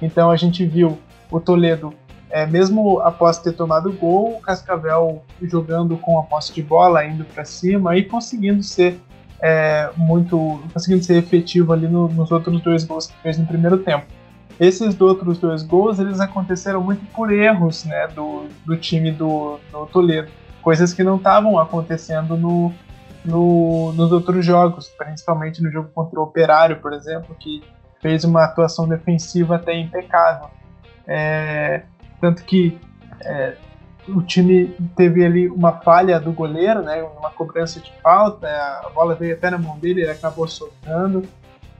Então 0.00 0.30
a 0.30 0.36
gente 0.36 0.64
viu 0.64 0.98
o 1.30 1.38
Toledo, 1.38 1.92
é, 2.30 2.46
mesmo 2.46 2.98
após 3.00 3.36
ter 3.38 3.52
tomado 3.52 3.90
o 3.90 3.92
gol, 3.92 4.38
o 4.38 4.40
Cascavel 4.40 5.22
jogando 5.42 5.98
com 5.98 6.18
a 6.18 6.22
posse 6.22 6.54
de 6.54 6.62
bola, 6.62 7.04
indo 7.04 7.24
para 7.26 7.44
cima 7.44 7.94
e 7.94 8.04
conseguindo 8.04 8.62
ser 8.62 8.98
é, 9.42 9.90
muito. 9.96 10.62
conseguindo 10.72 11.02
ser 11.02 11.16
efetivo 11.16 11.72
ali 11.72 11.88
no, 11.88 12.08
nos 12.08 12.30
outros 12.30 12.62
dois 12.62 12.84
gols 12.84 13.08
que 13.08 13.16
fez 13.20 13.36
no 13.36 13.44
primeiro 13.44 13.78
tempo. 13.78 14.06
Esses 14.60 14.98
outros 15.00 15.38
dois 15.38 15.64
gols 15.64 15.98
eles 15.98 16.20
aconteceram 16.20 16.80
muito 16.80 17.04
por 17.12 17.32
erros 17.32 17.84
né, 17.84 18.06
do, 18.08 18.46
do 18.64 18.76
time 18.76 19.10
do, 19.10 19.58
do 19.72 19.86
Toledo, 19.86 20.30
coisas 20.60 20.94
que 20.94 21.02
não 21.02 21.16
estavam 21.16 21.58
acontecendo 21.58 22.36
no, 22.36 22.72
no, 23.24 23.92
nos 23.94 24.12
outros 24.12 24.46
jogos, 24.46 24.88
principalmente 24.88 25.60
no 25.60 25.70
jogo 25.72 25.88
contra 25.92 26.20
o 26.20 26.22
Operário, 26.22 26.76
por 26.80 26.92
exemplo, 26.92 27.34
que 27.40 27.62
fez 28.00 28.24
uma 28.24 28.44
atuação 28.44 28.86
defensiva 28.86 29.56
até 29.56 29.76
impecável. 29.76 30.50
É, 31.06 31.82
tanto 32.20 32.44
que 32.44 32.78
é, 33.20 33.56
o 34.08 34.22
time 34.22 34.74
teve 34.96 35.24
ali 35.24 35.48
uma 35.48 35.72
falha 35.72 36.18
do 36.18 36.32
goleiro, 36.32 36.82
né, 36.82 37.02
uma 37.18 37.30
cobrança 37.30 37.80
de 37.80 37.92
falta, 38.02 38.48
a 38.48 38.90
bola 38.94 39.14
veio 39.14 39.34
até 39.34 39.50
na 39.50 39.58
mão 39.58 39.78
dele, 39.78 40.02
ele 40.02 40.10
acabou 40.10 40.48
soltando. 40.48 41.22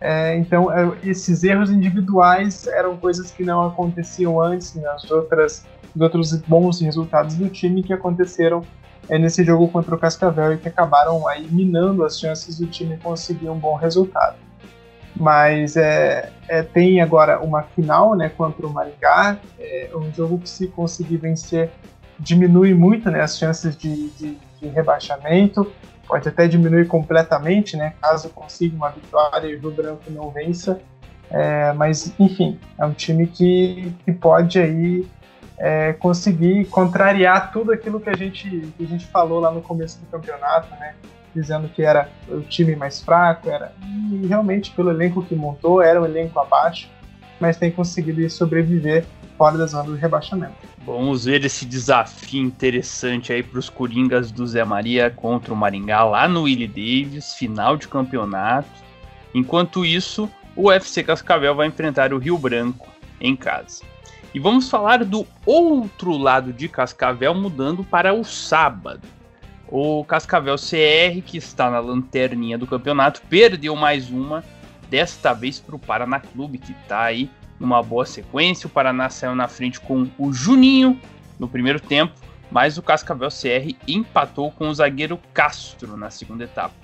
É, 0.00 0.36
então, 0.36 0.72
é, 0.72 0.92
esses 1.04 1.44
erros 1.44 1.70
individuais 1.70 2.66
eram 2.66 2.96
coisas 2.96 3.30
que 3.30 3.44
não 3.44 3.66
aconteciam 3.66 4.40
antes 4.40 4.74
nas 4.74 5.04
né, 5.04 5.08
outras, 5.12 5.64
os 5.94 6.00
outros 6.00 6.32
bons 6.42 6.80
resultados 6.80 7.36
do 7.36 7.48
time 7.48 7.82
que 7.82 7.92
aconteceram 7.92 8.62
é, 9.08 9.16
nesse 9.18 9.44
jogo 9.44 9.68
contra 9.68 9.94
o 9.94 9.98
Cascavel 9.98 10.54
e 10.54 10.58
que 10.58 10.68
acabaram 10.68 11.26
aí 11.28 11.46
minando 11.50 12.04
as 12.04 12.18
chances 12.18 12.58
do 12.58 12.66
time 12.66 12.96
conseguir 12.96 13.48
um 13.48 13.58
bom 13.58 13.74
resultado. 13.76 14.36
Mas 15.14 15.76
é, 15.76 16.32
é, 16.48 16.62
tem 16.62 17.00
agora 17.00 17.40
uma 17.40 17.62
final 17.62 18.16
né, 18.16 18.28
contra 18.28 18.66
o 18.66 18.70
Maringá, 18.70 19.38
é 19.58 19.90
um 19.94 20.12
jogo 20.12 20.38
que 20.38 20.48
se 20.48 20.66
conseguir 20.68 21.18
vencer 21.18 21.70
diminui 22.22 22.72
muito 22.72 23.10
né, 23.10 23.20
as 23.20 23.36
chances 23.36 23.76
de, 23.76 24.08
de, 24.10 24.38
de, 24.60 24.68
rebaixamento, 24.68 25.70
pode 26.06 26.28
até 26.28 26.46
diminuir 26.46 26.86
completamente, 26.86 27.76
né, 27.76 27.94
caso 28.00 28.30
consiga 28.30 28.76
uma 28.76 28.90
vitória 28.90 29.48
e 29.48 29.56
o 29.56 29.60
Rio 29.60 29.70
Branco 29.72 30.04
não 30.08 30.30
vença. 30.30 30.80
É, 31.30 31.72
mas, 31.72 32.14
enfim, 32.20 32.58
é 32.78 32.84
um 32.84 32.92
time 32.92 33.26
que, 33.26 33.92
que 34.04 34.12
pode 34.12 34.58
aí 34.58 35.06
é, 35.58 35.94
conseguir 35.94 36.66
contrariar 36.66 37.52
tudo 37.52 37.72
aquilo 37.72 37.98
que 37.98 38.10
a, 38.10 38.16
gente, 38.16 38.48
que 38.76 38.84
a 38.84 38.86
gente 38.86 39.06
falou 39.06 39.40
lá 39.40 39.50
no 39.50 39.62
começo 39.62 39.98
do 39.98 40.06
campeonato, 40.06 40.68
né? 40.78 40.94
Dizendo 41.34 41.68
que 41.68 41.82
era 41.82 42.10
o 42.28 42.40
time 42.42 42.76
mais 42.76 43.00
fraco, 43.00 43.48
era 43.48 43.72
e 44.10 44.26
realmente 44.26 44.70
pelo 44.72 44.90
elenco 44.90 45.22
que 45.22 45.34
montou, 45.34 45.80
era 45.80 46.00
um 46.00 46.04
elenco 46.04 46.38
abaixo, 46.38 46.90
mas 47.40 47.56
tem 47.56 47.70
conseguido 47.70 48.28
sobreviver 48.28 49.06
fora 49.42 49.58
da 49.58 49.66
zona 49.66 49.82
do 49.82 49.96
rebaixamento. 49.96 50.54
Vamos 50.86 51.24
ver 51.24 51.44
esse 51.44 51.66
desafio 51.66 52.40
interessante 52.40 53.32
aí 53.32 53.42
para 53.42 53.58
os 53.58 53.68
Coringas 53.68 54.30
do 54.30 54.46
Zé 54.46 54.64
Maria 54.64 55.10
contra 55.10 55.52
o 55.52 55.56
Maringá 55.56 56.04
lá 56.04 56.28
no 56.28 56.42
Willie 56.42 56.68
Davis, 56.68 57.34
final 57.34 57.76
de 57.76 57.88
campeonato. 57.88 58.68
Enquanto 59.34 59.84
isso, 59.84 60.30
o 60.54 60.68
UFC 60.68 61.02
Cascavel 61.02 61.56
vai 61.56 61.66
enfrentar 61.66 62.14
o 62.14 62.18
Rio 62.18 62.38
Branco 62.38 62.88
em 63.20 63.34
casa. 63.34 63.82
E 64.32 64.38
vamos 64.38 64.70
falar 64.70 65.04
do 65.04 65.26
outro 65.44 66.16
lado 66.16 66.52
de 66.52 66.68
Cascavel, 66.68 67.34
mudando 67.34 67.82
para 67.82 68.14
o 68.14 68.22
sábado. 68.22 69.02
O 69.66 70.04
Cascavel 70.04 70.54
CR, 70.54 71.20
que 71.26 71.36
está 71.36 71.68
na 71.68 71.80
lanterninha 71.80 72.56
do 72.56 72.66
campeonato, 72.68 73.20
perdeu 73.28 73.74
mais 73.74 74.08
uma, 74.08 74.44
desta 74.88 75.32
vez 75.32 75.58
para 75.58 75.74
o 75.74 75.80
Paraná 75.80 76.20
Clube, 76.20 76.58
que 76.58 76.70
está 76.70 77.02
aí 77.02 77.28
numa 77.62 77.80
boa 77.80 78.04
sequência. 78.04 78.66
O 78.66 78.70
Paraná 78.70 79.08
saiu 79.08 79.34
na 79.36 79.46
frente 79.46 79.80
com 79.80 80.10
o 80.18 80.32
Juninho 80.32 81.00
no 81.38 81.48
primeiro 81.48 81.78
tempo, 81.78 82.12
mas 82.50 82.76
o 82.76 82.82
Cascavel 82.82 83.28
CR 83.28 83.74
empatou 83.86 84.50
com 84.50 84.68
o 84.68 84.74
zagueiro 84.74 85.18
Castro 85.32 85.96
na 85.96 86.10
segunda 86.10 86.44
etapa. 86.44 86.74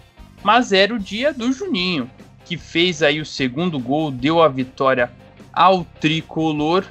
Mas 0.42 0.72
era 0.72 0.94
o 0.94 0.98
dia 0.98 1.34
do 1.34 1.52
Juninho, 1.52 2.08
que 2.44 2.56
fez 2.56 3.02
aí 3.02 3.20
o 3.20 3.26
segundo 3.26 3.78
gol, 3.78 4.12
deu 4.12 4.40
a 4.40 4.48
vitória 4.48 5.10
ao 5.52 5.84
tricolor. 6.00 6.84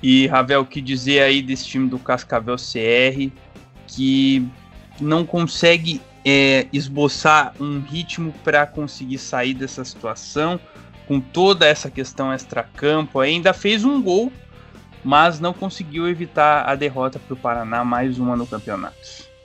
E 0.00 0.28
Ravel, 0.28 0.60
o 0.60 0.66
que 0.66 0.80
dizer 0.80 1.22
aí 1.22 1.42
desse 1.42 1.66
time 1.66 1.88
do 1.88 1.98
Cascavel 1.98 2.56
CR 2.56 3.32
que 3.86 4.46
não 5.00 5.26
consegue 5.26 6.00
é, 6.24 6.68
esboçar 6.72 7.52
um 7.58 7.80
ritmo 7.80 8.32
para 8.44 8.64
conseguir 8.64 9.18
sair 9.18 9.54
dessa 9.54 9.84
situação? 9.84 10.60
Com 11.06 11.20
toda 11.20 11.66
essa 11.66 11.90
questão 11.90 12.32
extra-campo, 12.32 13.20
ainda 13.20 13.52
fez 13.52 13.84
um 13.84 14.02
gol, 14.02 14.32
mas 15.02 15.38
não 15.38 15.52
conseguiu 15.52 16.08
evitar 16.08 16.68
a 16.68 16.74
derrota 16.74 17.18
para 17.18 17.34
o 17.34 17.36
Paraná, 17.36 17.84
mais 17.84 18.18
uma 18.18 18.36
no 18.36 18.46
campeonato. 18.46 18.96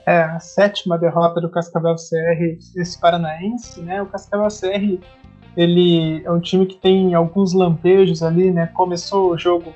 É, 0.06 0.22
a 0.22 0.40
sétima 0.40 0.98
derrota 0.98 1.40
do 1.40 1.50
Cascavel 1.50 1.94
CR, 1.96 2.58
esse 2.74 2.98
paranaense, 2.98 3.80
né? 3.82 4.00
O 4.00 4.06
Cascavel 4.06 4.48
CR, 4.48 5.04
ele 5.56 6.22
é 6.24 6.30
um 6.30 6.40
time 6.40 6.64
que 6.66 6.76
tem 6.76 7.14
alguns 7.14 7.52
lampejos 7.52 8.22
ali, 8.22 8.50
né? 8.50 8.66
Começou 8.72 9.32
o 9.32 9.38
jogo 9.38 9.74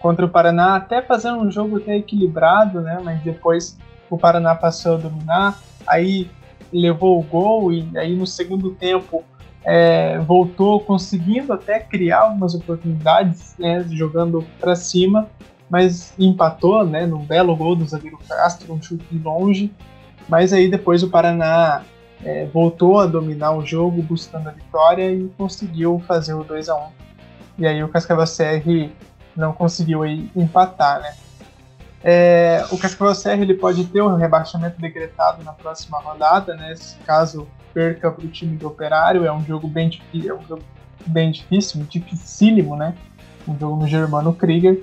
contra 0.00 0.24
o 0.24 0.28
Paraná 0.28 0.76
até 0.76 1.02
fazendo 1.02 1.38
um 1.38 1.50
jogo 1.50 1.76
até 1.76 1.96
equilibrado, 1.96 2.80
né? 2.80 2.98
Mas 3.04 3.20
depois 3.22 3.78
o 4.08 4.16
Paraná 4.16 4.54
passou 4.54 4.94
a 4.94 4.98
dominar, 4.98 5.60
aí 5.86 6.30
levou 6.72 7.18
o 7.18 7.22
gol 7.22 7.72
e 7.72 7.86
aí 7.96 8.14
no 8.14 8.26
segundo 8.26 8.70
tempo 8.70 9.24
é, 9.66 10.18
voltou 10.20 10.78
conseguindo 10.78 11.52
até 11.52 11.80
criar 11.80 12.20
algumas 12.20 12.54
oportunidades, 12.54 13.56
né, 13.58 13.84
jogando 13.90 14.46
para 14.60 14.76
cima, 14.76 15.28
mas 15.68 16.14
empatou, 16.16 16.86
né, 16.86 17.04
num 17.04 17.24
belo 17.24 17.56
gol 17.56 17.74
do 17.74 17.84
zagueiro 17.84 18.16
Castro, 18.28 18.72
um 18.72 18.80
chute 18.80 19.04
de 19.10 19.18
longe. 19.18 19.72
Mas 20.28 20.52
aí 20.52 20.70
depois 20.70 21.02
o 21.02 21.10
Paraná 21.10 21.82
é, 22.24 22.46
voltou 22.46 23.00
a 23.00 23.06
dominar 23.06 23.56
o 23.56 23.66
jogo, 23.66 24.00
buscando 24.02 24.48
a 24.48 24.52
vitória 24.52 25.10
e 25.10 25.28
conseguiu 25.36 26.00
fazer 26.06 26.34
o 26.34 26.44
2 26.44 26.68
a 26.68 26.76
1 26.76 26.88
E 27.58 27.66
aí 27.66 27.82
o 27.82 27.88
Cascavel 27.88 28.24
CR 28.24 28.90
não 29.36 29.52
conseguiu 29.52 30.04
aí 30.04 30.30
empatar, 30.36 31.00
né? 31.00 31.12
É, 32.08 32.64
o 32.70 32.78
Cascavel 32.78 33.20
CR 33.20 33.42
ele 33.42 33.54
pode 33.54 33.84
ter 33.86 34.00
um 34.00 34.14
rebaixamento 34.14 34.80
decretado 34.80 35.42
na 35.42 35.52
próxima 35.52 35.98
rodada, 35.98 36.54
né? 36.54 36.72
Caso 37.04 37.48
perca 37.74 38.12
para 38.12 38.24
o 38.24 38.28
time 38.28 38.56
do 38.56 38.68
Operário. 38.68 39.24
É 39.24 39.32
um 39.32 39.44
jogo 39.44 39.66
bem 39.66 39.88
difícil, 39.88 40.30
é 40.30 40.38
um 40.38 40.46
jogo 40.46 40.62
bem 41.04 41.32
difícil, 41.32 41.84
dificílimo, 41.90 42.76
né? 42.76 42.94
Um 43.46 43.58
jogo 43.58 43.82
no 43.82 43.88
Germano 43.88 44.32
Krieger 44.32 44.80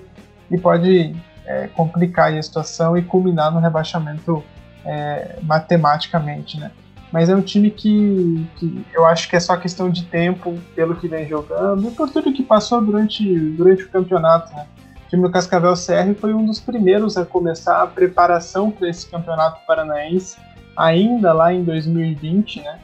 e 0.51 0.57
pode 0.57 1.15
é, 1.45 1.67
complicar 1.67 2.33
a 2.33 2.43
situação 2.43 2.97
e 2.97 3.01
culminar 3.01 3.53
no 3.53 3.61
rebaixamento 3.61 4.43
é, 4.83 5.39
matematicamente, 5.43 6.59
né? 6.59 6.71
Mas 7.09 7.29
é 7.29 7.35
um 7.37 7.41
time 7.41 7.71
que, 7.71 8.45
que, 8.57 8.85
eu 8.93 9.05
acho 9.05 9.29
que 9.29 9.37
é 9.37 9.39
só 9.39 9.55
questão 9.55 9.89
de 9.89 10.03
tempo 10.03 10.59
pelo 10.75 10.93
que 10.95 11.07
vem 11.07 11.25
jogando 11.25 11.87
e 11.87 11.91
por 11.91 12.09
tudo 12.09 12.33
que 12.33 12.43
passou 12.43 12.81
durante, 12.81 13.23
durante 13.51 13.83
o 13.83 13.89
campeonato, 13.89 14.53
né? 14.53 14.67
Time 15.13 15.21
do 15.21 15.29
Cascavel 15.29 15.75
CR 15.75 16.19
foi 16.19 16.33
um 16.33 16.43
dos 16.43 16.59
primeiros 16.59 17.17
a 17.17 17.23
começar 17.23 17.83
a 17.83 17.85
preparação 17.85 18.71
para 18.71 18.89
esse 18.89 19.05
campeonato 19.05 19.63
paranaense 19.67 20.37
ainda 20.75 21.31
lá 21.31 21.53
em 21.53 21.63
2020, 21.63 22.63
né? 22.63 22.79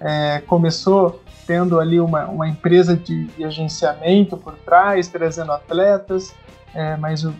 É, 0.00 0.42
começou 0.46 1.22
tendo 1.46 1.78
ali 1.78 2.00
uma, 2.00 2.24
uma 2.24 2.48
empresa 2.48 2.96
de, 2.96 3.26
de, 3.26 3.44
agenciamento 3.44 4.34
por 4.34 4.54
trás, 4.54 5.08
trazendo 5.08 5.52
atletas, 5.52 6.34
é, 6.74 6.96
mas 6.96 7.22
o, 7.22 7.34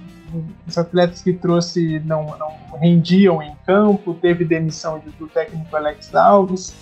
os 0.66 0.76
atletas 0.76 1.22
que 1.22 1.32
trouxe 1.32 2.00
não, 2.00 2.36
não 2.36 2.78
rendiam 2.78 3.42
em 3.42 3.56
campo, 3.64 4.12
teve 4.12 4.44
demissão 4.44 5.02
do 5.18 5.26
técnico 5.26 5.74
Alex 5.74 6.14
Alves, 6.14 6.74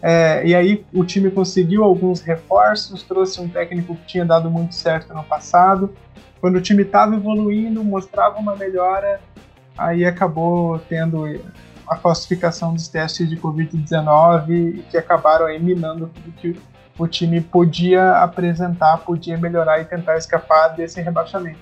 é, 0.00 0.46
e 0.46 0.54
aí 0.54 0.82
o 0.94 1.04
time 1.04 1.30
conseguiu 1.30 1.84
alguns 1.84 2.22
reforços, 2.22 3.02
trouxe 3.02 3.38
um 3.38 3.48
técnico 3.48 3.94
que 3.96 4.06
tinha 4.06 4.24
dado 4.24 4.50
muito 4.50 4.74
certo 4.74 5.12
no 5.12 5.22
passado. 5.22 5.94
Quando 6.42 6.56
o 6.56 6.60
time 6.60 6.82
estava 6.82 7.14
evoluindo, 7.14 7.84
mostrava 7.84 8.36
uma 8.36 8.56
melhora, 8.56 9.20
aí 9.78 10.04
acabou 10.04 10.76
tendo 10.88 11.24
a 11.86 11.94
falsificação 11.94 12.74
dos 12.74 12.88
testes 12.88 13.30
de 13.30 13.36
Covid-19 13.36 14.82
que 14.90 14.98
acabaram 14.98 15.46
aí 15.46 15.62
minando 15.62 16.08
tudo 16.08 16.32
que 16.32 16.60
o 16.98 17.06
time 17.06 17.40
podia 17.40 18.16
apresentar, 18.16 18.98
podia 18.98 19.38
melhorar 19.38 19.82
e 19.82 19.84
tentar 19.84 20.16
escapar 20.16 20.70
desse 20.70 21.00
rebaixamento. 21.00 21.60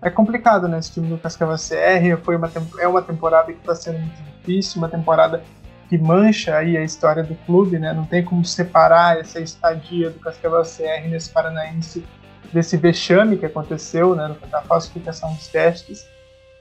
É 0.00 0.08
complicado, 0.08 0.68
né? 0.68 0.78
Esse 0.78 0.92
time 0.92 1.08
do 1.08 1.18
Cascavel 1.18 1.56
CR 1.56 2.22
foi 2.22 2.36
uma, 2.36 2.48
é 2.78 2.86
uma 2.86 3.02
temporada 3.02 3.52
que 3.52 3.58
está 3.58 3.74
sendo 3.74 3.98
muito 3.98 4.22
difícil, 4.22 4.78
uma 4.78 4.88
temporada 4.88 5.42
que 5.88 5.98
mancha 5.98 6.56
aí 6.56 6.76
a 6.76 6.84
história 6.84 7.24
do 7.24 7.34
clube, 7.44 7.76
né? 7.76 7.92
Não 7.92 8.04
tem 8.04 8.24
como 8.24 8.44
separar 8.44 9.18
essa 9.18 9.40
estadia 9.40 10.10
do 10.10 10.20
Cascavel 10.20 10.62
CR 10.62 11.08
nesse 11.08 11.28
Paranaense 11.28 12.06
desse 12.52 12.76
vexame 12.76 13.36
que 13.36 13.46
aconteceu, 13.46 14.14
né? 14.14 14.34
Da 14.50 14.62
falsificação 14.62 15.32
dos 15.34 15.48
testes. 15.48 16.08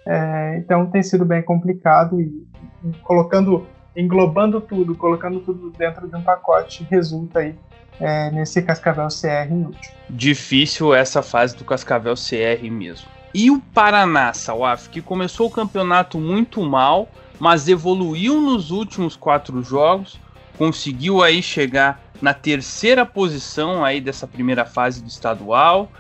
É, 0.06 0.58
então 0.58 0.86
tem 0.88 1.04
sido 1.04 1.26
bem 1.26 1.42
complicado 1.42 2.20
e, 2.20 2.48
e 2.84 2.92
colocando, 3.04 3.68
englobando 3.96 4.60
tudo, 4.62 4.96
colocando 4.96 5.40
tudo 5.42 5.72
dentro 5.78 6.08
de 6.08 6.16
um 6.16 6.22
pacote, 6.22 6.88
resulta 6.90 7.40
aí 7.40 7.56
é, 8.00 8.32
nesse 8.32 8.62
Cascavel 8.62 9.08
CR 9.08 9.52
inútil. 9.52 9.92
Difícil 10.10 10.94
essa 10.94 11.22
fase 11.22 11.56
do 11.56 11.66
Cascavel 11.66 12.16
CR 12.16 12.72
mesmo. 12.72 13.08
E 13.34 13.52
o 13.52 13.60
Paraná, 13.60 14.34
Sawaf, 14.34 14.90
que 14.90 15.02
começou 15.02 15.48
o 15.48 15.52
campeonato 15.52 16.18
muito 16.18 16.62
mal, 16.62 17.10
mas 17.40 17.68
evoluiu 17.68 18.42
nos 18.42 18.72
últimos 18.72 19.16
quatro 19.16 19.62
jogos, 19.62 20.20
conseguiu 20.58 21.22
aí 21.22 21.44
chegar 21.44 22.02
na 22.22 22.34
terceira 22.34 23.06
posição 23.06 23.84
aí 23.84 24.02
dessa 24.02 24.28
primeira 24.28 24.66
fase 24.66 25.02
do 25.02 25.08
estadual. 25.08 25.92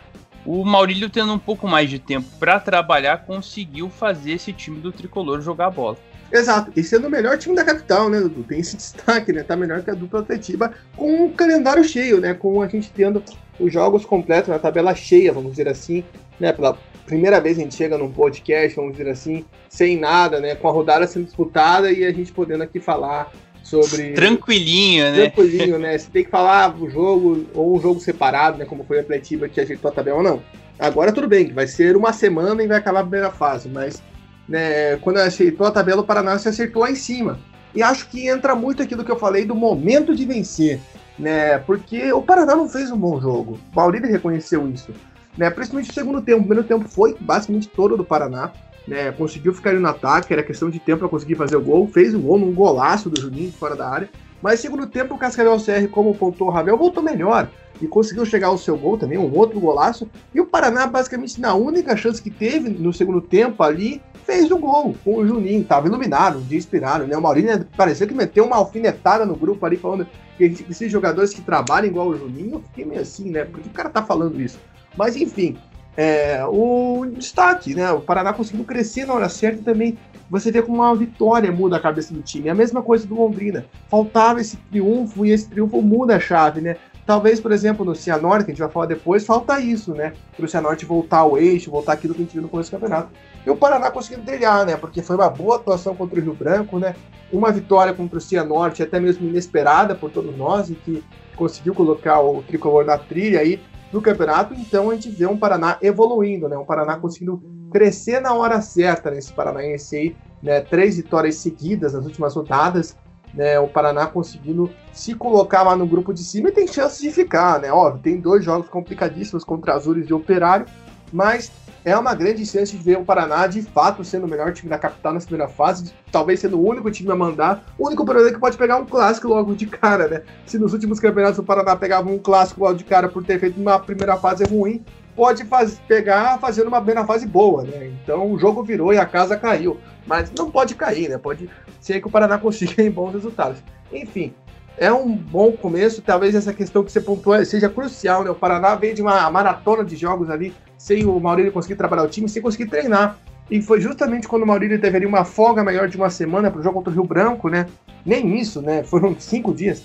O 0.45 0.63
Maurílio 0.65 1.09
tendo 1.09 1.33
um 1.33 1.39
pouco 1.39 1.67
mais 1.67 1.89
de 1.89 1.99
tempo 1.99 2.27
para 2.39 2.59
trabalhar, 2.59 3.25
conseguiu 3.25 3.89
fazer 3.89 4.33
esse 4.33 4.53
time 4.53 4.79
do 4.79 4.91
tricolor 4.91 5.41
jogar 5.41 5.69
bola. 5.69 5.97
Exato, 6.31 6.71
e 6.75 6.83
sendo 6.83 7.07
o 7.07 7.09
melhor 7.09 7.37
time 7.37 7.55
da 7.55 7.63
capital, 7.63 8.07
né, 8.07 8.19
Dudu? 8.19 8.43
Tem 8.43 8.59
esse 8.59 8.77
destaque, 8.77 9.33
né? 9.33 9.43
Tá 9.43 9.55
melhor 9.55 9.81
que 9.81 9.89
a 9.89 9.95
dupla 9.95 10.19
Atletiba, 10.19 10.73
com 10.95 11.25
um 11.25 11.33
calendário 11.33 11.83
cheio, 11.83 12.19
né? 12.19 12.33
Com 12.33 12.61
a 12.61 12.67
gente 12.67 12.91
tendo 12.91 13.23
os 13.59 13.73
jogos 13.73 14.05
completos 14.05 14.49
na 14.49 14.59
tabela 14.59 14.93
cheia, 14.95 15.33
vamos 15.33 15.51
dizer 15.51 15.67
assim, 15.67 16.03
né? 16.39 16.53
Pela 16.53 16.77
primeira 17.05 17.41
vez 17.41 17.57
a 17.57 17.61
gente 17.61 17.73
chega 17.73 17.97
num 17.97 18.11
podcast, 18.11 18.75
vamos 18.75 18.91
dizer 18.91 19.09
assim, 19.09 19.43
sem 19.67 19.99
nada, 19.99 20.39
né? 20.39 20.53
Com 20.55 20.69
a 20.69 20.71
rodada 20.71 21.07
sendo 21.07 21.25
disputada 21.25 21.91
e 21.91 22.05
a 22.05 22.11
gente 22.13 22.31
podendo 22.31 22.63
aqui 22.63 22.79
falar 22.79 23.31
sobre. 23.69 24.13
Tranquilinho, 24.13 25.11
né? 25.11 25.29
Tranquilinho, 25.29 25.79
né? 25.79 25.97
Você 25.97 26.09
tem 26.09 26.23
que 26.23 26.29
falar 26.29 26.75
o 26.75 26.89
jogo, 26.89 27.45
ou 27.53 27.77
um 27.77 27.81
jogo 27.81 27.99
separado, 27.99 28.57
né? 28.57 28.65
Como 28.65 28.83
foi 28.83 28.97
a 28.97 29.01
Atletiba 29.01 29.47
que 29.47 29.61
ajeitou 29.61 29.89
a 29.89 29.93
tabela 29.93 30.17
ou 30.17 30.23
não. 30.23 30.41
Agora 30.79 31.11
tudo 31.11 31.27
bem, 31.27 31.47
que 31.47 31.53
vai 31.53 31.67
ser 31.67 31.95
uma 31.97 32.13
semana 32.13 32.63
e 32.63 32.67
vai 32.67 32.77
acabar 32.77 33.01
a 33.01 33.03
primeira 33.03 33.31
fase, 33.31 33.67
mas 33.67 34.01
né, 34.47 34.95
quando 34.97 35.17
aceitou 35.17 35.67
a 35.67 35.71
tabela, 35.71 36.01
o 36.01 36.05
Paraná 36.05 36.39
se 36.39 36.47
acertou 36.47 36.81
lá 36.81 36.89
em 36.89 36.95
cima. 36.95 37.39
E 37.75 37.83
acho 37.83 38.07
que 38.09 38.27
entra 38.27 38.55
muito 38.55 38.81
aquilo 38.81 39.03
que 39.03 39.11
eu 39.11 39.19
falei 39.19 39.45
do 39.45 39.53
momento 39.53 40.15
de 40.15 40.25
vencer, 40.25 40.79
né? 41.19 41.59
Porque 41.59 42.11
o 42.11 42.21
Paraná 42.21 42.55
não 42.55 42.67
fez 42.67 42.89
um 42.89 42.97
bom 42.97 43.21
jogo. 43.21 43.59
O 43.71 43.75
Maurílio 43.75 44.09
reconheceu 44.09 44.67
isso. 44.69 44.91
Né, 45.37 45.49
principalmente 45.49 45.89
no 45.89 45.93
segundo 45.93 46.21
tempo. 46.21 46.39
O 46.39 46.45
primeiro 46.45 46.67
tempo 46.67 46.89
foi 46.89 47.15
basicamente 47.19 47.67
todo 47.67 47.95
do 47.95 48.03
Paraná. 48.03 48.51
Né, 48.89 49.11
conseguiu 49.11 49.53
ficar 49.53 49.69
ali 49.69 49.77
no 49.77 49.87
ataque, 49.87 50.33
era 50.33 50.41
questão 50.41 50.67
de 50.67 50.79
tempo 50.79 51.01
para 51.01 51.09
conseguir 51.09 51.35
fazer 51.35 51.55
o 51.55 51.61
gol. 51.61 51.87
Fez 51.87 52.15
um 52.15 52.21
gol 52.21 52.39
num 52.39 52.51
golaço 52.51 53.07
do 53.07 53.21
Juninho 53.21 53.51
fora 53.51 53.75
da 53.75 53.87
área. 53.87 54.09
Mas 54.41 54.61
segundo 54.61 54.87
tempo, 54.87 55.13
o 55.13 55.17
Cascavel 55.17 55.57
CR, 55.57 55.87
como 55.91 56.15
pontou 56.15 56.47
o 56.47 56.51
Ravel, 56.51 56.75
voltou 56.75 57.03
melhor 57.03 57.51
e 57.79 57.85
conseguiu 57.87 58.25
chegar 58.25 58.47
ao 58.47 58.57
seu 58.57 58.75
gol 58.75 58.97
também, 58.97 59.17
um 59.17 59.31
outro 59.37 59.59
golaço. 59.59 60.09
E 60.33 60.41
o 60.41 60.45
Paraná, 60.45 60.87
basicamente, 60.87 61.39
na 61.39 61.53
única 61.53 61.95
chance 61.95 62.19
que 62.19 62.31
teve 62.31 62.67
no 62.67 62.91
segundo 62.91 63.21
tempo 63.21 63.61
ali, 63.61 64.01
fez 64.25 64.49
o 64.49 64.57
gol 64.57 64.95
com 65.03 65.17
o 65.17 65.27
Juninho. 65.27 65.63
Tava 65.63 65.87
iluminado, 65.87 66.39
um 66.39 66.53
inspirado, 66.53 67.05
né? 67.05 67.15
O 67.15 67.21
Maurinho 67.21 67.63
parecia 67.77 68.07
que 68.07 68.13
meteu 68.13 68.45
uma 68.45 68.55
alfinetada 68.55 69.23
no 69.23 69.35
grupo 69.35 69.63
ali, 69.65 69.77
falando 69.77 70.07
que 70.35 70.43
esses 70.69 70.91
jogadores 70.91 71.31
que 71.31 71.41
trabalham 71.41 71.87
igual 71.87 72.07
o 72.07 72.17
Juninho, 72.17 72.55
eu 72.55 72.61
fiquei 72.61 72.85
meio 72.85 73.01
assim, 73.01 73.29
né? 73.29 73.45
Porque 73.45 73.69
o 73.69 73.73
cara 73.73 73.89
tá 73.89 74.01
falando 74.01 74.41
isso. 74.41 74.57
Mas 74.97 75.15
enfim, 75.15 75.57
é, 76.01 76.45
o 76.45 77.05
destaque, 77.07 77.75
né? 77.75 77.91
O 77.91 77.99
Paraná 77.99 78.31
conseguiu 78.31 78.63
crescer 78.63 79.05
na 79.05 79.13
hora 79.13 79.27
certa 79.27 79.61
também 79.61 79.97
você 80.29 80.49
vê 80.49 80.61
como 80.61 80.77
uma 80.77 80.95
vitória 80.95 81.51
muda 81.51 81.75
a 81.75 81.79
cabeça 81.79 82.13
do 82.13 82.21
time. 82.21 82.47
É 82.47 82.51
a 82.51 82.55
mesma 82.55 82.81
coisa 82.81 83.05
do 83.05 83.15
Londrina. 83.15 83.65
Faltava 83.89 84.39
esse 84.39 84.55
triunfo 84.55 85.25
e 85.25 85.31
esse 85.31 85.49
triunfo 85.49 85.81
muda 85.81 86.15
a 86.15 86.19
chave, 86.19 86.61
né? 86.61 86.77
Talvez, 87.05 87.41
por 87.41 87.51
exemplo, 87.51 87.83
no 87.83 87.93
Cianorte, 87.93 88.45
que 88.45 88.51
a 88.51 88.53
gente 88.53 88.61
vai 88.61 88.69
falar 88.69 88.85
depois, 88.85 89.25
falta 89.25 89.59
isso, 89.59 89.93
né? 89.93 90.13
Para 90.37 90.45
o 90.45 90.47
Cianorte 90.47 90.85
voltar 90.85 91.17
ao 91.17 91.37
eixo, 91.37 91.69
voltar 91.69 91.93
aquilo 91.93 92.13
que 92.13 92.21
a 92.21 92.23
gente 92.23 92.33
viu 92.33 92.43
no 92.43 92.47
começo 92.47 92.71
do 92.71 92.75
campeonato. 92.75 93.09
E 93.45 93.49
o 93.49 93.57
Paraná 93.57 93.91
conseguindo 93.91 94.25
trilhar, 94.25 94.65
né? 94.65 94.77
Porque 94.77 95.01
foi 95.01 95.17
uma 95.17 95.29
boa 95.29 95.57
atuação 95.57 95.93
contra 95.95 96.17
o 96.17 96.23
Rio 96.23 96.33
Branco, 96.33 96.79
né? 96.79 96.95
Uma 97.29 97.51
vitória 97.51 97.93
contra 97.93 98.19
o 98.19 98.21
Cianorte, 98.21 98.81
até 98.81 99.01
mesmo 99.01 99.27
inesperada 99.27 99.95
por 99.95 100.09
todos 100.11 100.37
nós, 100.37 100.69
e 100.69 100.75
que 100.75 101.03
conseguiu 101.35 101.73
colocar 101.73 102.21
o 102.21 102.41
tricolor 102.43 102.85
na 102.85 102.97
trilha 102.97 103.41
aí 103.41 103.59
do 103.91 104.01
campeonato. 104.01 104.53
Então 104.53 104.89
a 104.89 104.93
gente 104.93 105.09
vê 105.09 105.25
um 105.25 105.37
Paraná 105.37 105.77
evoluindo, 105.81 106.47
né? 106.47 106.57
Um 106.57 106.65
Paraná 106.65 106.97
conseguindo 106.97 107.41
crescer 107.71 108.19
na 108.19 108.33
hora 108.33 108.61
certa 108.61 109.11
nesse 109.11 109.33
Paranaense 109.33 109.95
aí, 109.95 110.15
né? 110.41 110.61
Três 110.61 110.97
vitórias 110.97 111.35
seguidas 111.35 111.93
nas 111.93 112.05
últimas 112.05 112.35
rodadas, 112.35 112.95
né? 113.33 113.59
O 113.59 113.67
Paraná 113.67 114.07
conseguindo 114.07 114.69
se 114.91 115.13
colocar 115.13 115.63
lá 115.63 115.75
no 115.75 115.87
grupo 115.87 116.13
de 116.13 116.23
cima 116.23 116.49
e 116.49 116.51
tem 116.51 116.67
chance 116.67 117.01
de 117.01 117.11
ficar, 117.11 117.59
né? 117.59 117.71
Óbvio, 117.71 118.01
tem 118.01 118.19
dois 118.19 118.43
jogos 118.43 118.69
complicadíssimos 118.69 119.43
contra 119.43 119.73
Azures 119.73 120.09
e 120.09 120.13
Operário, 120.13 120.65
mas 121.11 121.51
é 121.85 121.97
uma 121.97 122.13
grande 122.13 122.45
chance 122.45 122.75
de 122.75 122.83
ver 122.83 122.97
o 122.97 123.05
Paraná 123.05 123.47
de 123.47 123.61
fato 123.61 124.03
sendo 124.03 124.25
o 124.25 124.29
melhor 124.29 124.53
time 124.53 124.69
da 124.69 124.77
capital 124.77 125.13
na 125.13 125.19
primeira 125.19 125.47
fase, 125.47 125.93
talvez 126.11 126.39
sendo 126.39 126.59
o 126.59 126.67
único 126.67 126.91
time 126.91 127.11
a 127.11 127.15
mandar. 127.15 127.63
O 127.77 127.87
único 127.87 128.03
problema 128.03 128.29
é 128.29 128.33
que 128.33 128.39
pode 128.39 128.57
pegar 128.57 128.77
um 128.77 128.85
clássico 128.85 129.27
logo 129.27 129.55
de 129.55 129.65
cara, 129.65 130.07
né? 130.07 130.21
Se 130.45 130.57
nos 130.57 130.73
últimos 130.73 130.99
campeonatos 130.99 131.39
o 131.39 131.43
Paraná 131.43 131.75
pegava 131.75 132.09
um 132.09 132.17
clássico 132.17 132.61
logo 132.61 132.75
de 132.75 132.83
cara 132.83 133.07
por 133.07 133.23
ter 133.23 133.39
feito 133.39 133.59
uma 133.59 133.79
primeira 133.79 134.17
fase 134.17 134.43
ruim, 134.43 134.83
pode 135.15 135.43
faz, 135.45 135.79
pegar 135.87 136.37
fazendo 136.39 136.67
uma 136.67 136.77
primeira 136.77 137.05
fase 137.05 137.25
boa, 137.25 137.63
né? 137.63 137.91
Então 138.03 138.31
o 138.31 138.39
jogo 138.39 138.63
virou 138.63 138.93
e 138.93 138.97
a 138.97 139.05
casa 139.05 139.37
caiu. 139.37 139.77
Mas 140.05 140.31
não 140.31 140.49
pode 140.49 140.75
cair, 140.75 141.09
né? 141.09 141.17
Pode 141.17 141.49
ser 141.79 141.99
que 142.01 142.07
o 142.07 142.11
Paraná 142.11 142.37
consiga 142.39 142.89
bons 142.89 143.13
resultados. 143.13 143.59
Enfim, 143.91 144.33
é 144.77 144.91
um 144.91 145.13
bom 145.13 145.51
começo. 145.51 146.01
Talvez 146.01 146.35
essa 146.35 146.53
questão 146.53 146.83
que 146.83 146.91
você 146.91 147.01
pontuou 147.01 147.43
seja 147.43 147.69
crucial, 147.69 148.23
né? 148.23 148.29
O 148.29 148.35
Paraná 148.35 148.75
veio 148.75 148.95
de 148.95 149.01
uma 149.01 149.29
maratona 149.29 149.83
de 149.83 149.95
jogos 149.95 150.29
ali 150.29 150.53
sem 150.79 151.05
o 151.05 151.19
Maurílio 151.19 151.51
conseguir 151.51 151.75
trabalhar 151.75 152.03
o 152.03 152.07
time, 152.07 152.29
sem 152.29 152.41
conseguir 152.41 152.67
treinar. 152.67 153.17
E 153.51 153.61
foi 153.61 153.81
justamente 153.81 154.27
quando 154.27 154.43
o 154.43 154.47
Maurílio 154.47 154.79
teve 154.79 154.95
ali 154.95 155.05
uma 155.05 155.25
folga 155.25 155.63
maior 155.63 155.87
de 155.89 155.97
uma 155.97 156.09
semana 156.09 156.49
para 156.49 156.61
o 156.61 156.63
jogo 156.63 156.75
contra 156.75 156.91
o 156.91 156.93
Rio 156.93 157.03
Branco, 157.03 157.49
né? 157.49 157.65
Nem 158.05 158.39
isso, 158.39 158.61
né? 158.61 158.81
Foram 158.83 159.15
cinco 159.19 159.53
dias. 159.53 159.83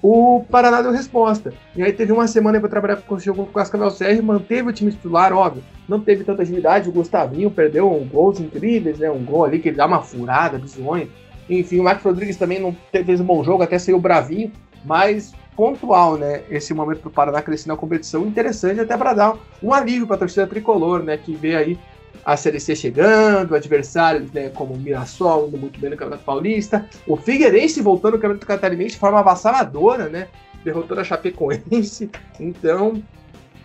O 0.00 0.44
Paraná 0.48 0.82
deu 0.82 0.92
resposta. 0.92 1.52
E 1.74 1.82
aí 1.82 1.92
teve 1.92 2.12
uma 2.12 2.28
semana 2.28 2.60
para 2.60 2.68
trabalhar 2.68 2.96
com 2.96 3.16
o 3.16 3.34
com 3.34 3.42
o 3.42 3.46
Cascavel 3.46 3.90
CR, 3.90 4.22
manteve 4.22 4.68
o 4.68 4.72
time 4.72 4.92
titular, 4.92 5.32
óbvio. 5.32 5.64
Não 5.88 5.98
teve 5.98 6.22
tanta 6.22 6.42
agilidade. 6.42 6.88
O 6.88 6.92
Gustavinho 6.92 7.50
perdeu 7.50 7.90
um 7.90 8.06
gols 8.06 8.38
incríveis, 8.38 9.00
né? 9.00 9.10
Um 9.10 9.24
gol 9.24 9.46
ali 9.46 9.58
que 9.58 9.70
ele 9.70 9.76
dá 9.76 9.86
uma 9.86 10.02
furada, 10.02 10.58
bizonha. 10.58 11.08
Enfim, 11.50 11.80
o 11.80 11.84
Marcos 11.84 12.04
Rodrigues 12.04 12.36
também 12.36 12.60
não 12.60 12.76
fez 12.92 13.20
um 13.20 13.24
bom 13.24 13.42
jogo, 13.42 13.62
até 13.62 13.78
saiu 13.78 13.98
bravinho. 13.98 14.52
Mas 14.84 15.34
pontual, 15.56 16.16
né? 16.16 16.42
Esse 16.50 16.74
momento 16.74 17.00
para 17.00 17.08
o 17.08 17.12
Paraná 17.12 17.40
crescer 17.40 17.68
na 17.68 17.76
competição, 17.76 18.26
interessante 18.26 18.80
até 18.80 18.96
para 18.96 19.14
dar 19.14 19.36
um 19.62 19.72
alívio 19.72 20.06
para 20.06 20.16
a 20.16 20.18
torcida 20.18 20.46
tricolor, 20.46 21.02
né? 21.02 21.16
Que 21.16 21.34
vê 21.34 21.56
aí 21.56 21.78
a 22.24 22.36
Série 22.36 22.60
C 22.60 22.74
chegando, 22.74 23.54
adversários 23.54 24.30
né, 24.32 24.48
como 24.48 24.74
o 24.74 24.76
Mirassol 24.76 25.48
indo 25.48 25.56
muito 25.56 25.78
bem 25.78 25.90
no 25.90 25.96
Campeonato 25.96 26.24
Paulista, 26.24 26.88
o 27.06 27.16
Figueirense 27.16 27.80
voltando 27.80 28.14
no 28.14 28.18
Campeonato 28.18 28.46
Catarinense 28.46 28.94
de 28.94 28.98
forma 28.98 29.20
avassaladora, 29.20 30.08
né? 30.08 30.28
Derrotando 30.64 31.00
a 31.00 31.04
Chapecoense. 31.04 32.10
Então, 32.38 33.02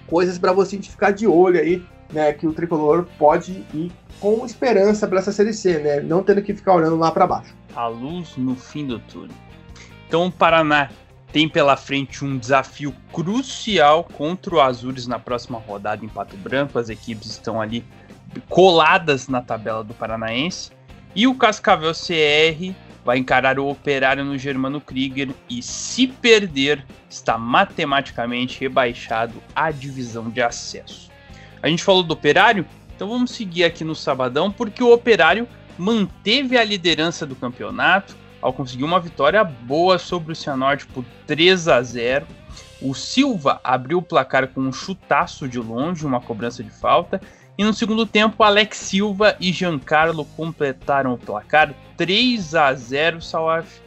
coisas 0.08 0.38
para 0.38 0.54
você 0.54 0.78
ficar 0.78 1.12
de 1.12 1.28
olho 1.28 1.60
aí, 1.60 1.84
né? 2.14 2.32
Que 2.34 2.48
o 2.48 2.54
tricolor 2.54 3.08
pode 3.18 3.66
ir 3.74 3.92
com 4.20 4.46
esperança 4.46 5.08
para 5.08 5.20
essa 5.20 5.32
Série 5.32 5.54
C, 5.54 5.80
né? 5.80 6.00
Não 6.00 6.24
tendo 6.24 6.42
que 6.42 6.54
ficar 6.54 6.76
olhando 6.76 6.98
lá 6.98 7.12
para 7.12 7.26
baixo. 7.28 7.56
A 7.76 7.88
luz 7.88 8.38
no 8.38 8.56
fim 8.56 8.86
do 8.86 9.00
túnel. 9.00 9.36
Então, 10.08 10.28
o 10.28 10.32
Paraná 10.32 10.90
tem 11.32 11.48
pela 11.48 11.78
frente 11.78 12.26
um 12.26 12.38
desafio 12.38 12.94
crucial 13.12 14.04
contra 14.04 14.56
o 14.56 14.62
Azures 14.62 15.08
na 15.08 15.18
próxima 15.18 15.58
rodada 15.60 16.04
em 16.04 16.10
Pato 16.10 16.36
Branco. 16.38 16.78
As 16.78 16.90
equipes 16.90 17.28
estão 17.30 17.62
ali 17.62 17.86
coladas 18.50 19.28
na 19.28 19.42
tabela 19.42 19.84
do 19.84 19.94
Paranaense. 19.94 20.72
E 21.16 21.28
o 21.28 21.36
Cascavel 21.36 21.94
CR 21.94 22.74
vai 23.04 23.18
encarar 23.18 23.60
o 23.60 23.68
Operário 23.68 24.24
no 24.24 24.38
Germano 24.38 24.80
Krieger 24.80 25.30
e, 25.50 25.62
se 25.62 26.08
perder, 26.08 26.86
está 27.10 27.38
matematicamente 27.38 28.60
rebaixado 28.60 29.42
à 29.56 29.72
divisão 29.72 30.30
de 30.30 30.42
acesso. 30.42 31.10
A 31.62 31.68
gente 31.68 31.84
falou 31.84 32.04
do 32.04 32.14
Operário, 32.14 32.66
então 32.96 33.10
vamos 33.10 33.32
seguir 33.32 33.64
aqui 33.64 33.84
no 33.84 33.96
sabadão, 33.96 34.52
porque 34.52 34.84
o 34.84 34.94
Operário 34.94 35.48
manteve 35.78 36.58
a 36.58 36.64
liderança 36.64 37.26
do 37.26 37.36
campeonato, 37.36 38.16
ao 38.42 38.52
conseguir 38.52 38.84
uma 38.84 39.00
vitória 39.00 39.44
boa 39.44 39.98
sobre 39.98 40.34
o 40.34 40.36
Cianorte 40.36 40.86
por 40.88 41.06
3 41.28 41.68
a 41.68 41.82
0. 41.82 42.26
O 42.82 42.96
Silva 42.96 43.62
abriu 43.64 44.00
o 44.00 44.02
placar 44.02 44.48
com 44.48 44.62
um 44.62 44.74
chutaço 44.74 45.48
de 45.48 45.60
longe, 45.60 46.06
uma 46.06 46.20
cobrança 46.20 46.64
de 46.64 46.72
falta. 46.72 47.22
E 47.58 47.64
no 47.64 47.74
segundo 47.74 48.06
tempo, 48.06 48.44
Alex 48.44 48.78
Silva 48.78 49.36
e 49.40 49.52
Giancarlo 49.52 50.26
completaram 50.26 51.14
o 51.14 51.18
placar 51.18 51.74
3 51.96 52.56
a 52.56 52.74
0 52.74 53.22
Salaf. 53.22 53.80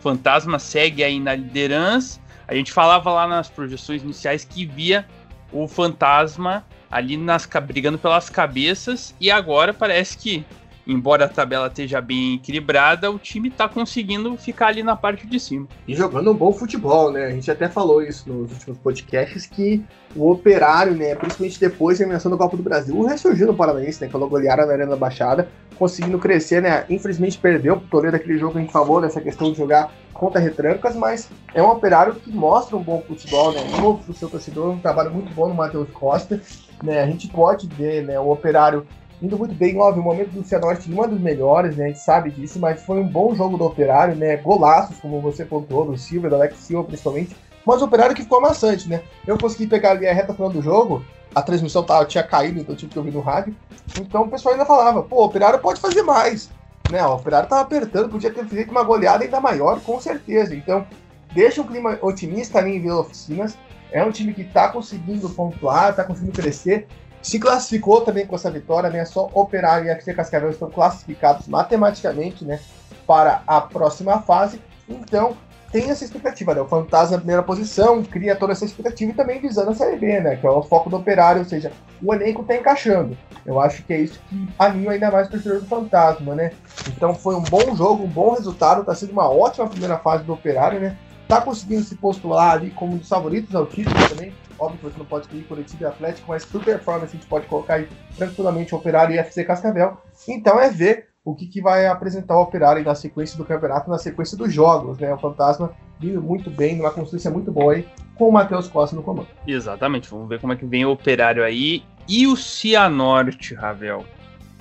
Fantasma 0.00 0.58
segue 0.58 1.04
aí 1.04 1.20
na 1.20 1.34
liderança. 1.34 2.18
A 2.48 2.54
gente 2.54 2.72
falava 2.72 3.12
lá 3.12 3.28
nas 3.28 3.48
projeções 3.48 4.02
iniciais 4.02 4.44
que 4.44 4.66
via 4.66 5.06
o 5.52 5.68
Fantasma 5.68 6.64
ali 6.90 7.16
nas, 7.16 7.46
brigando 7.46 7.98
pelas 7.98 8.28
cabeças. 8.28 9.14
E 9.20 9.30
agora 9.30 9.72
parece 9.72 10.18
que 10.18 10.44
embora 10.92 11.24
a 11.24 11.28
tabela 11.28 11.68
esteja 11.68 12.00
bem 12.00 12.34
equilibrada, 12.34 13.10
o 13.10 13.18
time 13.18 13.48
está 13.48 13.68
conseguindo 13.68 14.36
ficar 14.36 14.68
ali 14.68 14.82
na 14.82 14.96
parte 14.96 15.26
de 15.26 15.38
cima. 15.38 15.68
E 15.86 15.94
jogando 15.94 16.30
um 16.30 16.34
bom 16.34 16.52
futebol, 16.52 17.12
né? 17.12 17.26
A 17.26 17.30
gente 17.30 17.50
até 17.50 17.68
falou 17.68 18.02
isso 18.02 18.28
nos 18.28 18.50
últimos 18.52 18.78
podcasts, 18.78 19.46
que 19.46 19.82
o 20.16 20.30
Operário, 20.30 20.94
né, 20.94 21.14
principalmente 21.14 21.60
depois 21.60 21.98
da 21.98 22.04
eliminação 22.04 22.30
do 22.30 22.36
Copa 22.36 22.56
do 22.56 22.62
Brasil, 22.62 23.00
ressurgiu 23.04 23.46
no 23.46 23.54
Paranaense, 23.54 24.00
né, 24.00 24.08
quando 24.10 24.28
golearam 24.28 24.66
na 24.66 24.72
Arena 24.72 24.90
da 24.90 24.96
Baixada, 24.96 25.48
conseguindo 25.78 26.18
crescer, 26.18 26.60
né? 26.60 26.84
Infelizmente 26.90 27.38
perdeu 27.38 27.74
o 27.74 27.80
Toledo 27.80 28.16
aquele 28.16 28.38
jogo 28.38 28.52
que 28.52 28.58
a 28.58 28.60
gente 28.62 28.72
falou, 28.72 29.00
nessa 29.00 29.20
questão 29.20 29.50
de 29.50 29.56
jogar 29.56 29.92
contra 30.12 30.40
retrancas, 30.40 30.94
mas 30.94 31.30
é 31.54 31.62
um 31.62 31.70
Operário 31.70 32.14
que 32.14 32.30
mostra 32.30 32.76
um 32.76 32.82
bom 32.82 33.02
futebol, 33.06 33.52
né? 33.52 33.60
Novo 33.80 34.04
pro 34.04 34.12
seu 34.12 34.28
torcedor, 34.28 34.72
um 34.72 34.78
trabalho 34.78 35.10
muito 35.10 35.32
bom 35.32 35.48
no 35.48 35.54
Matheus 35.54 35.88
Costa, 35.90 36.40
né? 36.82 37.02
A 37.02 37.06
gente 37.06 37.28
pode 37.28 37.66
ver, 37.68 38.02
né, 38.02 38.18
o 38.18 38.30
Operário 38.30 38.86
indo 39.22 39.38
muito 39.38 39.54
bem. 39.54 39.78
Óbvio, 39.78 40.02
o 40.02 40.04
momento 40.04 40.30
do 40.30 40.44
Cianorte 40.44 40.90
não 40.90 41.04
é 41.04 41.08
dos 41.08 41.20
melhores, 41.20 41.76
né? 41.76 41.84
A 41.84 41.88
gente 41.88 42.00
sabe 42.00 42.30
disso, 42.30 42.58
mas 42.58 42.82
foi 42.82 43.00
um 43.00 43.06
bom 43.06 43.34
jogo 43.34 43.56
do 43.56 43.64
Operário, 43.64 44.14
né? 44.14 44.36
Golaços, 44.36 44.98
como 44.98 45.20
você 45.20 45.44
pontuou, 45.44 45.84
do 45.84 45.98
Silva, 45.98 46.28
do 46.28 46.36
Alex 46.36 46.56
Silva 46.58 46.84
principalmente. 46.84 47.36
Mas 47.64 47.82
o 47.82 47.84
Operário 47.84 48.14
que 48.14 48.22
ficou 48.22 48.38
amassante, 48.38 48.88
né? 48.88 49.02
Eu 49.26 49.38
consegui 49.38 49.66
pegar 49.66 49.92
ali 49.92 50.08
a 50.08 50.14
reta 50.14 50.34
final 50.34 50.50
do 50.50 50.62
jogo, 50.62 51.04
a 51.34 51.42
transmissão 51.42 51.82
tava, 51.82 52.04
tinha 52.06 52.24
caído, 52.24 52.60
então 52.60 52.74
tive 52.74 52.92
que 52.92 52.98
ouvir 52.98 53.12
no 53.12 53.20
rádio. 53.20 53.54
Então 53.98 54.22
o 54.22 54.28
pessoal 54.28 54.54
ainda 54.54 54.66
falava, 54.66 55.02
pô, 55.02 55.16
o 55.16 55.24
Operário 55.24 55.58
pode 55.58 55.80
fazer 55.80 56.02
mais. 56.02 56.50
Né? 56.90 57.04
O 57.06 57.14
Operário 57.14 57.48
tava 57.48 57.62
apertando, 57.62 58.08
podia 58.08 58.32
ter 58.32 58.44
feito 58.46 58.70
uma 58.70 58.82
goleada 58.82 59.22
ainda 59.22 59.40
maior, 59.40 59.80
com 59.80 60.00
certeza. 60.00 60.54
Então, 60.54 60.86
deixa 61.32 61.60
um 61.60 61.66
clima 61.66 61.98
otimista 62.02 62.58
ali 62.58 62.76
em 62.76 62.80
Vila 62.80 63.00
Oficinas. 63.00 63.56
É 63.92 64.04
um 64.04 64.10
time 64.10 64.32
que 64.32 64.44
tá 64.44 64.68
conseguindo 64.68 65.28
pontuar, 65.30 65.94
tá 65.94 66.04
conseguindo 66.04 66.32
crescer 66.32 66.86
se 67.22 67.38
classificou 67.38 68.00
também 68.00 68.26
com 68.26 68.34
essa 68.34 68.50
vitória, 68.50 68.90
né? 68.90 69.04
Só 69.04 69.30
Operário 69.34 69.86
e 69.86 69.90
FC 69.90 70.14
Cascavel 70.14 70.50
estão 70.50 70.70
classificados 70.70 71.46
matematicamente, 71.46 72.44
né? 72.44 72.60
Para 73.06 73.42
a 73.46 73.60
próxima 73.60 74.20
fase. 74.22 74.60
Então, 74.88 75.36
tem 75.70 75.88
essa 75.88 76.04
expectativa, 76.04 76.54
né? 76.54 76.60
O 76.60 76.66
Fantasma 76.66 77.12
na 77.12 77.18
primeira 77.18 77.42
posição 77.42 78.02
cria 78.02 78.34
toda 78.34 78.52
essa 78.52 78.64
expectativa 78.64 79.12
e 79.12 79.14
também 79.14 79.40
visando 79.40 79.70
a 79.70 79.74
Série 79.74 79.96
B, 79.96 80.20
né? 80.20 80.36
Que 80.36 80.46
é 80.46 80.50
o 80.50 80.62
foco 80.62 80.90
do 80.90 80.96
Operário, 80.96 81.42
ou 81.42 81.48
seja, 81.48 81.70
o 82.02 82.12
elenco 82.12 82.42
tá 82.42 82.56
encaixando. 82.56 83.16
Eu 83.46 83.60
acho 83.60 83.82
que 83.84 83.92
é 83.92 84.00
isso 84.00 84.20
que 84.28 84.48
anima 84.58 84.92
ainda 84.92 85.10
mais 85.10 85.28
o 85.28 85.30
torcedor 85.30 85.60
do 85.60 85.66
Fantasma, 85.66 86.34
né? 86.34 86.52
Então 86.88 87.14
foi 87.14 87.36
um 87.36 87.42
bom 87.42 87.76
jogo, 87.76 88.04
um 88.04 88.08
bom 88.08 88.34
resultado, 88.34 88.84
tá 88.84 88.94
sendo 88.94 89.12
uma 89.12 89.30
ótima 89.30 89.68
primeira 89.68 89.96
fase 89.98 90.24
do 90.24 90.32
Operário, 90.32 90.80
né? 90.80 90.96
Tá 91.30 91.40
conseguindo 91.40 91.84
se 91.84 91.94
postular 91.94 92.52
ali 92.56 92.70
como 92.70 92.94
um 92.94 92.98
dos 92.98 93.08
favoritos 93.08 93.54
ao 93.54 93.64
título 93.64 93.96
também 94.08 94.32
Óbvio 94.60 94.78
que 94.78 94.84
você 94.84 94.98
não 94.98 95.06
pode 95.06 95.24
escolher 95.24 95.44
Curitiba 95.44 95.84
e 95.84 95.86
Atlético, 95.86 96.26
mas 96.28 96.44
por 96.44 96.62
performance 96.62 97.16
a 97.16 97.18
gente 97.18 97.26
pode 97.26 97.46
colocar 97.46 97.76
aí 97.76 97.88
tranquilamente 98.14 98.74
o 98.74 98.78
Operário 98.78 99.14
e 99.14 99.18
FC 99.18 99.42
Cascavel. 99.42 99.96
Então 100.28 100.60
é 100.60 100.68
ver 100.68 101.08
o 101.24 101.34
que, 101.34 101.46
que 101.46 101.62
vai 101.62 101.86
apresentar 101.86 102.36
o 102.36 102.42
Operário 102.42 102.84
na 102.84 102.94
sequência 102.94 103.38
do 103.38 103.44
campeonato, 103.44 103.88
na 103.88 103.96
sequência 103.96 104.36
dos 104.36 104.52
jogos, 104.52 104.98
né? 104.98 105.14
O 105.14 105.18
Fantasma 105.18 105.72
vindo 105.98 106.20
muito 106.20 106.50
bem, 106.50 106.76
numa 106.76 106.90
consistência 106.90 107.30
muito 107.30 107.50
boa 107.50 107.72
aí, 107.72 107.88
com 108.16 108.28
o 108.28 108.32
Matheus 108.32 108.68
Costa 108.68 108.94
no 108.94 109.02
comando. 109.02 109.28
Exatamente, 109.46 110.10
vamos 110.10 110.28
ver 110.28 110.40
como 110.40 110.52
é 110.52 110.56
que 110.56 110.66
vem 110.66 110.84
o 110.84 110.90
Operário 110.90 111.42
aí. 111.42 111.82
E 112.06 112.26
o 112.26 112.36
Cianorte, 112.36 113.54
Ravel? 113.54 114.04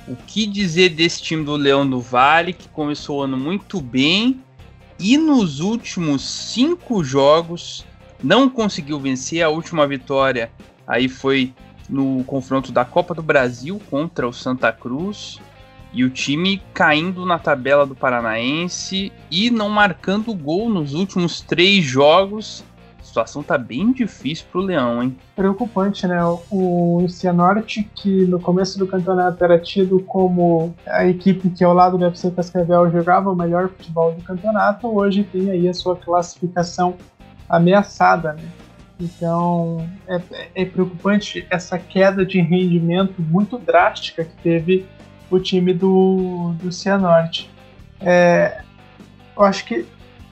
O 0.07 0.15
que 0.15 0.47
dizer 0.47 0.89
desse 0.89 1.21
time 1.21 1.43
do 1.43 1.57
Leão 1.57 1.87
do 1.89 1.99
Vale, 1.99 2.53
que 2.53 2.69
começou 2.69 3.19
o 3.19 3.23
ano 3.23 3.37
muito 3.37 3.81
bem 3.81 4.41
e 4.99 5.17
nos 5.17 5.59
últimos 5.61 6.21
cinco 6.21 7.03
jogos 7.03 7.85
não 8.21 8.49
conseguiu 8.49 8.99
vencer. 8.99 9.41
A 9.41 9.49
última 9.49 9.87
vitória 9.87 10.51
aí 10.85 11.07
foi 11.07 11.53
no 11.87 12.23
confronto 12.25 12.71
da 12.71 12.83
Copa 12.83 13.13
do 13.13 13.23
Brasil 13.23 13.81
contra 13.89 14.27
o 14.27 14.33
Santa 14.33 14.71
Cruz. 14.71 15.39
E 15.91 16.03
o 16.03 16.09
time 16.09 16.61
caindo 16.71 17.25
na 17.25 17.39
tabela 17.39 17.83
do 17.83 17.95
Paranaense 17.95 19.11
e 19.31 19.49
não 19.49 19.69
marcando 19.69 20.33
gol 20.35 20.69
nos 20.69 20.93
últimos 20.93 21.41
três 21.41 21.83
jogos. 21.83 22.63
Situação 23.09 23.41
tá 23.41 23.57
bem 23.57 23.91
difícil 23.91 24.45
pro 24.51 24.61
Leão, 24.61 25.01
hein? 25.01 25.17
Preocupante, 25.35 26.05
né? 26.05 26.19
O 26.51 27.07
Cianorte, 27.09 27.89
que 27.95 28.27
no 28.27 28.39
começo 28.39 28.77
do 28.77 28.85
campeonato 28.85 29.43
era 29.43 29.57
tido 29.57 29.99
como 30.01 30.75
a 30.85 31.07
equipe 31.07 31.49
que 31.49 31.63
ao 31.63 31.73
lado 31.73 31.97
do 31.97 32.05
FC 32.05 32.29
Cascavel 32.29 32.91
jogava 32.91 33.31
o 33.31 33.35
melhor 33.35 33.69
futebol 33.69 34.11
do 34.11 34.21
campeonato, 34.21 34.87
hoje 34.87 35.23
tem 35.23 35.49
aí 35.49 35.67
a 35.67 35.73
sua 35.73 35.95
classificação 35.95 36.97
ameaçada, 37.49 38.33
né? 38.33 38.47
Então 38.99 39.89
é, 40.07 40.21
é, 40.53 40.65
preocupante 40.65 41.47
essa 41.49 41.79
queda 41.79 42.23
de 42.23 42.39
rendimento 42.39 43.23
muito 43.23 43.57
drástica 43.57 44.23
que 44.23 44.35
teve 44.43 44.85
o 45.31 45.39
time 45.39 45.73
do, 45.73 46.53
do 46.61 46.71
Cianorte. 46.71 47.49
É, 47.99 48.61
eu 49.35 49.43
acho 49.43 49.65
que 49.65 49.87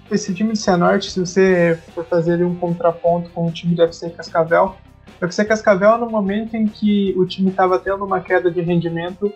esse 0.09 0.33
time 0.33 0.53
do 0.53 0.57
Cianorte, 0.57 1.11
se 1.11 1.19
você 1.19 1.77
for 1.93 2.05
fazer 2.05 2.43
um 2.43 2.55
contraponto 2.55 3.29
com 3.31 3.47
o 3.47 3.51
time 3.51 3.75
do 3.75 3.83
FC 3.83 4.09
Cascavel, 4.09 4.75
o 5.21 5.25
FC 5.25 5.45
Cascavel, 5.45 5.97
no 5.97 6.09
momento 6.09 6.55
em 6.55 6.67
que 6.67 7.13
o 7.17 7.25
time 7.25 7.49
estava 7.49 7.79
tendo 7.79 8.05
uma 8.05 8.19
queda 8.19 8.51
de 8.51 8.61
rendimento, 8.61 9.33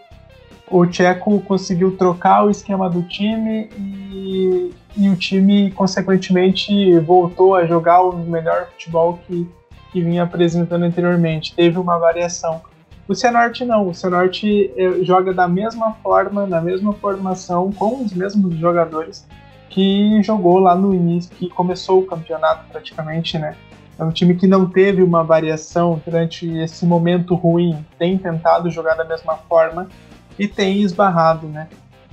o 0.70 0.86
Tcheco 0.86 1.42
conseguiu 1.42 1.98
trocar 1.98 2.46
o 2.46 2.50
esquema 2.50 2.90
do 2.90 3.02
time 3.04 3.70
e, 3.78 4.72
e, 4.96 5.10
o 5.10 5.16
time, 5.16 5.70
consequentemente, 5.72 6.98
voltou 7.00 7.56
a 7.56 7.66
jogar 7.66 8.02
o 8.02 8.16
melhor 8.18 8.68
futebol 8.72 9.20
que, 9.28 9.50
que 9.92 10.02
vinha 10.02 10.24
apresentando 10.24 10.84
anteriormente. 10.84 11.54
Teve 11.54 11.78
uma 11.78 11.98
variação. 11.98 12.62
O 13.06 13.14
Cianorte 13.14 13.66
não, 13.66 13.90
o 13.90 13.94
Cianorte 13.94 14.72
eh, 14.78 15.04
joga 15.04 15.34
da 15.34 15.46
mesma 15.46 15.94
forma, 15.96 16.46
na 16.46 16.62
mesma 16.62 16.94
formação, 16.94 17.70
com 17.74 18.02
os 18.06 18.14
mesmos 18.14 18.56
jogadores 18.56 19.28
que 19.72 20.22
jogou 20.22 20.60
lá 20.60 20.76
no 20.76 20.94
início, 20.94 21.32
que 21.36 21.50
começou 21.50 22.00
o 22.00 22.06
campeonato 22.06 22.66
praticamente, 22.70 23.40
né? 23.40 23.56
É 23.98 24.04
um 24.04 24.12
time 24.12 24.36
que 24.36 24.46
não 24.46 24.70
teve 24.70 25.02
uma 25.02 25.24
variação 25.24 26.02
durante 26.06 26.48
esse 26.58 26.86
momento 26.86 27.36
ruim, 27.36 27.86
tem 27.98 28.18
tentado 28.18 28.70
jogar 28.70 28.96
da 28.96 29.06
mesma 29.06 29.38
forma 29.38 29.88
e 30.38 30.48
tem 30.48 30.82
esbarrado, 30.82 31.48
né? 31.48 31.68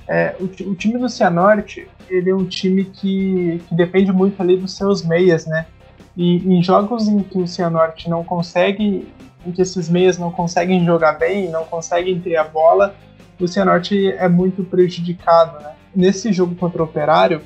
É, 0.07 0.35
o, 0.39 0.45
o, 0.45 0.75
time 0.75 0.97
do 0.97 1.09
Cianorte, 1.09 1.87
ele 2.09 2.29
é 2.29 2.35
um 2.35 2.45
time 2.45 2.85
que, 2.85 3.61
que 3.67 3.75
depende 3.75 4.11
muito 4.11 4.41
ali 4.41 4.57
dos 4.57 4.75
seus 4.75 5.05
meias, 5.05 5.45
né? 5.45 5.67
E 6.15 6.37
em 6.37 6.63
jogos 6.63 7.07
em 7.07 7.19
que 7.19 7.37
o 7.37 7.47
Cianorte 7.47 8.09
não 8.09 8.23
consegue, 8.23 9.07
em 9.45 9.51
que 9.51 9.61
esses 9.61 9.89
meias 9.89 10.17
não 10.17 10.31
conseguem 10.31 10.83
jogar 10.85 11.13
bem, 11.13 11.49
não 11.49 11.65
conseguem 11.65 12.19
ter 12.19 12.37
a 12.37 12.43
bola, 12.43 12.95
o 13.39 13.47
Cianorte 13.47 14.11
é 14.13 14.27
muito 14.27 14.63
prejudicado, 14.63 15.61
né? 15.61 15.73
Nesse 15.95 16.31
jogo 16.31 16.55
contra 16.55 16.81
o 16.81 16.85
Operário, 16.85 17.41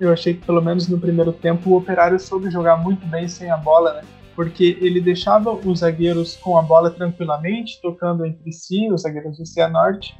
eu 0.00 0.12
achei 0.12 0.34
que 0.34 0.44
pelo 0.44 0.60
menos 0.60 0.88
no 0.88 0.98
primeiro 0.98 1.32
tempo 1.32 1.70
o 1.70 1.76
Operário 1.76 2.18
soube 2.18 2.50
jogar 2.50 2.76
muito 2.76 3.06
bem 3.06 3.28
sem 3.28 3.50
a 3.50 3.56
bola, 3.56 3.94
né? 3.94 4.02
Porque 4.34 4.78
ele 4.80 5.00
deixava 5.00 5.52
os 5.52 5.80
zagueiros 5.80 6.36
com 6.36 6.56
a 6.56 6.62
bola 6.62 6.90
tranquilamente, 6.90 7.80
tocando 7.82 8.24
entre 8.24 8.50
si, 8.52 8.90
os 8.90 9.02
zagueiros 9.02 9.36
do 9.36 9.46
Cianorte, 9.46 10.18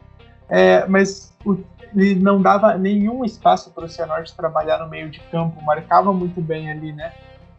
é, 0.48 0.86
mas 0.86 1.34
o, 1.46 1.56
ele 1.94 2.14
não 2.16 2.40
dava 2.40 2.76
nenhum 2.76 3.24
espaço 3.24 3.70
para 3.70 3.86
o 3.86 3.88
Cianorte 3.88 4.36
trabalhar 4.36 4.78
no 4.78 4.88
meio 4.88 5.10
de 5.10 5.18
campo, 5.30 5.62
marcava 5.62 6.12
muito 6.12 6.40
bem 6.40 6.70
ali, 6.70 6.92
né? 6.92 7.12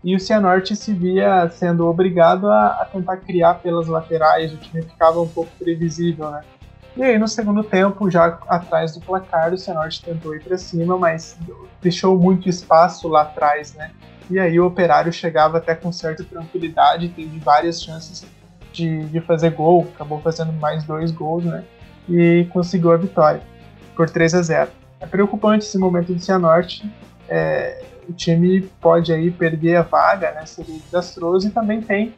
E 0.03 0.15
o 0.15 0.19
Cianorte 0.19 0.75
se 0.75 0.93
via 0.93 1.49
sendo 1.49 1.87
obrigado 1.87 2.49
a, 2.49 2.81
a 2.81 2.85
tentar 2.85 3.17
criar 3.17 3.55
pelas 3.55 3.87
laterais, 3.87 4.53
o 4.53 4.57
time 4.57 4.83
ficava 4.83 5.19
um 5.21 5.27
pouco 5.27 5.49
previsível, 5.57 6.29
né? 6.29 6.41
E 6.95 7.03
aí 7.03 7.17
no 7.17 7.27
segundo 7.27 7.63
tempo, 7.63 8.09
já 8.09 8.37
atrás 8.47 8.93
do 8.93 9.01
placar, 9.01 9.53
o 9.53 9.57
Cianorte 9.57 10.03
tentou 10.03 10.35
ir 10.35 10.43
para 10.43 10.57
cima, 10.57 10.97
mas 10.97 11.37
deixou 11.81 12.17
muito 12.17 12.47
espaço 12.47 13.07
lá 13.07 13.23
atrás, 13.23 13.73
né? 13.73 13.91
E 14.29 14.39
aí 14.39 14.59
o 14.59 14.65
Operário 14.65 15.11
chegava 15.11 15.57
até 15.57 15.75
com 15.75 15.91
certa 15.91 16.23
tranquilidade, 16.23 17.09
teve 17.09 17.39
várias 17.39 17.81
chances 17.81 18.25
de, 18.71 19.05
de 19.05 19.21
fazer 19.21 19.51
gol, 19.51 19.87
acabou 19.93 20.21
fazendo 20.21 20.53
mais 20.53 20.83
dois 20.83 21.11
gols, 21.11 21.43
né? 21.43 21.63
e 22.07 22.47
conseguiu 22.51 22.91
a 22.91 22.97
vitória 22.97 23.41
por 23.95 24.09
3 24.09 24.33
a 24.35 24.41
0. 24.41 24.71
É 24.99 25.05
preocupante 25.05 25.65
esse 25.65 25.77
momento 25.77 26.13
do 26.13 26.19
Cianorte. 26.19 26.89
É, 27.29 27.83
o 28.07 28.13
time 28.13 28.61
pode 28.81 29.13
aí 29.13 29.31
perder 29.31 29.77
a 29.77 29.81
vaga, 29.81 30.31
né? 30.31 30.45
Seria 30.45 30.77
desastroso 30.79 31.47
e 31.47 31.51
também 31.51 31.81
tem 31.81 32.13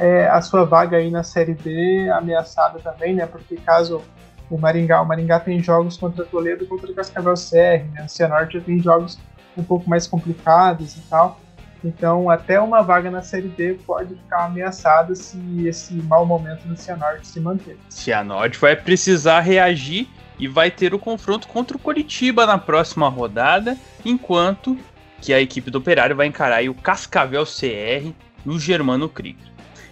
é, 0.00 0.26
a 0.28 0.40
sua 0.40 0.64
vaga 0.64 0.96
aí 0.96 1.10
na 1.10 1.22
Série 1.22 1.52
B 1.52 2.08
ameaçada 2.10 2.78
também, 2.78 3.14
né? 3.14 3.26
Porque 3.26 3.56
caso 3.56 4.02
o 4.50 4.58
Maringá, 4.58 5.02
o 5.02 5.06
Maringá 5.06 5.38
tem 5.38 5.62
jogos 5.62 5.98
contra 5.98 6.24
Toledo, 6.24 6.66
contra 6.66 6.92
Cascavel 6.94 7.34
CR, 7.34 7.84
né? 7.92 8.06
O 8.06 8.08
Cianorte 8.08 8.58
já 8.58 8.64
tem 8.64 8.80
jogos 8.80 9.18
um 9.56 9.62
pouco 9.62 9.88
mais 9.88 10.06
complicados 10.06 10.96
e 10.96 11.00
tal. 11.02 11.38
Então, 11.84 12.30
até 12.30 12.58
uma 12.58 12.82
vaga 12.82 13.10
na 13.10 13.22
Série 13.22 13.48
D 13.48 13.74
pode 13.86 14.14
ficar 14.14 14.46
ameaçada 14.46 15.14
se 15.14 15.38
esse 15.66 15.94
mau 15.94 16.24
momento 16.24 16.66
do 16.66 16.76
Cianorte 16.76 17.26
se 17.26 17.38
manter. 17.38 17.78
Cianorte 17.90 18.58
vai 18.58 18.74
precisar 18.74 19.40
reagir 19.40 20.08
e 20.38 20.48
vai 20.48 20.70
ter 20.70 20.94
o 20.94 20.98
confronto 20.98 21.46
contra 21.46 21.76
o 21.76 21.80
Coritiba 21.80 22.46
na 22.46 22.56
próxima 22.56 23.08
rodada, 23.08 23.76
enquanto 24.02 24.78
que 25.20 25.34
a 25.34 25.40
equipe 25.40 25.70
do 25.70 25.78
Operário 25.78 26.16
vai 26.16 26.26
encarar 26.26 26.64
o 26.64 26.74
Cascavel 26.74 27.44
CR 27.44 28.10
no 28.44 28.58
Germano 28.58 29.08
Krieger. 29.08 29.49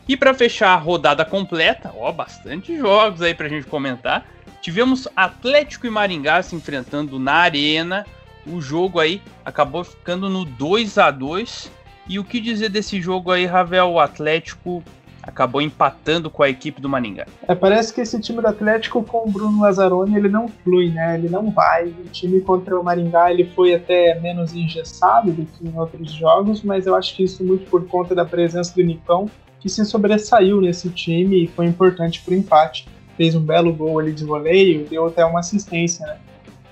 E 0.09 0.17
para 0.17 0.33
fechar 0.33 0.71
a 0.71 0.77
rodada 0.77 1.23
completa, 1.23 1.93
ó, 1.95 2.11
bastante 2.11 2.75
jogos 2.79 3.21
aí 3.21 3.35
pra 3.35 3.47
gente 3.47 3.67
comentar. 3.67 4.27
tivemos 4.63 5.07
Atlético 5.15 5.87
e 5.87 5.91
Maringá 5.91 6.43
se 6.43 6.57
enfrentando 6.57 7.19
na 7.19 7.35
arena. 7.35 8.07
O 8.47 8.59
jogo 8.59 8.99
aí 8.99 9.21
acabou 9.45 9.85
ficando 9.85 10.31
no 10.31 10.47
2 10.47 10.97
a 10.97 11.11
2 11.11 11.71
E 12.09 12.19
o 12.19 12.25
que 12.25 12.41
dizer 12.41 12.71
desse 12.71 13.03
jogo 13.03 13.31
aí, 13.31 13.45
Ravel? 13.45 13.91
O 13.91 14.01
Atlético 14.01 14.83
acabou 15.23 15.61
empatando 15.61 16.31
com 16.31 16.43
a 16.43 16.49
equipe 16.49 16.81
do 16.81 16.89
Maringá. 16.89 17.27
É, 17.47 17.55
parece 17.55 17.93
que 17.93 18.01
esse 18.01 18.19
time 18.19 18.41
do 18.41 18.49
Atlético 18.49 19.03
com 19.03 19.29
o 19.29 19.31
Bruno 19.31 19.61
Lazzaroni 19.61 20.17
ele 20.17 20.31
não 20.31 20.49
flui, 20.49 20.89
né? 20.89 21.17
Ele 21.17 21.29
não 21.29 21.51
vai. 21.51 21.89
O 21.89 22.05
time 22.11 22.41
contra 22.41 22.81
o 22.81 22.83
Maringá 22.83 23.31
ele 23.31 23.45
foi 23.55 23.75
até 23.75 24.19
menos 24.21 24.55
engessado 24.55 25.31
do 25.31 25.45
que 25.45 25.69
em 25.69 25.79
outros 25.79 26.13
jogos, 26.13 26.63
mas 26.63 26.87
eu 26.87 26.95
acho 26.95 27.15
que 27.15 27.25
isso 27.25 27.45
muito 27.45 27.69
por 27.69 27.87
conta 27.87 28.15
da 28.15 28.25
presença 28.25 28.75
do 28.75 28.83
Nicão, 28.83 29.31
que 29.61 29.69
se 29.69 29.85
sobressaiu 29.85 30.61
nesse 30.61 30.89
time 30.91 31.45
e 31.45 31.47
foi 31.49 31.67
importante 31.67 32.21
para 32.23 32.35
o 32.35 32.37
empate. 32.37 32.87
Fez 33.17 33.35
um 33.35 33.41
belo 33.41 33.73
gol 33.73 33.99
ali 33.99 34.13
de 34.13 34.25
voleio, 34.25 34.87
deu 34.89 35.07
até 35.07 35.25
uma 35.25 35.41
assistência, 35.41 36.07
né? 36.07 36.19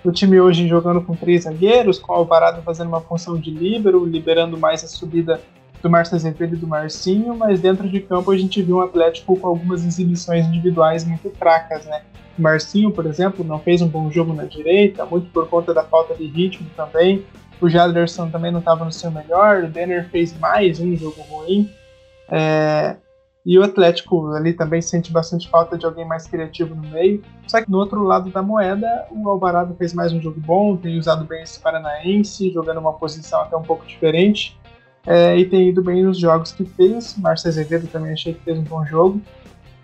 O 0.05 0.13
time 0.13 0.41
hoje 0.41 0.69
jogando 0.69 1.03
com 1.03 1.17
três 1.17 1.43
zagueiros, 1.43 1.99
com 1.99 2.13
o 2.13 2.17
Alvarado 2.17 2.63
fazendo 2.63 2.89
uma 2.89 3.01
função 3.01 3.37
de 3.37 3.51
líbero, 3.51 4.05
liberando 4.05 4.57
mais 4.57 4.85
a 4.85 4.87
subida 4.87 5.41
do 5.83 5.91
Márcio 5.91 6.15
Azevedo 6.15 6.55
e 6.55 6.59
do 6.59 6.67
Marcinho, 6.67 7.35
mas 7.37 7.61
dentro 7.61 7.89
de 7.89 8.01
campo 8.01 8.31
a 8.31 8.39
gente 8.39 8.63
viu 8.63 8.77
um 8.77 8.81
Atlético 8.81 9.37
com 9.37 9.47
algumas 9.49 9.85
exibições 9.85 10.47
individuais 10.47 11.05
muito 11.05 11.31
fracas, 11.31 11.85
né? 11.87 12.03
O 12.39 12.43
Marcinho, 12.43 12.93
por 12.93 13.07
exemplo, 13.07 13.45
não 13.45 13.59
fez 13.59 13.83
um 13.83 13.89
bom 13.89 14.11
jogo 14.11 14.33
na 14.33 14.45
direita, 14.45 15.05
muito 15.07 15.29
por 15.31 15.49
conta 15.49 15.73
da 15.73 15.83
falta 15.83 16.15
de 16.15 16.27
ritmo 16.27 16.69
também. 16.77 17.25
O 17.61 17.69
Jaderson 17.69 18.29
também 18.29 18.53
não 18.53 18.61
estava 18.61 18.85
no 18.85 18.93
seu 18.93 19.11
melhor, 19.11 19.65
o 19.65 19.69
Denner 19.69 20.09
fez 20.11 20.39
mais 20.39 20.79
um 20.79 20.95
jogo 20.97 21.23
ruim. 21.23 21.71
É... 22.31 22.97
E 23.45 23.57
o 23.57 23.63
Atlético 23.63 24.33
ali 24.33 24.53
também 24.53 24.83
sente 24.83 25.13
bastante 25.13 25.49
falta 25.49 25.79
de 25.79 25.87
alguém 25.87 26.05
mais 26.05 26.27
criativo 26.27 26.75
no 26.75 26.83
meio. 26.89 27.23
Só 27.47 27.63
que 27.63 27.71
no 27.71 27.79
outro 27.79 28.03
lado 28.03 28.29
da 28.29 28.43
moeda, 28.43 29.07
o 29.13 29.29
Alvarado 29.29 29.77
fez 29.77 29.95
mais 29.95 30.13
um 30.13 30.21
jogo 30.21 30.41
bom, 30.41 30.77
tem 30.77 30.99
usado 30.99 31.25
bem 31.25 31.43
esse 31.43 31.61
paranaense, 31.61 32.51
jogando 32.51 32.81
uma 32.81 32.95
posição 32.95 33.43
até 33.43 33.57
um 33.57 33.63
pouco 33.63 33.87
diferente 33.87 34.59
é, 35.07 35.39
e 35.39 35.45
tem 35.49 35.69
ido 35.69 35.83
bem 35.83 36.03
nos 36.03 36.19
jogos 36.19 36.51
que 36.51 36.65
fez. 36.65 37.17
Márcio 37.17 37.49
Azevedo 37.49 37.87
também 37.87 38.13
achei 38.13 38.35
que 38.35 38.43
fez 38.43 38.59
um 38.59 38.65
bom 38.65 38.85
jogo. 38.85 39.23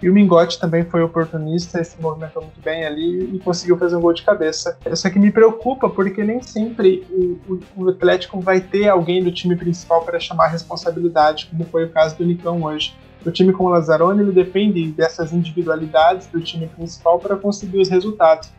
E 0.03 0.11
o 0.11 0.13
Mingote 0.13 0.59
também 0.59 0.85
foi 0.85 1.01
oportunista, 1.01 1.83
se 1.85 2.01
movimentou 2.01 2.43
muito 2.43 2.61
bem 2.61 2.85
ali 2.85 3.37
e 3.37 3.39
conseguiu 3.39 3.79
fazer 3.79 3.95
um 3.95 4.01
gol 4.01 4.13
de 4.13 4.23
cabeça. 4.23 4.77
Só 4.97 5.09
que 5.09 5.17
me 5.17 5.31
preocupa 5.31 5.89
porque 5.89 6.25
nem 6.25 6.43
sempre 6.43 7.07
o, 7.09 7.39
o, 7.49 7.61
o 7.77 7.89
Atlético 7.89 8.41
vai 8.41 8.61
ter 8.61 8.89
alguém 8.89 9.23
do 9.23 9.31
time 9.31 9.55
principal 9.55 10.05
para 10.05 10.19
chamar 10.19 10.47
a 10.47 10.49
responsabilidade, 10.49 11.47
como 11.47 11.65
foi 11.65 11.85
o 11.85 11.91
caso 11.91 12.17
do 12.19 12.25
Nicão 12.25 12.65
hoje. 12.65 12.97
O 13.25 13.31
time 13.31 13.53
com 13.53 13.67
o 13.67 13.69
Lazzaroni 13.69 14.23
ele 14.23 14.33
depende 14.33 14.89
dessas 14.89 15.33
individualidades 15.33 16.27
do 16.27 16.41
time 16.41 16.67
principal 16.67 17.21
para 17.21 17.37
conseguir 17.37 17.79
os 17.79 17.89
resultados. 17.89 18.51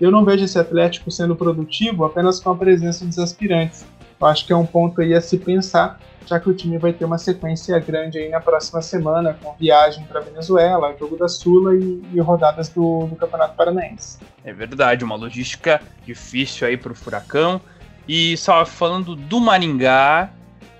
Eu 0.00 0.12
não 0.12 0.24
vejo 0.24 0.44
esse 0.44 0.58
Atlético 0.58 1.10
sendo 1.10 1.34
produtivo 1.34 2.04
apenas 2.04 2.38
com 2.38 2.50
a 2.50 2.54
presença 2.54 3.04
dos 3.04 3.18
aspirantes. 3.18 3.84
Eu 4.22 4.28
acho 4.28 4.46
que 4.46 4.52
é 4.52 4.56
um 4.56 4.64
ponto 4.64 5.00
aí 5.00 5.12
a 5.14 5.20
se 5.20 5.36
pensar 5.36 5.98
já 6.24 6.38
que 6.38 6.48
o 6.48 6.54
time 6.54 6.78
vai 6.78 6.92
ter 6.92 7.04
uma 7.04 7.18
sequência 7.18 7.76
grande 7.80 8.16
aí 8.16 8.28
na 8.28 8.40
próxima 8.40 8.80
semana, 8.80 9.36
com 9.42 9.52
viagem 9.54 10.04
para 10.04 10.20
Venezuela, 10.20 10.94
jogo 10.96 11.16
da 11.16 11.28
Sula 11.28 11.74
e, 11.74 12.00
e 12.12 12.20
rodadas 12.20 12.68
do, 12.68 13.06
do, 13.06 13.16
Campeonato 13.16 13.56
Paranaense. 13.56 14.18
É 14.44 14.52
verdade, 14.52 15.04
uma 15.04 15.16
logística 15.16 15.82
difícil 16.06 16.68
aí 16.68 16.76
para 16.76 16.92
o 16.92 16.94
Furacão. 16.94 17.60
E 18.06 18.36
só 18.36 18.64
falando 18.64 19.16
do 19.16 19.40
Maringá, 19.40 20.30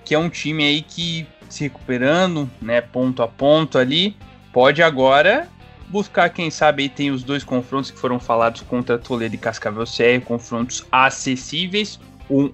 que 0.05 0.15
é 0.15 0.19
um 0.19 0.31
time 0.31 0.65
aí 0.65 0.81
que 0.81 1.27
se 1.49 1.65
recuperando, 1.65 2.49
né, 2.61 2.81
ponto 2.81 3.23
a 3.23 3.29
ponto 3.29 3.79
ali, 3.79 4.17
pode 4.53 4.81
agora 4.81 5.49
buscar, 5.89 6.31
quem 6.31 6.51
sabe, 6.51 6.85
aí 6.85 6.89
tem 6.89 7.11
os 7.11 7.23
dois 7.23 7.45
confrontos 7.45 7.91
que 7.91 7.99
foram 7.99 8.19
falados 8.19 8.63
contra 8.63 8.97
Toledo 8.97 9.35
e 9.35 9.39
Cascavel 9.39 9.85
CR, 9.85 10.25
confrontos 10.25 10.87
acessíveis, 10.91 12.01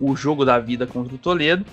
o, 0.01 0.16
jogo 0.16 0.45
da 0.45 0.59
vida 0.59 0.87
contra 0.87 1.14
o 1.14 1.18
Toledo 1.18 1.64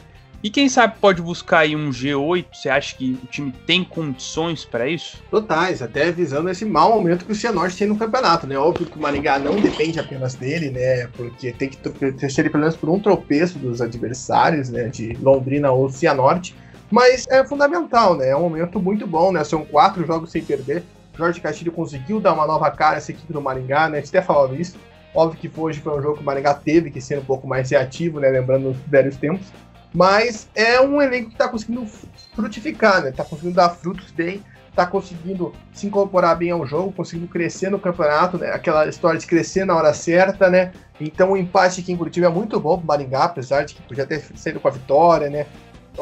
e 0.46 0.50
quem 0.52 0.70
sabe 0.70 0.98
pode 1.02 1.24
buscar 1.24 1.62
aí 1.62 1.76
um 1.76 1.90
G8? 1.90 2.46
Você 2.54 2.70
acha 2.70 2.96
que 2.96 3.18
o 3.24 3.26
time 3.26 3.52
tem 3.66 3.84
condições 3.84 4.64
para 4.64 4.88
isso? 4.88 5.18
Totais, 5.32 5.82
até 5.82 6.12
visando 6.12 6.50
esse 6.50 6.64
mau 6.64 6.92
momento 6.92 7.26
que 7.26 7.32
o 7.32 7.36
Cianorte 7.36 7.76
tem 7.76 7.88
no 7.88 7.98
campeonato, 7.98 8.46
né? 8.46 8.56
Óbvio 8.56 8.86
que 8.86 8.96
o 8.96 9.02
Maringá 9.02 9.40
não 9.40 9.60
depende 9.60 10.00
apenas 10.00 10.36
dele, 10.36 10.70
né? 10.70 11.08
Porque 11.18 11.52
tem 11.52 11.68
que 11.68 11.78
ter 11.78 12.50
pelo 12.52 12.60
menos 12.60 12.76
por 12.76 12.90
um 12.90 13.00
tropeço 13.00 13.58
dos 13.58 13.82
adversários, 13.82 14.70
né? 14.70 14.88
De 14.88 15.14
Londrina 15.14 15.72
ou 15.72 15.90
Cianorte. 15.90 16.56
Mas 16.92 17.26
é 17.28 17.44
fundamental, 17.44 18.16
né? 18.16 18.30
É 18.30 18.36
um 18.36 18.42
momento 18.42 18.80
muito 18.80 19.08
bom, 19.08 19.32
né? 19.32 19.44
São 19.44 19.66
quatro 19.66 20.06
jogos 20.06 20.32
sem 20.32 20.44
perder. 20.44 20.84
Jorge 21.18 21.42
Castilho 21.42 21.72
conseguiu 21.72 22.20
dar 22.20 22.34
uma 22.34 22.46
nova 22.46 22.70
cara 22.70 22.94
a 22.94 22.98
essa 22.98 23.12
equipe 23.12 23.34
do 23.34 23.42
Maringá, 23.42 23.90
né? 23.90 23.98
A 23.98 24.02
gente 24.02 24.16
até 24.16 24.22
falava 24.22 24.56
isso. 24.56 24.78
Óbvio 25.16 25.40
que 25.40 25.60
hoje 25.60 25.80
foi 25.80 25.98
um 25.98 26.02
jogo 26.02 26.18
que 26.18 26.22
o 26.22 26.26
Maringá 26.26 26.54
teve 26.54 26.92
que 26.92 27.00
ser 27.00 27.18
um 27.20 27.24
pouco 27.24 27.48
mais 27.48 27.70
reativo, 27.72 28.20
né? 28.20 28.28
Lembrando 28.30 28.70
os 28.70 28.78
velhos 28.86 29.16
tempos. 29.16 29.48
Mas 29.94 30.50
é 30.54 30.82
um 30.82 31.02
elenco 31.02 31.30
que 31.30 31.36
está 31.36 31.48
conseguindo 31.48 31.88
frutificar, 32.36 33.02
né? 33.02 33.12
Tá 33.12 33.24
conseguindo 33.24 33.56
dar 33.56 33.70
frutos 33.70 34.12
bem, 34.12 34.44
tá 34.76 34.86
conseguindo 34.86 35.54
se 35.72 35.88
incorporar 35.88 36.36
bem 36.36 36.52
ao 36.52 36.66
jogo, 36.68 36.92
conseguindo 36.92 37.30
crescer 37.30 37.70
no 37.72 37.80
campeonato, 37.80 38.38
né? 38.38 38.52
Aquela 38.52 38.86
história 38.88 39.18
de 39.18 39.26
crescer 39.26 39.64
na 39.64 39.74
hora 39.74 39.94
certa, 39.94 40.50
né? 40.50 40.74
Então 41.00 41.32
o 41.32 41.38
empate 41.38 41.80
aqui 41.80 41.94
em 41.94 41.98
Curitiba 41.98 42.28
é 42.28 42.30
muito 42.30 42.60
bom 42.60 42.78
pro 42.78 42.86
Maringá, 42.86 43.24
apesar 43.24 43.64
de 43.64 43.76
que 43.76 43.82
podia 43.84 44.06
ter 44.06 44.20
saído 44.36 44.60
com 44.60 44.68
a 44.68 44.72
vitória, 44.72 45.30
né? 45.30 45.46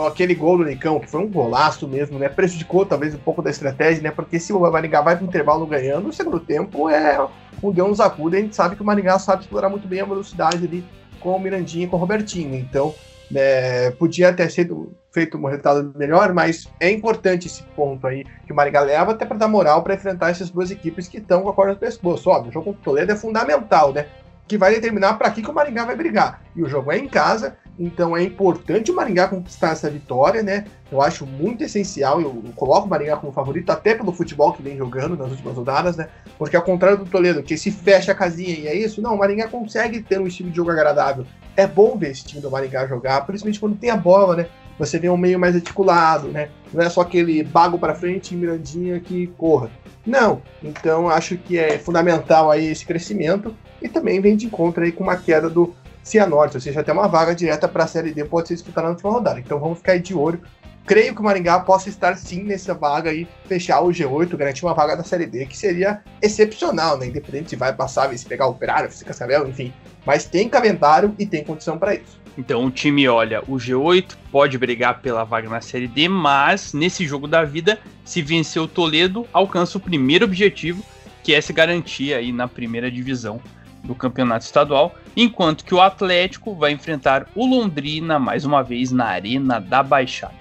Aquele 0.08 0.34
gol 0.34 0.58
do 0.58 0.66
Nicão, 0.66 1.00
que 1.00 1.10
foi 1.10 1.22
um 1.22 1.30
golaço 1.30 1.88
mesmo, 1.88 2.18
né? 2.18 2.28
Prejudicou 2.28 2.86
talvez 2.86 3.14
um 3.14 3.20
pouco 3.20 3.42
da 3.42 3.50
estratégia, 3.50 4.02
né? 4.02 4.12
Porque 4.12 4.40
se 4.40 4.52
o 4.52 4.60
Maringá 4.60 5.02
vai 5.02 5.16
pro 5.16 5.26
intervalo 5.26 5.66
ganhando, 5.68 6.10
o 6.10 6.14
segundo 6.14 6.40
tempo 6.40 6.90
é 6.90 7.28
um 7.62 7.72
Deus 7.72 7.90
nos 7.90 8.00
acuda. 8.00 8.38
A 8.38 8.40
gente 8.40 8.56
sabe 8.56 8.76
que 8.76 8.82
o 8.82 8.86
Maringá 8.86 9.20
sabe 9.20 9.44
explorar 9.44 9.70
muito 9.70 9.88
bem 9.88 10.02
a 10.02 10.06
velocidade 10.06 10.66
ali 10.66 10.84
com 11.20 11.36
o 11.36 11.40
Mirandinha 11.40 11.86
e 11.86 11.88
com 11.88 11.96
o 11.96 12.00
Robertinho. 12.00 12.56
Então, 12.56 12.94
é, 13.34 13.92
podia 13.92 14.34
ter 14.34 14.50
sido 14.52 14.94
feito 15.12 15.38
um 15.38 15.46
resultado 15.46 15.94
melhor, 15.96 16.34
mas 16.34 16.68
é 16.80 16.90
importante 16.90 17.48
esse 17.48 17.64
ponto 17.76 18.06
aí 18.06 18.26
que 18.46 18.52
o 18.52 18.56
Maringá 18.56 18.82
leva 18.82 19.12
até 19.12 19.26
para 19.26 19.38
dar 19.38 19.48
moral 19.48 19.84
para 19.84 19.94
enfrentar 19.94 20.32
essas 20.32 20.50
duas 20.50 20.72
equipes 20.72 21.08
que 21.08 21.18
estão 21.18 21.44
com 21.44 21.50
a 21.50 21.54
corda 21.54 21.74
no 21.74 21.80
pescoço. 21.80 22.30
Óbvio, 22.30 22.50
o 22.50 22.54
jogo 22.54 22.74
com 22.74 22.80
o 22.80 22.84
Toledo 22.84 23.12
é 23.12 23.16
fundamental, 23.16 23.94
né? 23.94 24.08
Que 24.48 24.58
vai 24.58 24.74
determinar 24.74 25.14
para 25.14 25.30
que, 25.32 25.42
que 25.42 25.50
o 25.50 25.54
Maringá 25.54 25.86
vai 25.86 25.96
brigar. 25.96 26.42
E 26.56 26.64
o 26.64 26.68
jogo 26.68 26.92
é 26.92 26.98
em 26.98 27.08
casa, 27.08 27.58
então 27.78 28.16
é 28.16 28.22
importante 28.22 28.92
o 28.92 28.96
Maringá 28.96 29.28
conquistar 29.28 29.72
essa 29.72 29.90
vitória, 29.90 30.44
né? 30.44 30.66
Eu 30.92 31.02
acho 31.02 31.26
muito 31.26 31.64
essencial, 31.64 32.22
eu, 32.22 32.44
coloco 32.56 32.86
o 32.86 32.90
Maringá 32.90 33.18
como 33.18 33.32
favorito, 33.32 33.72
até 33.72 33.96
pelo 33.96 34.12
futebol 34.12 34.54
que 34.54 34.62
vem 34.62 34.78
jogando 34.78 35.18
nas 35.18 35.32
últimas 35.32 35.56
rodadas, 35.56 35.98
né? 35.98 36.08
Porque 36.38 36.56
ao 36.56 36.62
contrário 36.62 37.00
do 37.00 37.06
Toledo, 37.06 37.42
que 37.42 37.58
se 37.58 37.72
fecha 37.72 38.12
a 38.12 38.16
casinha 38.16 38.54
e 38.54 38.68
é 38.68 38.76
isso, 38.76 39.02
não, 39.02 39.16
o 39.16 39.18
Maringá 39.18 39.48
consegue 39.48 40.02
ter 40.02 40.20
um 40.20 40.28
estilo 40.28 40.52
de 40.52 40.58
jogo 40.58 40.72
agradável. 40.72 41.26
É 41.56 41.66
bom 41.66 41.98
ver 41.98 42.12
esse 42.12 42.24
time 42.24 42.42
do 42.42 42.52
Maringá 42.52 42.86
jogar, 42.88 43.26
principalmente 43.26 43.60
quando 43.60 43.78
tem 43.78 43.90
a 43.90 43.98
bola, 43.98 44.36
né? 44.36 44.48
Você 44.78 44.98
vê 44.98 45.10
um 45.10 45.18
meio 45.18 45.40
mais 45.40 45.56
articulado, 45.56 46.30
né? 46.30 46.50
Não 46.74 46.82
é 46.82 46.90
só 46.90 47.02
aquele 47.02 47.44
bago 47.44 47.78
para 47.78 47.94
frente 47.94 48.34
e 48.34 48.38
mirandinha 48.38 49.00
que 49.00 49.28
corra. 49.38 49.70
Não. 50.06 50.42
Então 50.64 51.10
acho 51.10 51.38
que 51.38 51.58
é 51.58 51.78
fundamental 51.78 52.50
aí 52.52 52.68
esse 52.68 52.86
crescimento 52.86 53.56
e 53.82 53.88
também 53.88 54.20
vem 54.20 54.36
de 54.36 54.48
encontro 54.48 54.84
aí 54.84 54.92
com 54.92 55.04
uma 55.04 55.16
queda 55.16 55.50
do 55.50 55.74
Cianorte, 56.04 56.58
ou 56.58 56.62
seja, 56.62 56.82
até 56.82 56.92
uma 56.92 57.08
vaga 57.08 57.34
direta 57.34 57.68
para 57.68 57.86
a 57.86 57.88
Série 57.88 58.14
D 58.14 58.26
pode 58.26 58.50
ser 58.50 58.56
disputada 58.56 58.88
na 58.88 58.94
última 58.94 59.12
rodada. 59.12 59.40
Então 59.40 59.60
vamos 59.60 59.78
ficar 59.78 59.94
aí 59.94 60.00
de 60.00 60.14
olho. 60.14 60.42
Creio 60.86 61.16
que 61.16 61.22
o 61.22 61.24
Maringá 61.24 61.62
possa 61.62 61.88
estar 61.88 62.18
sim 62.18 62.44
nessa 62.44 62.74
vaga 62.74 63.10
aí, 63.10 63.26
fechar 63.46 63.80
o 63.80 63.88
G8, 63.88 64.36
garantir 64.36 64.66
uma 64.66 64.74
vaga 64.74 64.98
da 64.98 65.04
Série 65.04 65.26
D, 65.26 65.46
que 65.46 65.58
seria 65.58 66.02
excepcional, 66.22 66.98
né? 66.98 67.08
Independente 67.08 67.52
se 67.52 67.56
vai 67.56 67.74
passar, 67.74 68.14
se 68.18 68.26
pegar 68.26 68.48
o 68.48 68.52
Operário, 68.52 68.92
se 68.92 69.06
Cascavel, 69.06 69.48
enfim. 69.48 69.74
Mas 70.06 70.26
tem 70.26 70.50
calendário 70.50 71.16
e 71.18 71.26
tem 71.26 71.42
condição 71.42 71.78
para 71.78 71.96
isso. 71.96 72.22
Então 72.38 72.66
o 72.66 72.72
time 72.72 73.08
olha 73.08 73.42
o 73.48 73.56
G8, 73.56 74.18
pode 74.30 74.58
brigar 74.58 75.02
pela 75.02 75.24
vaga 75.24 75.48
na 75.48 75.62
Série 75.62 75.88
D, 75.88 76.10
mas 76.10 76.74
nesse 76.74 77.06
jogo 77.06 77.28
da 77.30 77.46
vida, 77.46 77.80
se 78.04 78.22
vencer 78.22 78.62
o 78.62 78.68
Toledo, 78.68 79.26
alcança 79.32 79.78
o 79.78 79.82
primeiro 79.82 80.26
objetivo, 80.26 80.84
que 81.24 81.34
é 81.34 81.40
se 81.40 81.54
garantir 81.54 82.14
aí 82.14 82.34
na 82.34 82.48
primeira 82.48 82.92
divisão 82.92 83.40
do 83.84 83.94
campeonato 83.94 84.46
estadual, 84.46 84.96
enquanto 85.16 85.66
que 85.66 85.76
o 85.76 85.82
Atlético 85.82 86.56
vai 86.56 86.72
enfrentar 86.72 87.28
o 87.36 87.46
Londrina 87.46 88.18
mais 88.18 88.46
uma 88.46 88.64
vez 88.64 88.92
na 88.92 89.06
Arena 89.06 89.60
da 89.60 89.84
Baixada. 89.84 90.34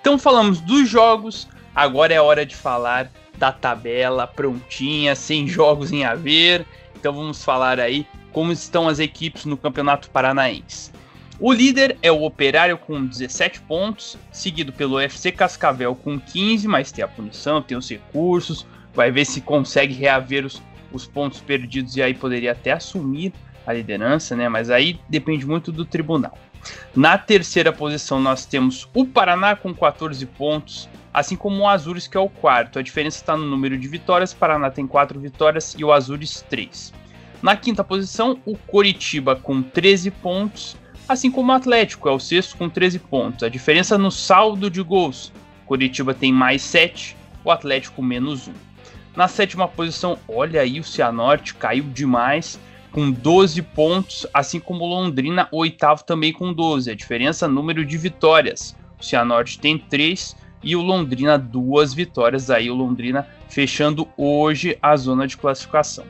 Então 0.00 0.18
falamos 0.18 0.60
dos 0.60 0.88
jogos, 0.88 1.48
agora 1.74 2.12
é 2.12 2.20
hora 2.20 2.44
de 2.44 2.54
falar 2.54 3.10
da 3.38 3.50
tabela 3.50 4.26
prontinha, 4.26 5.14
sem 5.14 5.48
jogos 5.48 5.92
em 5.92 6.04
haver. 6.04 6.66
Então 6.94 7.12
vamos 7.12 7.42
falar 7.42 7.80
aí 7.80 8.06
como 8.32 8.52
estão 8.52 8.88
as 8.88 8.98
equipes 8.98 9.44
no 9.44 9.56
Campeonato 9.56 10.10
Paranaense. 10.10 10.92
O 11.40 11.52
líder 11.52 11.98
é 12.02 12.12
o 12.12 12.22
Operário 12.22 12.78
com 12.78 13.04
17 13.04 13.60
pontos, 13.62 14.16
seguido 14.30 14.72
pelo 14.72 15.00
FC 15.00 15.32
Cascavel 15.32 15.94
com 15.94 16.20
15, 16.20 16.68
mas 16.68 16.92
tem 16.92 17.02
a 17.02 17.08
punição, 17.08 17.60
tem 17.60 17.76
os 17.76 17.88
recursos, 17.88 18.66
vai 18.94 19.10
ver 19.10 19.24
se 19.24 19.40
consegue 19.40 19.94
reaver 19.94 20.46
os, 20.46 20.62
os 20.92 21.06
pontos 21.06 21.40
perdidos 21.40 21.96
e 21.96 22.02
aí 22.02 22.14
poderia 22.14 22.52
até 22.52 22.72
assumir 22.72 23.32
a 23.66 23.72
liderança, 23.72 24.34
né? 24.36 24.48
Mas 24.48 24.70
aí 24.70 24.98
depende 25.08 25.46
muito 25.46 25.70
do 25.70 25.84
tribunal. 25.84 26.36
Na 26.94 27.18
terceira 27.18 27.72
posição 27.72 28.20
nós 28.20 28.46
temos 28.46 28.88
o 28.94 29.04
Paraná 29.04 29.56
com 29.56 29.74
14 29.74 30.24
pontos, 30.26 30.88
assim 31.12 31.36
como 31.36 31.62
o 31.62 31.68
Azures 31.68 32.06
que 32.06 32.16
é 32.16 32.20
o 32.20 32.28
quarto. 32.28 32.78
A 32.78 32.82
diferença 32.82 33.18
está 33.18 33.36
no 33.36 33.46
número 33.46 33.76
de 33.76 33.88
vitórias, 33.88 34.32
Paraná 34.32 34.70
tem 34.70 34.86
4 34.86 35.18
vitórias 35.18 35.74
e 35.76 35.84
o 35.84 35.92
Azures 35.92 36.44
3. 36.48 36.92
Na 37.42 37.56
quinta 37.56 37.82
posição, 37.82 38.38
o 38.46 38.56
Coritiba 38.56 39.34
com 39.34 39.60
13 39.62 40.12
pontos, 40.12 40.76
assim 41.08 41.30
como 41.30 41.50
o 41.50 41.54
Atlético 41.54 42.08
é 42.08 42.12
o 42.12 42.20
sexto 42.20 42.56
com 42.56 42.68
13 42.68 43.00
pontos. 43.00 43.42
A 43.42 43.48
diferença 43.48 43.98
no 43.98 44.12
saldo 44.12 44.70
de 44.70 44.80
gols, 44.80 45.32
Coritiba 45.66 46.14
tem 46.14 46.32
mais 46.32 46.62
7, 46.62 47.16
o 47.44 47.50
Atlético 47.50 48.00
menos 48.00 48.46
1. 48.46 48.52
Na 49.14 49.28
sétima 49.28 49.68
posição, 49.68 50.18
olha 50.26 50.62
aí 50.62 50.80
o 50.80 50.84
Cianorte 50.84 51.54
caiu 51.54 51.84
demais 51.84 52.58
com 52.90 53.10
12 53.10 53.60
pontos, 53.62 54.26
assim 54.32 54.58
como 54.58 54.86
Londrina, 54.86 55.48
oitavo 55.52 56.02
também 56.04 56.32
com 56.32 56.52
12. 56.52 56.90
A 56.90 56.94
diferença 56.94 57.46
número 57.46 57.84
de 57.84 57.98
vitórias. 57.98 58.76
O 58.98 59.04
Cianorte 59.04 59.58
tem 59.58 59.78
3 59.78 60.36
e 60.62 60.76
o 60.76 60.80
Londrina 60.80 61.38
duas 61.38 61.92
vitórias 61.92 62.50
aí 62.50 62.70
o 62.70 62.74
Londrina 62.74 63.26
fechando 63.48 64.08
hoje 64.16 64.78
a 64.80 64.96
zona 64.96 65.26
de 65.26 65.36
classificação. 65.36 66.04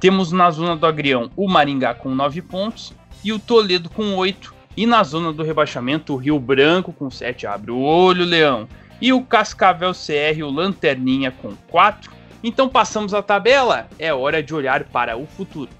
Temos 0.00 0.32
na 0.32 0.50
zona 0.50 0.74
do 0.74 0.86
Agrião 0.86 1.30
o 1.36 1.48
Maringá 1.48 1.94
com 1.94 2.12
9 2.12 2.42
pontos 2.42 2.92
e 3.22 3.32
o 3.32 3.38
Toledo 3.38 3.88
com 3.88 4.16
8 4.16 4.52
e 4.76 4.84
na 4.84 5.04
zona 5.04 5.32
do 5.32 5.44
rebaixamento 5.44 6.14
o 6.14 6.16
Rio 6.16 6.40
Branco 6.40 6.92
com 6.92 7.08
7. 7.08 7.46
Abre 7.46 7.70
o 7.70 7.80
olho, 7.80 8.24
Leão. 8.24 8.66
E 9.00 9.12
o 9.12 9.22
Cascavel 9.22 9.92
CR, 9.92 10.42
o 10.42 10.50
Lanterninha 10.50 11.30
com 11.30 11.54
4 11.68 12.21
então 12.42 12.68
passamos 12.68 13.14
a 13.14 13.22
tabela, 13.22 13.88
é 13.98 14.12
hora 14.12 14.42
de 14.42 14.54
olhar 14.54 14.84
para 14.84 15.16
o 15.16 15.26
futuro. 15.26 15.70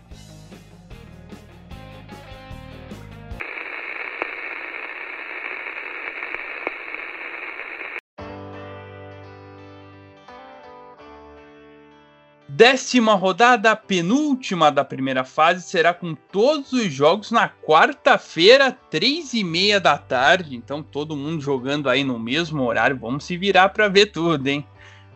Décima 12.55 13.15
rodada, 13.15 13.75
penúltima 13.75 14.71
da 14.71 14.85
primeira 14.85 15.25
fase, 15.25 15.63
será 15.63 15.93
com 15.93 16.15
todos 16.15 16.71
os 16.73 16.93
jogos 16.93 17.33
na 17.33 17.49
quarta-feira, 17.49 18.71
três 18.89 19.33
e 19.33 19.43
meia 19.43 19.81
da 19.81 19.99
tarde. 19.99 20.55
Então 20.55 20.83
todo 20.83 21.17
mundo 21.17 21.41
jogando 21.41 21.89
aí 21.89 22.05
no 22.05 22.19
mesmo 22.21 22.63
horário. 22.63 22.97
Vamos 22.97 23.25
se 23.25 23.37
virar 23.37 23.71
para 23.71 23.89
ver 23.89 24.13
tudo, 24.13 24.47
hein? 24.47 24.65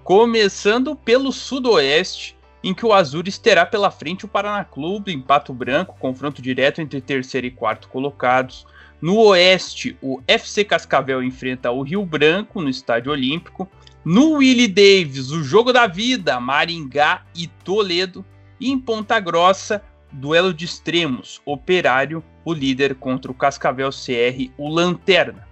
Começando 0.06 0.94
pelo 0.94 1.32
Sudoeste, 1.32 2.38
em 2.62 2.72
que 2.72 2.86
o 2.86 2.92
Azures 2.92 3.38
terá 3.38 3.66
pela 3.66 3.90
frente 3.90 4.24
o 4.24 4.28
Paraná 4.28 4.64
Clube 4.64 5.12
em 5.12 5.20
Pato 5.20 5.52
Branco, 5.52 5.96
confronto 5.98 6.40
direto 6.40 6.80
entre 6.80 7.00
terceiro 7.00 7.48
e 7.48 7.50
quarto 7.50 7.88
colocados. 7.88 8.64
No 9.02 9.16
Oeste, 9.18 9.98
o 10.00 10.22
FC 10.28 10.64
Cascavel 10.64 11.24
enfrenta 11.24 11.72
o 11.72 11.82
Rio 11.82 12.06
Branco 12.06 12.62
no 12.62 12.68
Estádio 12.68 13.10
Olímpico. 13.10 13.68
No 14.04 14.34
Willie 14.34 14.68
Davis, 14.68 15.32
o 15.32 15.42
jogo 15.42 15.72
da 15.72 15.88
vida, 15.88 16.38
Maringá 16.38 17.24
e 17.34 17.48
Toledo. 17.48 18.24
E 18.60 18.70
em 18.70 18.78
Ponta 18.78 19.18
Grossa, 19.18 19.82
duelo 20.12 20.54
de 20.54 20.66
extremos, 20.66 21.42
Operário, 21.44 22.22
o 22.44 22.52
líder 22.54 22.94
contra 22.94 23.28
o 23.28 23.34
Cascavel 23.34 23.90
CR, 23.90 24.52
o 24.56 24.68
Lanterna. 24.68 25.45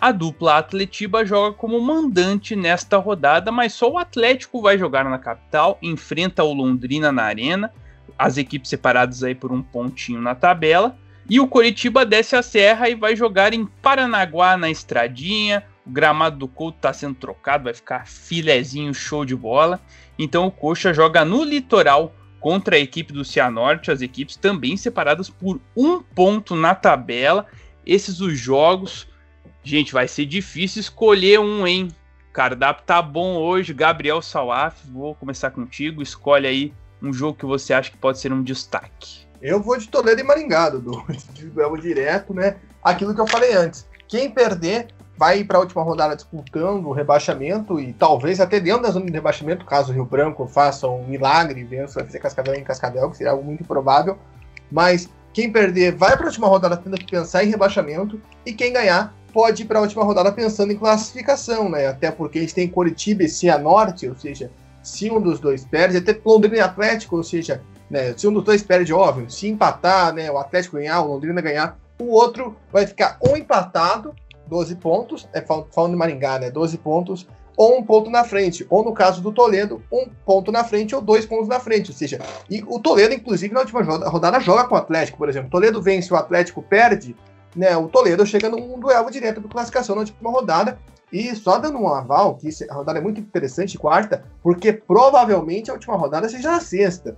A 0.00 0.12
dupla 0.12 0.58
Atletiba 0.58 1.24
joga 1.24 1.56
como 1.56 1.80
mandante 1.80 2.54
nesta 2.54 2.98
rodada, 2.98 3.50
mas 3.50 3.72
só 3.72 3.90
o 3.90 3.98
Atlético 3.98 4.62
vai 4.62 4.78
jogar 4.78 5.04
na 5.04 5.18
capital, 5.18 5.76
enfrenta 5.82 6.44
o 6.44 6.54
Londrina 6.54 7.10
na 7.10 7.24
arena, 7.24 7.72
as 8.16 8.36
equipes 8.36 8.70
separadas 8.70 9.24
aí 9.24 9.34
por 9.34 9.50
um 9.50 9.60
pontinho 9.60 10.20
na 10.20 10.36
tabela. 10.36 10.96
E 11.28 11.40
o 11.40 11.48
Coritiba 11.48 12.06
desce 12.06 12.36
a 12.36 12.42
serra 12.42 12.88
e 12.88 12.94
vai 12.94 13.16
jogar 13.16 13.52
em 13.52 13.66
Paranaguá 13.66 14.56
na 14.56 14.70
estradinha. 14.70 15.64
O 15.84 15.90
gramado 15.90 16.36
do 16.36 16.46
Couto 16.46 16.76
está 16.76 16.92
sendo 16.92 17.16
trocado, 17.16 17.64
vai 17.64 17.74
ficar 17.74 18.06
filezinho, 18.06 18.94
show 18.94 19.24
de 19.24 19.34
bola. 19.34 19.80
Então 20.16 20.46
o 20.46 20.50
Coxa 20.50 20.94
joga 20.94 21.24
no 21.24 21.42
litoral 21.42 22.14
contra 22.38 22.76
a 22.76 22.78
equipe 22.78 23.12
do 23.12 23.24
Cianorte, 23.24 23.90
as 23.90 24.00
equipes 24.00 24.36
também 24.36 24.76
separadas 24.76 25.28
por 25.28 25.60
um 25.76 26.00
ponto 26.00 26.54
na 26.54 26.72
tabela. 26.72 27.46
Esses 27.84 28.20
os 28.20 28.38
jogos 28.38 29.07
Gente, 29.68 29.92
vai 29.92 30.08
ser 30.08 30.24
difícil 30.24 30.80
escolher 30.80 31.38
um, 31.38 31.66
hein? 31.66 31.88
Cardápio 32.32 32.86
tá 32.86 33.02
bom 33.02 33.36
hoje. 33.36 33.74
Gabriel 33.74 34.22
Salaf, 34.22 34.74
vou 34.90 35.14
começar 35.14 35.50
contigo. 35.50 36.00
Escolhe 36.00 36.46
aí 36.46 36.74
um 37.02 37.12
jogo 37.12 37.36
que 37.36 37.44
você 37.44 37.74
acha 37.74 37.90
que 37.90 37.98
pode 37.98 38.18
ser 38.18 38.32
um 38.32 38.42
destaque. 38.42 39.26
Eu 39.42 39.60
vou 39.60 39.76
de 39.76 39.86
Toledo 39.86 40.22
e 40.22 40.24
Maringá, 40.24 40.70
Dudu. 40.70 41.04
Duelo 41.52 41.76
direto, 41.76 42.32
né? 42.32 42.56
Aquilo 42.82 43.14
que 43.14 43.20
eu 43.20 43.26
falei 43.26 43.52
antes. 43.52 43.86
Quem 44.08 44.30
perder 44.30 44.88
vai 45.18 45.44
para 45.44 45.58
a 45.58 45.60
última 45.60 45.82
rodada 45.82 46.16
disputando 46.16 46.86
o 46.86 46.92
rebaixamento 46.92 47.78
e 47.78 47.92
talvez 47.92 48.40
até 48.40 48.58
dentro 48.58 48.84
da 48.84 48.90
zona 48.90 49.04
de 49.04 49.12
rebaixamento, 49.12 49.66
caso 49.66 49.90
o 49.92 49.94
Rio 49.94 50.06
Branco 50.06 50.46
faça 50.46 50.88
um 50.88 51.06
milagre 51.06 51.60
e 51.60 51.64
vença 51.64 52.00
FC 52.00 52.18
Cascavel 52.18 52.54
em 52.54 52.64
Cascavel, 52.64 53.10
que 53.10 53.18
seria 53.18 53.32
algo 53.32 53.44
muito 53.44 53.64
improvável. 53.64 54.16
Mas 54.72 55.10
quem 55.34 55.52
perder 55.52 55.94
vai 55.94 56.16
para 56.16 56.24
a 56.24 56.28
última 56.28 56.48
rodada 56.48 56.74
tendo 56.74 56.96
que 56.96 57.10
pensar 57.10 57.44
em 57.44 57.50
rebaixamento 57.50 58.18
e 58.46 58.54
quem 58.54 58.72
ganhar 58.72 59.14
pode 59.38 59.62
ir 59.62 59.66
para 59.66 59.78
a 59.78 59.82
última 59.82 60.02
rodada 60.02 60.32
pensando 60.32 60.72
em 60.72 60.76
classificação, 60.76 61.68
né? 61.68 61.86
Até 61.86 62.10
porque 62.10 62.38
a 62.38 62.40
gente 62.40 62.56
tem 62.56 62.66
Curitiba 62.66 63.22
e 63.22 63.28
Cianorte, 63.28 64.08
ou 64.08 64.16
seja, 64.16 64.50
se 64.82 65.08
um 65.12 65.20
dos 65.20 65.38
dois 65.38 65.64
perde, 65.64 65.96
até 65.96 66.20
Londrina 66.24 66.56
e 66.56 66.60
Atlético, 66.60 67.18
ou 67.18 67.22
seja, 67.22 67.62
né, 67.88 68.14
se 68.16 68.26
um 68.26 68.32
dos 68.32 68.42
dois 68.42 68.64
perde, 68.64 68.92
óbvio, 68.92 69.30
se 69.30 69.46
empatar, 69.46 70.12
né, 70.12 70.28
o 70.28 70.38
Atlético 70.38 70.76
ganhar, 70.76 71.02
o 71.02 71.12
Londrina 71.12 71.40
ganhar, 71.40 71.78
o 72.00 72.06
outro 72.06 72.56
vai 72.72 72.84
ficar 72.84 73.16
ou 73.20 73.36
empatado, 73.36 74.12
12 74.48 74.74
pontos, 74.74 75.28
é, 75.32 75.40
falando 75.40 75.92
de 75.92 75.96
Maringá, 75.96 76.40
né, 76.40 76.50
12 76.50 76.76
pontos, 76.78 77.24
ou 77.56 77.78
um 77.78 77.84
ponto 77.84 78.10
na 78.10 78.24
frente, 78.24 78.66
ou 78.68 78.82
no 78.82 78.92
caso 78.92 79.20
do 79.20 79.30
Toledo, 79.30 79.80
um 79.92 80.08
ponto 80.26 80.50
na 80.50 80.64
frente 80.64 80.96
ou 80.96 81.00
dois 81.00 81.24
pontos 81.24 81.46
na 81.46 81.60
frente, 81.60 81.92
ou 81.92 81.96
seja, 81.96 82.18
e 82.50 82.64
o 82.66 82.80
Toledo, 82.80 83.14
inclusive, 83.14 83.54
na 83.54 83.60
última 83.60 83.82
rodada 83.82 84.40
joga 84.40 84.64
com 84.64 84.74
o 84.74 84.78
Atlético, 84.78 85.16
por 85.16 85.28
exemplo, 85.28 85.48
Toledo 85.48 85.80
vence, 85.80 86.12
o 86.12 86.16
Atlético 86.16 86.60
perde, 86.60 87.14
né, 87.54 87.76
o 87.76 87.88
Toledo 87.88 88.24
chega 88.26 88.48
num 88.48 88.78
duelo 88.78 89.10
direto 89.10 89.40
de 89.40 89.48
classificação 89.48 89.94
na 89.94 90.02
última 90.02 90.30
rodada. 90.30 90.78
E 91.10 91.34
só 91.34 91.58
dando 91.58 91.78
um 91.78 91.88
aval, 91.88 92.36
que 92.36 92.50
a 92.68 92.74
rodada 92.74 92.98
é 92.98 93.02
muito 93.02 93.18
interessante, 93.18 93.78
quarta, 93.78 94.24
porque 94.42 94.72
provavelmente 94.72 95.70
a 95.70 95.74
última 95.74 95.96
rodada 95.96 96.28
seja 96.28 96.54
a 96.54 96.60
sexta. 96.60 97.16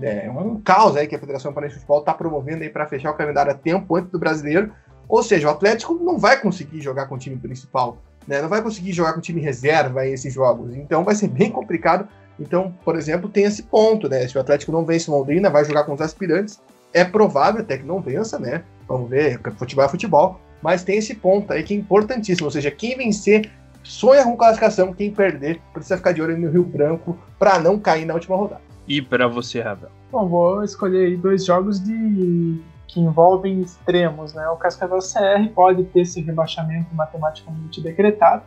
É 0.00 0.30
um 0.30 0.60
caos 0.60 0.96
aí 0.96 1.06
que 1.06 1.14
a 1.14 1.18
Federação 1.18 1.52
Paraense 1.52 1.74
de 1.74 1.80
Futebol 1.80 2.00
está 2.00 2.14
promovendo 2.14 2.62
aí 2.62 2.70
para 2.70 2.86
fechar 2.86 3.10
o 3.10 3.14
calendário 3.14 3.52
a 3.52 3.54
tempo 3.54 3.96
antes 3.96 4.10
do 4.10 4.18
brasileiro. 4.18 4.72
Ou 5.08 5.22
seja, 5.22 5.48
o 5.48 5.50
Atlético 5.50 5.94
não 5.94 6.18
vai 6.18 6.40
conseguir 6.40 6.80
jogar 6.80 7.06
com 7.06 7.16
o 7.16 7.18
time 7.18 7.36
principal, 7.36 7.98
né? 8.26 8.40
não 8.40 8.48
vai 8.48 8.62
conseguir 8.62 8.92
jogar 8.92 9.12
com 9.12 9.18
o 9.18 9.22
time 9.22 9.40
reserva 9.40 10.06
esses 10.06 10.32
jogos. 10.32 10.74
Então 10.74 11.04
vai 11.04 11.14
ser 11.14 11.28
bem 11.28 11.50
complicado. 11.50 12.08
Então, 12.40 12.72
por 12.84 12.96
exemplo, 12.96 13.28
tem 13.28 13.44
esse 13.44 13.62
ponto, 13.64 14.08
né? 14.08 14.26
Se 14.26 14.38
o 14.38 14.40
Atlético 14.40 14.72
não 14.72 14.84
vence 14.84 15.10
Londrina, 15.10 15.50
vai 15.50 15.64
jogar 15.64 15.84
com 15.84 15.92
os 15.92 16.00
aspirantes. 16.00 16.60
É 16.92 17.04
provável 17.04 17.62
até 17.62 17.78
que 17.78 17.84
não 17.84 18.00
vença, 18.00 18.38
né? 18.38 18.64
Vamos 18.86 19.08
ver, 19.08 19.40
futebol 19.56 19.84
é 19.84 19.88
futebol. 19.88 20.40
Mas 20.62 20.84
tem 20.84 20.98
esse 20.98 21.14
ponto 21.14 21.52
aí 21.52 21.62
que 21.62 21.74
é 21.74 21.76
importantíssimo. 21.76 22.46
Ou 22.46 22.50
seja, 22.50 22.70
quem 22.70 22.96
vencer 22.96 23.50
sonha 23.82 24.24
com 24.24 24.36
classificação, 24.36 24.92
quem 24.92 25.10
perder 25.10 25.60
precisa 25.72 25.96
ficar 25.96 26.12
de 26.12 26.22
olho 26.22 26.38
no 26.38 26.50
Rio 26.50 26.62
Branco 26.62 27.18
para 27.38 27.58
não 27.58 27.78
cair 27.78 28.04
na 28.04 28.14
última 28.14 28.36
rodada. 28.36 28.62
E 28.86 29.02
para 29.02 29.26
você, 29.26 29.60
Ravel? 29.60 29.90
Bom, 30.10 30.28
vou 30.28 30.62
escolher 30.62 31.06
aí 31.06 31.16
dois 31.16 31.44
jogos 31.44 31.82
de 31.82 32.60
que 32.86 33.00
envolvem 33.00 33.62
extremos, 33.62 34.34
né? 34.34 34.46
O 34.50 34.56
Cascavel 34.56 34.98
CR 34.98 35.48
pode 35.54 35.82
ter 35.84 36.02
esse 36.02 36.20
rebaixamento 36.20 36.94
matematicamente 36.94 37.80
decretado, 37.80 38.42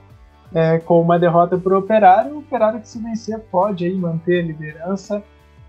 é, 0.53 0.77
com 0.77 1.01
uma 1.01 1.17
derrota 1.17 1.57
para 1.57 1.73
o 1.73 1.79
Operário. 1.79 2.35
O 2.35 2.39
Operário 2.39 2.79
que 2.79 2.87
se 2.87 2.99
vencer 2.99 3.39
pode 3.51 3.85
aí 3.85 3.95
manter 3.95 4.43
a 4.43 4.43
liderança 4.43 5.23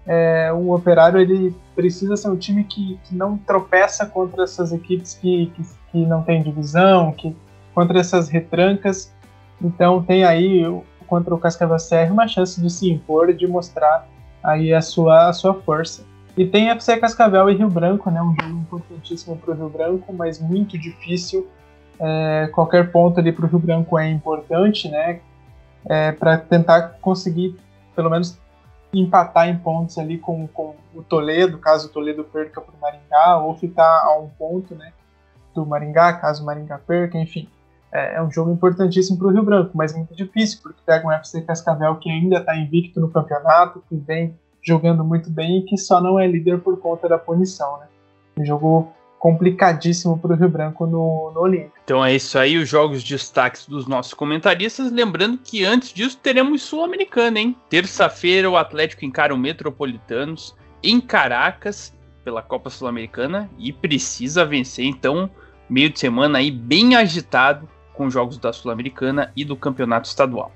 é, 0.06 0.52
o 0.52 0.72
Operário 0.72 1.18
ele 1.18 1.54
precisa 1.74 2.16
ser 2.16 2.28
um 2.28 2.36
time 2.36 2.62
que, 2.62 2.98
que 3.04 3.14
não 3.14 3.36
tropeça 3.36 4.06
contra 4.06 4.44
essas 4.44 4.72
equipes 4.72 5.14
que, 5.14 5.52
que, 5.54 5.62
que, 5.90 6.06
não 6.06 6.22
tem 6.22 6.42
divisão, 6.42 7.12
que 7.12 7.34
contra 7.74 7.98
essas 7.98 8.28
retrancas. 8.28 9.12
Então 9.60 10.02
tem 10.02 10.24
aí 10.24 10.62
contra 11.08 11.34
o 11.34 11.38
Cascavel 11.38 11.76
CR 11.76 12.12
uma 12.12 12.28
chance 12.28 12.60
de 12.60 12.70
se 12.70 12.90
impor 12.90 13.32
de 13.32 13.46
mostrar 13.46 14.06
aí 14.42 14.72
a 14.72 14.80
sua, 14.80 15.28
a 15.28 15.32
sua 15.32 15.54
força. 15.54 16.04
E 16.36 16.46
tem 16.46 16.70
FC 16.70 16.98
Cascavel 16.98 17.50
e 17.50 17.54
Rio 17.54 17.68
Branco, 17.68 18.10
né? 18.10 18.22
Um 18.22 18.34
jogo 18.40 18.60
importantíssimo 18.60 19.36
para 19.36 19.52
o 19.52 19.56
Rio 19.56 19.68
Branco, 19.68 20.12
mas 20.12 20.38
muito 20.38 20.78
difícil. 20.78 21.48
É, 21.98 22.48
qualquer 22.52 22.92
ponto 22.92 23.18
ali 23.18 23.32
para 23.32 23.46
o 23.46 23.48
Rio 23.48 23.58
Branco 23.58 23.98
é 23.98 24.08
importante, 24.08 24.88
né? 24.88 25.20
É, 25.88 26.12
para 26.12 26.36
tentar 26.36 26.98
conseguir 27.00 27.56
pelo 27.94 28.10
menos 28.10 28.38
empatar 28.92 29.48
em 29.48 29.58
pontos 29.58 29.98
ali 29.98 30.18
com, 30.18 30.46
com 30.48 30.74
o 30.94 31.02
Toledo, 31.02 31.58
caso 31.58 31.88
o 31.88 31.90
Toledo 31.90 32.24
perca 32.24 32.60
para 32.60 32.74
o 32.74 32.80
Maringá, 32.80 33.38
ou 33.38 33.54
ficar 33.56 34.04
a 34.04 34.18
um 34.18 34.28
ponto 34.28 34.74
né, 34.74 34.92
do 35.54 35.66
Maringá, 35.66 36.12
caso 36.14 36.42
o 36.42 36.46
Maringá 36.46 36.78
perca, 36.78 37.18
enfim. 37.18 37.48
É, 37.92 38.16
é 38.16 38.22
um 38.22 38.30
jogo 38.30 38.50
importantíssimo 38.50 39.18
para 39.18 39.28
o 39.28 39.30
Rio 39.30 39.42
Branco, 39.42 39.70
mas 39.74 39.94
muito 39.94 40.14
difícil, 40.14 40.60
porque 40.62 40.80
pega 40.84 41.06
um 41.06 41.12
FC 41.12 41.42
Cascavel 41.42 41.96
que 41.96 42.10
ainda 42.10 42.38
está 42.38 42.56
invicto 42.56 43.00
no 43.00 43.10
campeonato, 43.10 43.82
que 43.88 43.96
vem 43.96 44.38
jogando 44.62 45.04
muito 45.04 45.30
bem 45.30 45.58
e 45.58 45.62
que 45.62 45.76
só 45.76 46.00
não 46.00 46.18
é 46.18 46.26
líder 46.26 46.60
por 46.60 46.78
conta 46.80 47.08
da 47.08 47.18
punição. 47.18 47.78
Né? 47.78 47.86
Um 48.38 48.44
jogo 48.44 48.92
complicadíssimo 49.18 50.18
para 50.18 50.32
o 50.32 50.36
Rio 50.36 50.48
Branco 50.48 50.86
no, 50.86 51.32
no 51.34 51.40
Olímpico. 51.40 51.72
Então 51.84 52.04
é 52.04 52.14
isso 52.14 52.38
aí, 52.38 52.56
os 52.56 52.68
jogos 52.68 53.02
destaques 53.02 53.66
dos 53.66 53.86
nossos 53.86 54.14
comentaristas. 54.14 54.90
Lembrando 54.92 55.38
que 55.38 55.64
antes 55.64 55.92
disso 55.92 56.18
teremos 56.22 56.62
Sul-Americana, 56.62 57.38
hein? 57.38 57.56
Terça-feira 57.68 58.50
o 58.50 58.56
Atlético 58.56 59.04
encara 59.04 59.34
o 59.34 59.38
Metropolitanos 59.38 60.54
em 60.82 61.00
Caracas 61.00 61.94
pela 62.24 62.42
Copa 62.42 62.70
Sul-Americana 62.70 63.50
e 63.58 63.72
precisa 63.72 64.44
vencer. 64.44 64.84
Então, 64.84 65.30
meio 65.68 65.90
de 65.90 65.98
semana 65.98 66.38
aí 66.38 66.50
bem 66.50 66.96
agitado 66.96 67.68
com 67.94 68.10
jogos 68.10 68.38
da 68.38 68.52
Sul-Americana 68.52 69.32
e 69.34 69.44
do 69.44 69.56
Campeonato 69.56 70.08
Estadual. 70.08 70.52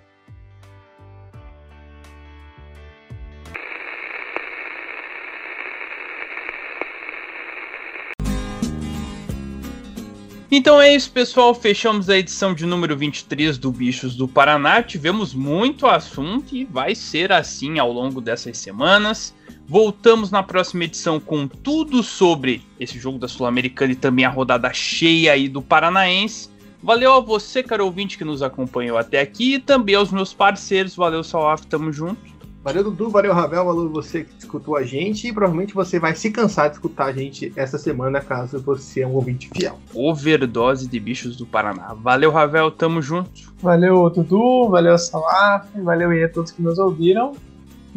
Então 10.52 10.80
é 10.80 10.92
isso, 10.92 11.12
pessoal. 11.12 11.54
Fechamos 11.54 12.10
a 12.10 12.18
edição 12.18 12.52
de 12.52 12.66
número 12.66 12.96
23 12.96 13.56
do 13.56 13.70
Bichos 13.70 14.16
do 14.16 14.26
Paraná. 14.26 14.82
Tivemos 14.82 15.32
muito 15.32 15.86
assunto 15.86 16.56
e 16.56 16.64
vai 16.64 16.92
ser 16.92 17.30
assim 17.30 17.78
ao 17.78 17.92
longo 17.92 18.20
dessas 18.20 18.58
semanas. 18.58 19.32
Voltamos 19.68 20.32
na 20.32 20.42
próxima 20.42 20.82
edição 20.82 21.20
com 21.20 21.46
tudo 21.46 22.02
sobre 22.02 22.62
esse 22.80 22.98
jogo 22.98 23.16
da 23.16 23.28
Sul-Americana 23.28 23.92
e 23.92 23.96
também 23.96 24.24
a 24.24 24.28
rodada 24.28 24.72
cheia 24.72 25.34
aí 25.34 25.48
do 25.48 25.62
Paranaense. 25.62 26.50
Valeu 26.82 27.12
a 27.12 27.20
você, 27.20 27.62
caro 27.62 27.84
ouvinte, 27.84 28.18
que 28.18 28.24
nos 28.24 28.42
acompanhou 28.42 28.98
até 28.98 29.20
aqui 29.20 29.54
e 29.54 29.58
também 29.60 29.94
aos 29.94 30.10
meus 30.10 30.34
parceiros. 30.34 30.96
Valeu, 30.96 31.22
Salaf, 31.22 31.64
tamo 31.66 31.92
junto. 31.92 32.39
Valeu, 32.62 32.84
Dudu, 32.84 33.08
valeu, 33.08 33.32
Ravel, 33.32 33.64
valeu 33.64 33.88
você 33.90 34.24
que 34.24 34.38
escutou 34.38 34.76
a 34.76 34.82
gente 34.82 35.26
e 35.26 35.32
provavelmente 35.32 35.72
você 35.72 35.98
vai 35.98 36.14
se 36.14 36.30
cansar 36.30 36.68
de 36.68 36.76
escutar 36.76 37.06
a 37.06 37.12
gente 37.12 37.50
essa 37.56 37.78
semana, 37.78 38.20
caso 38.20 38.60
você 38.60 39.00
é 39.00 39.06
um 39.06 39.14
ouvinte 39.14 39.48
fiel. 39.56 39.78
Overdose 39.94 40.86
de 40.86 41.00
bichos 41.00 41.36
do 41.36 41.46
Paraná. 41.46 41.94
Valeu, 41.94 42.30
Ravel, 42.30 42.70
tamo 42.70 43.00
junto. 43.00 43.54
Valeu, 43.62 44.10
Dudu, 44.10 44.68
valeu, 44.68 44.98
Salaf, 44.98 45.68
valeu 45.82 46.10
aí 46.10 46.24
a 46.24 46.28
todos 46.28 46.50
que 46.50 46.60
nos 46.60 46.78
ouviram. 46.78 47.32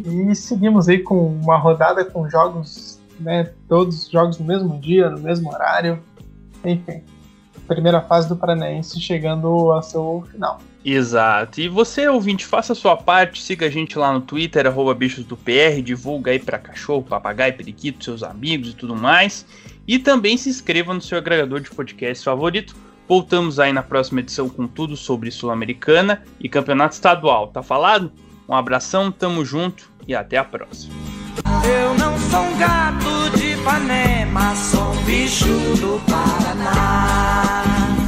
E 0.02 0.34
seguimos 0.34 0.88
aí 0.88 0.98
com 0.98 1.26
uma 1.26 1.58
rodada 1.58 2.02
com 2.02 2.28
jogos, 2.30 2.98
né, 3.20 3.52
todos 3.68 4.04
os 4.04 4.10
jogos 4.10 4.38
no 4.38 4.46
mesmo 4.46 4.80
dia, 4.80 5.10
no 5.10 5.20
mesmo 5.20 5.52
horário. 5.52 5.98
Enfim, 6.64 7.02
primeira 7.68 8.00
fase 8.00 8.28
do 8.28 8.34
Paranaense 8.34 8.98
chegando 8.98 9.46
ao 9.46 9.82
seu 9.82 10.24
final. 10.32 10.58
Exato. 10.84 11.60
E 11.60 11.68
você, 11.68 12.06
ouvinte, 12.08 12.44
faça 12.44 12.74
a 12.74 12.76
sua 12.76 12.96
parte, 12.96 13.42
siga 13.42 13.66
a 13.66 13.70
gente 13.70 13.98
lá 13.98 14.12
no 14.12 14.20
Twitter, 14.20 14.66
arroba 14.66 14.94
bichos 14.94 15.24
do 15.24 15.36
PR, 15.36 15.80
divulga 15.82 16.30
aí 16.30 16.38
para 16.38 16.58
cachorro, 16.58 17.02
papagaio, 17.02 17.56
periquito, 17.56 18.04
seus 18.04 18.22
amigos 18.22 18.70
e 18.70 18.74
tudo 18.74 18.94
mais. 18.94 19.46
E 19.88 19.98
também 19.98 20.36
se 20.36 20.50
inscreva 20.50 20.92
no 20.92 21.00
seu 21.00 21.16
agregador 21.16 21.60
de 21.60 21.70
podcast 21.70 22.22
favorito. 22.22 22.76
Voltamos 23.08 23.58
aí 23.58 23.72
na 23.72 23.82
próxima 23.82 24.20
edição 24.20 24.48
com 24.48 24.66
tudo 24.66 24.96
sobre 24.96 25.30
Sul-Americana 25.30 26.22
e 26.38 26.48
Campeonato 26.48 26.94
Estadual. 26.94 27.48
Tá 27.48 27.62
falado? 27.62 28.12
Um 28.48 28.54
abração, 28.54 29.10
tamo 29.10 29.44
junto 29.44 29.90
e 30.06 30.14
até 30.14 30.36
a 30.36 30.44
próxima. 30.44 30.94
Eu 31.64 31.94
não 31.94 32.18
sou 32.18 32.40
um 32.40 32.58
gato 32.58 33.38
de 33.38 33.54
sou 34.56 34.92
um 34.92 35.02
bicho 35.04 35.46
do 35.80 36.00
Paraná. 36.06 38.03